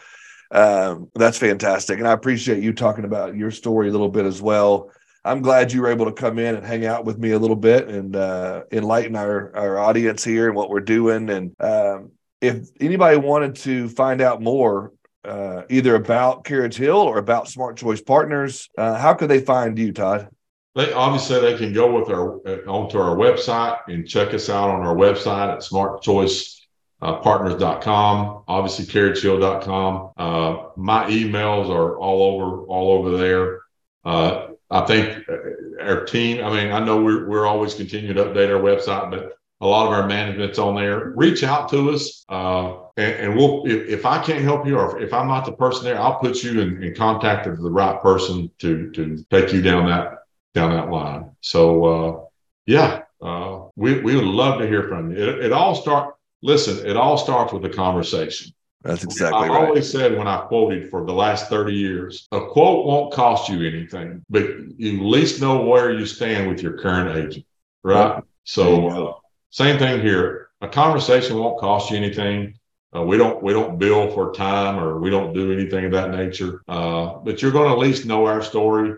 um, 0.51 1.09
that's 1.15 1.39
fantastic. 1.39 1.99
And 1.99 2.09
I 2.09 2.13
appreciate 2.13 2.63
you 2.63 2.73
talking 2.73 3.05
about 3.05 3.37
your 3.37 3.51
story 3.51 3.89
a 3.89 3.93
little 3.93 4.09
bit 4.09 4.27
as 4.27 4.43
well. 4.43 4.91
I'm 5.25 5.41
glad 5.41 5.73
you 5.73 5.83
were 5.83 5.91
able 5.91 6.07
to 6.07 6.13
come 6.13 6.39
in 6.41 6.57
and 6.57 6.67
hang 6.67 6.85
out 6.85 7.05
with 7.05 7.19
me 7.19 7.31
a 7.31 7.39
little 7.39 7.57
bit 7.57 7.89
and 7.89 8.17
uh, 8.17 8.65
enlighten 8.73 9.15
our, 9.15 9.57
our 9.57 9.79
audience 9.79 10.25
here 10.25 10.49
and 10.49 10.57
what 10.57 10.69
we're 10.69 10.81
doing. 10.81 11.31
And 11.31 11.55
um, 11.61 12.11
if 12.41 12.69
anybody 12.81 13.17
wanted 13.19 13.55
to 13.57 13.89
find 13.89 14.21
out 14.21 14.43
more, 14.43 14.93
uh, 15.25 15.63
either 15.71 15.95
about 15.95 16.43
Carriage 16.43 16.75
Hill 16.75 16.97
or 16.97 17.19
about 17.19 17.49
Smart 17.49 17.77
Choice 17.77 18.03
Partners, 18.03 18.69
uh, 18.77 18.97
how 18.99 19.15
could 19.15 19.31
they 19.31 19.41
find 19.41 19.79
you, 19.79 19.93
Todd? 19.93 20.29
They 20.75 20.91
obviously 20.93 21.41
they 21.41 21.57
can 21.59 21.73
go 21.75 22.01
with 22.01 22.09
our 22.09 22.41
uh, 22.49 22.63
onto 22.67 22.99
our 22.99 23.15
website 23.15 23.81
and 23.89 24.09
check 24.09 24.33
us 24.33 24.49
out 24.49 24.71
on 24.71 24.81
our 24.81 24.95
website 24.95 25.53
at 25.53 25.59
smartchoicepartners.com. 25.59 28.45
Obviously, 28.49 28.87
carriagehill.com. 28.87 30.13
Uh, 30.17 30.69
my 30.77 31.05
emails 31.11 31.69
are 31.69 31.99
all 31.99 32.23
over 32.23 32.65
all 32.65 32.93
over 32.93 33.19
there. 33.19 33.61
Uh, 34.05 34.47
I 34.71 34.87
think 34.87 35.29
uh, 35.29 35.37
our 35.83 36.07
team. 36.07 36.43
I 36.43 36.49
mean, 36.49 36.73
I 36.73 36.83
know 36.83 37.03
we're 37.03 37.29
we're 37.29 37.47
always 37.47 37.75
continuing 37.75 38.17
to 38.17 38.25
update 38.25 38.49
our 38.49 38.63
website, 38.63 39.11
but 39.11 39.37
a 39.61 39.67
lot 39.67 39.87
of 39.87 39.93
our 39.93 40.07
management's 40.07 40.59
on 40.59 40.75
there. 40.75 41.11
Reach 41.11 41.45
out 41.45 41.69
to 41.69 41.91
us, 41.91 42.25
uh, 42.31 42.77
and, 42.97 43.15
and, 43.15 43.37
we'll. 43.37 43.67
If, 43.67 43.89
if, 43.89 44.07
I 44.07 44.25
can't 44.25 44.43
help 44.43 44.67
you, 44.67 44.79
or 44.79 44.99
if 45.03 45.13
I'm 45.13 45.29
not 45.29 45.45
the 45.45 45.53
person 45.53 45.85
there, 45.85 46.01
I'll 46.01 46.19
put 46.19 46.43
you 46.43 46.63
in, 46.63 46.83
in 46.83 46.95
contact 46.95 47.47
with 47.47 47.63
the 47.63 47.71
right 47.71 48.01
person 48.01 48.51
to 48.61 48.91
to 48.93 49.23
take 49.31 49.53
you 49.53 49.61
down 49.61 49.89
that 49.89 50.22
down 50.55 50.73
that 50.73 50.91
line. 50.91 51.31
So 51.41 51.85
uh, 51.85 52.25
yeah, 52.67 53.03
uh, 53.21 53.65
we 53.77 54.01
we 54.01 54.15
would 54.15 54.25
love 54.25 54.61
to 54.61 54.67
hear 54.67 54.88
from 54.88 55.11
you. 55.11 55.23
It, 55.23 55.47
it 55.47 55.53
all 55.53 55.75
start. 55.75 56.15
Listen, 56.43 56.85
it 56.87 56.97
all 56.97 57.17
starts 57.17 57.53
with 57.53 57.65
a 57.65 57.71
conversation. 57.71 58.53
That's 58.83 59.05
exactly 59.05 59.43
I've 59.43 59.51
right. 59.51 59.69
always 59.69 59.91
said 59.91 60.19
when 60.19 60.27
I 60.27 60.38
quoted 60.38 60.91
for 60.91 61.07
the 61.07 61.12
last 61.12 61.49
30 61.49 61.73
years, 61.73 62.27
a 62.33 62.41
quote 62.41 62.85
won't 62.85 63.12
cost 63.12 63.49
you 63.49 63.65
anything, 63.65 64.25
but 64.29 64.45
you 64.77 64.99
at 64.99 65.05
least 65.05 65.41
know 65.41 65.62
where 65.62 65.93
you 65.93 66.05
stand 66.05 66.49
with 66.49 66.62
your 66.62 66.79
current 66.79 67.17
agent, 67.17 67.47
right? 67.85 68.21
So 68.43 68.88
uh, 68.88 69.15
same 69.51 69.79
thing 69.79 70.01
here. 70.01 70.49
A 70.62 70.69
conversation 70.69 71.38
won't 71.38 71.61
cost 71.61 71.93
you 71.93 71.97
anything. 71.97 72.59
Uh, 72.95 73.03
we 73.03 73.17
don't 73.17 73.43
we 73.43 73.53
don't 73.53 73.79
bill 73.79 74.11
for 74.11 74.33
time 74.33 74.79
or 74.79 74.99
we 74.99 75.11
don't 75.11 75.33
do 75.33 75.53
anything 75.53 75.85
of 75.85 75.93
that 75.93 76.11
nature. 76.11 76.62
Uh, 76.67 77.15
but 77.23 77.41
you're 77.41 77.53
going 77.53 77.69
to 77.69 77.73
at 77.73 77.79
least 77.79 78.05
know 78.05 78.27
our 78.27 78.43
story. 78.43 78.97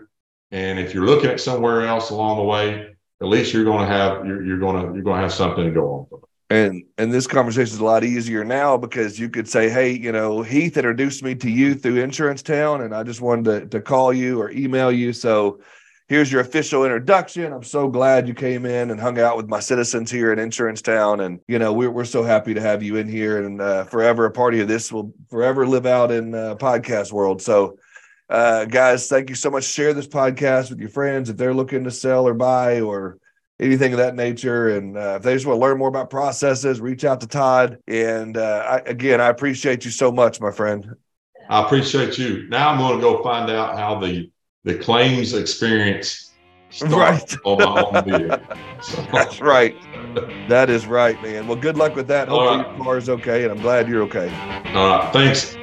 And 0.55 0.79
if 0.79 0.93
you're 0.93 1.05
looking 1.05 1.29
at 1.29 1.41
somewhere 1.41 1.85
else 1.85 2.11
along 2.11 2.37
the 2.37 2.43
way, 2.43 2.87
at 3.21 3.27
least 3.27 3.53
you're 3.53 3.65
going 3.65 3.85
to 3.85 3.93
have 3.93 4.25
you're, 4.25 4.41
you're 4.41 4.57
going 4.57 4.77
to 4.77 4.93
you're 4.93 5.03
going 5.03 5.17
to 5.17 5.21
have 5.21 5.33
something 5.33 5.65
to 5.65 5.71
go 5.71 6.07
on. 6.09 6.21
And 6.49 6.83
and 6.97 7.11
this 7.11 7.27
conversation 7.27 7.73
is 7.73 7.79
a 7.81 7.83
lot 7.83 8.05
easier 8.05 8.45
now 8.45 8.77
because 8.77 9.19
you 9.19 9.27
could 9.27 9.49
say, 9.49 9.69
hey, 9.69 9.91
you 9.91 10.13
know, 10.13 10.43
Heath 10.43 10.77
introduced 10.77 11.23
me 11.23 11.35
to 11.35 11.49
you 11.49 11.75
through 11.75 11.97
Insurance 11.97 12.41
Town, 12.41 12.83
and 12.83 12.95
I 12.95 13.03
just 13.03 13.19
wanted 13.19 13.45
to, 13.45 13.67
to 13.67 13.81
call 13.81 14.13
you 14.13 14.39
or 14.39 14.49
email 14.49 14.93
you. 14.93 15.11
So 15.11 15.59
here's 16.07 16.31
your 16.31 16.39
official 16.39 16.85
introduction. 16.85 17.51
I'm 17.51 17.63
so 17.63 17.89
glad 17.89 18.25
you 18.25 18.33
came 18.33 18.65
in 18.65 18.91
and 18.91 18.99
hung 18.99 19.19
out 19.19 19.35
with 19.35 19.49
my 19.49 19.59
citizens 19.59 20.09
here 20.09 20.31
in 20.31 20.39
Insurance 20.39 20.81
Town. 20.81 21.19
And, 21.19 21.41
you 21.49 21.59
know, 21.59 21.73
we're, 21.73 21.91
we're 21.91 22.05
so 22.05 22.23
happy 22.23 22.53
to 22.53 22.61
have 22.61 22.81
you 22.81 22.95
in 22.95 23.09
here 23.09 23.43
and 23.43 23.59
uh, 23.59 23.83
forever 23.85 24.25
a 24.25 24.31
party 24.31 24.61
of 24.61 24.69
this 24.69 24.89
will 24.89 25.11
forever 25.29 25.67
live 25.67 25.85
out 25.85 26.11
in 26.11 26.33
uh, 26.33 26.55
podcast 26.55 27.11
world. 27.11 27.41
So 27.41 27.77
uh, 28.29 28.65
guys, 28.65 29.07
thank 29.07 29.29
you 29.29 29.35
so 29.35 29.49
much. 29.49 29.65
Share 29.65 29.93
this 29.93 30.07
podcast 30.07 30.69
with 30.69 30.79
your 30.79 30.89
friends 30.89 31.29
if 31.29 31.37
they're 31.37 31.53
looking 31.53 31.83
to 31.83 31.91
sell 31.91 32.27
or 32.27 32.33
buy 32.33 32.81
or 32.81 33.19
anything 33.59 33.93
of 33.93 33.99
that 33.99 34.15
nature. 34.15 34.69
And 34.69 34.97
uh, 34.97 35.15
if 35.17 35.23
they 35.23 35.33
just 35.33 35.45
want 35.45 35.57
to 35.57 35.61
learn 35.61 35.77
more 35.77 35.89
about 35.89 36.09
processes, 36.09 36.81
reach 36.81 37.05
out 37.05 37.21
to 37.21 37.27
Todd. 37.27 37.79
And 37.87 38.37
uh, 38.37 38.65
I, 38.67 38.89
again, 38.89 39.21
I 39.21 39.27
appreciate 39.27 39.85
you 39.85 39.91
so 39.91 40.11
much, 40.11 40.41
my 40.41 40.51
friend. 40.51 40.95
I 41.49 41.63
appreciate 41.63 42.17
you. 42.17 42.47
Now 42.49 42.69
I'm 42.69 42.79
going 42.79 42.95
to 42.95 43.01
go 43.01 43.21
find 43.21 43.49
out 43.51 43.77
how 43.77 43.99
the 43.99 44.31
the 44.63 44.75
claims 44.75 45.33
experience 45.35 46.31
right 46.81 47.35
on 47.45 47.59
my 47.59 47.81
own 47.81 48.03
video. 48.03 48.41
So. 48.81 49.07
That's 49.13 49.39
right. 49.39 49.75
That 50.49 50.71
is 50.71 50.87
right, 50.87 51.21
man. 51.21 51.47
Well, 51.47 51.57
good 51.57 51.77
luck 51.77 51.95
with 51.95 52.07
that. 52.07 52.27
Hopefully 52.27 52.63
right. 52.63 52.75
your 52.75 52.83
car 52.83 52.97
is 52.97 53.09
okay, 53.09 53.43
and 53.43 53.51
I'm 53.51 53.61
glad 53.61 53.87
you're 53.87 54.01
okay. 54.03 54.33
All 54.73 54.97
right. 54.97 55.13
Thanks. 55.13 55.55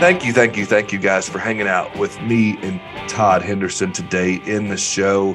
Thank 0.00 0.24
you, 0.24 0.32
thank 0.32 0.56
you, 0.56 0.64
thank 0.64 0.94
you 0.94 0.98
guys 0.98 1.28
for 1.28 1.38
hanging 1.38 1.68
out 1.68 1.94
with 1.98 2.18
me 2.22 2.56
and 2.62 2.80
Todd 3.06 3.42
Henderson 3.42 3.92
today 3.92 4.40
in 4.46 4.68
the 4.68 4.78
show. 4.78 5.34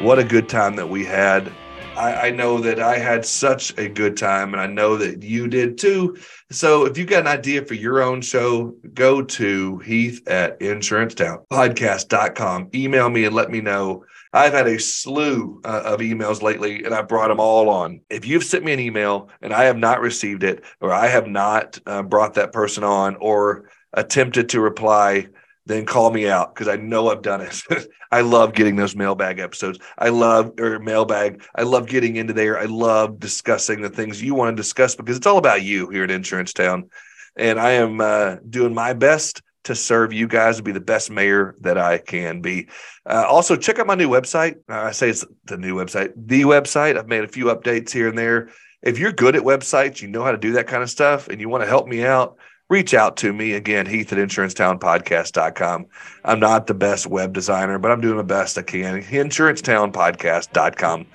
What 0.00 0.20
a 0.20 0.24
good 0.24 0.48
time 0.48 0.76
that 0.76 0.88
we 0.88 1.04
had. 1.04 1.52
I, 1.96 2.28
I, 2.28 2.30
know 2.30 2.60
that 2.60 2.78
I 2.78 2.96
had 2.96 3.26
such 3.26 3.76
a 3.76 3.88
good 3.88 4.16
time, 4.16 4.54
and 4.54 4.60
I 4.60 4.68
know 4.68 4.96
that 4.96 5.24
you 5.24 5.48
did 5.48 5.78
too. 5.78 6.16
So 6.52 6.86
if 6.86 6.96
you've 6.96 7.08
got 7.08 7.22
an 7.22 7.26
idea 7.26 7.64
for 7.64 7.74
your 7.74 8.04
own 8.04 8.20
show, 8.20 8.76
go 8.94 9.20
to 9.20 9.78
Heath 9.78 10.22
at 10.28 10.60
insurancetownpodcast.com. 10.60 12.68
Email 12.72 13.10
me 13.10 13.24
and 13.24 13.34
let 13.34 13.50
me 13.50 13.60
know. 13.60 14.04
I've 14.32 14.52
had 14.52 14.68
a 14.68 14.78
slew 14.78 15.60
uh, 15.64 15.82
of 15.84 15.98
emails 15.98 16.40
lately, 16.40 16.84
and 16.84 16.94
I 16.94 17.02
brought 17.02 17.28
them 17.28 17.40
all 17.40 17.68
on. 17.68 18.00
If 18.10 18.26
you've 18.26 18.44
sent 18.44 18.64
me 18.64 18.72
an 18.72 18.80
email 18.80 19.28
and 19.42 19.52
I 19.52 19.64
have 19.64 19.76
not 19.76 20.00
received 20.00 20.44
it, 20.44 20.62
or 20.80 20.92
I 20.92 21.08
have 21.08 21.26
not 21.26 21.80
uh, 21.84 22.02
brought 22.02 22.34
that 22.34 22.52
person 22.52 22.84
on, 22.84 23.16
or 23.16 23.68
attempted 23.94 24.50
to 24.50 24.60
reply, 24.60 25.28
then 25.66 25.86
call 25.86 26.10
me 26.10 26.28
out 26.28 26.54
because 26.54 26.68
I 26.68 26.76
know 26.76 27.08
I've 27.08 27.22
done 27.22 27.40
it. 27.40 27.62
I 28.12 28.20
love 28.20 28.52
getting 28.52 28.76
those 28.76 28.94
mailbag 28.94 29.38
episodes. 29.38 29.78
I 29.98 30.10
love 30.10 30.52
or 30.60 30.78
mailbag. 30.78 31.42
I 31.54 31.62
love 31.62 31.86
getting 31.86 32.16
into 32.16 32.32
there. 32.32 32.58
I 32.58 32.66
love 32.66 33.18
discussing 33.18 33.80
the 33.80 33.88
things 33.88 34.22
you 34.22 34.34
want 34.34 34.54
to 34.54 34.60
discuss 34.60 34.94
because 34.94 35.16
it's 35.16 35.26
all 35.26 35.38
about 35.38 35.62
you 35.62 35.88
here 35.88 36.04
at 36.04 36.10
Insurance 36.10 36.52
Town. 36.52 36.90
And 37.36 37.58
I 37.58 37.72
am 37.72 38.00
uh, 38.00 38.36
doing 38.48 38.74
my 38.74 38.92
best 38.92 39.42
to 39.64 39.74
serve 39.74 40.12
you 40.12 40.28
guys 40.28 40.58
to 40.58 40.62
be 40.62 40.72
the 40.72 40.80
best 40.80 41.10
mayor 41.10 41.56
that 41.60 41.78
I 41.78 41.98
can 41.98 42.40
be. 42.40 42.68
Uh, 43.06 43.24
also, 43.26 43.56
check 43.56 43.78
out 43.78 43.86
my 43.86 43.94
new 43.94 44.08
website. 44.08 44.56
Uh, 44.68 44.82
I 44.82 44.90
say 44.92 45.08
it's 45.08 45.24
the 45.44 45.56
new 45.56 45.74
website, 45.74 46.12
the 46.16 46.42
website. 46.42 46.98
I've 46.98 47.08
made 47.08 47.24
a 47.24 47.28
few 47.28 47.46
updates 47.46 47.90
here 47.90 48.08
and 48.08 48.16
there. 48.16 48.50
If 48.82 48.98
you're 48.98 49.12
good 49.12 49.34
at 49.34 49.42
websites, 49.42 50.02
you 50.02 50.08
know 50.08 50.22
how 50.22 50.32
to 50.32 50.38
do 50.38 50.52
that 50.52 50.66
kind 50.66 50.82
of 50.82 50.90
stuff, 50.90 51.28
and 51.28 51.40
you 51.40 51.48
want 51.48 51.62
to 51.64 51.68
help 51.68 51.88
me 51.88 52.04
out, 52.04 52.36
reach 52.68 52.94
out 52.94 53.16
to 53.18 53.32
me 53.32 53.52
again, 53.52 53.86
Heath 53.86 54.12
at 54.12 54.18
insurancetownpodcast.com. 54.18 55.86
I'm 56.24 56.40
not 56.40 56.66
the 56.66 56.74
best 56.74 57.06
web 57.06 57.32
designer, 57.32 57.78
but 57.78 57.90
I'm 57.90 58.00
doing 58.00 58.16
the 58.16 58.24
best 58.24 58.58
I 58.58 58.62
can. 58.62 59.02
Insurancetownpodcast.com. 59.02 61.06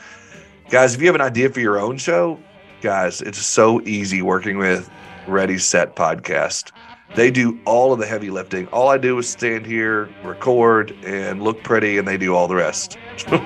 Guys, 0.69 0.95
if 0.95 1.01
you 1.01 1.07
have 1.07 1.15
an 1.15 1.21
idea 1.21 1.49
for 1.49 1.59
your 1.59 1.79
own 1.79 1.97
show, 1.97 2.39
guys, 2.81 3.21
it's 3.21 3.39
so 3.39 3.81
easy 3.81 4.21
working 4.21 4.57
with 4.57 4.89
Ready 5.27 5.57
Set 5.57 5.95
Podcast. 5.95 6.71
They 7.15 7.31
do 7.31 7.59
all 7.65 7.91
of 7.91 7.99
the 7.99 8.05
heavy 8.05 8.29
lifting. 8.29 8.67
All 8.67 8.89
I 8.89 8.97
do 8.97 9.17
is 9.17 9.27
stand 9.27 9.65
here, 9.65 10.09
record, 10.23 10.95
and 11.03 11.41
look 11.41 11.63
pretty, 11.63 11.97
and 11.97 12.07
they 12.07 12.17
do 12.17 12.35
all 12.35 12.47
the 12.47 12.55
rest, 12.55 12.97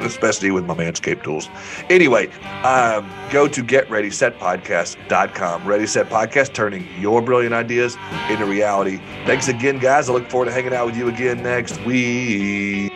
especially 0.00 0.50
with 0.50 0.64
my 0.64 0.74
Manscaped 0.74 1.22
tools. 1.22 1.48
Anyway, 1.88 2.28
um, 2.64 3.08
go 3.30 3.46
to 3.46 3.62
getreadysetpodcast.com. 3.62 5.66
Ready 5.66 5.86
Set 5.86 6.08
Podcast, 6.08 6.54
turning 6.54 6.88
your 6.98 7.22
brilliant 7.22 7.54
ideas 7.54 7.96
into 8.28 8.46
reality. 8.46 8.96
Thanks 9.26 9.48
again, 9.48 9.78
guys. 9.78 10.08
I 10.08 10.12
look 10.12 10.28
forward 10.28 10.46
to 10.46 10.52
hanging 10.52 10.74
out 10.74 10.86
with 10.86 10.96
you 10.96 11.08
again 11.08 11.42
next 11.42 11.80
week. 11.84 12.92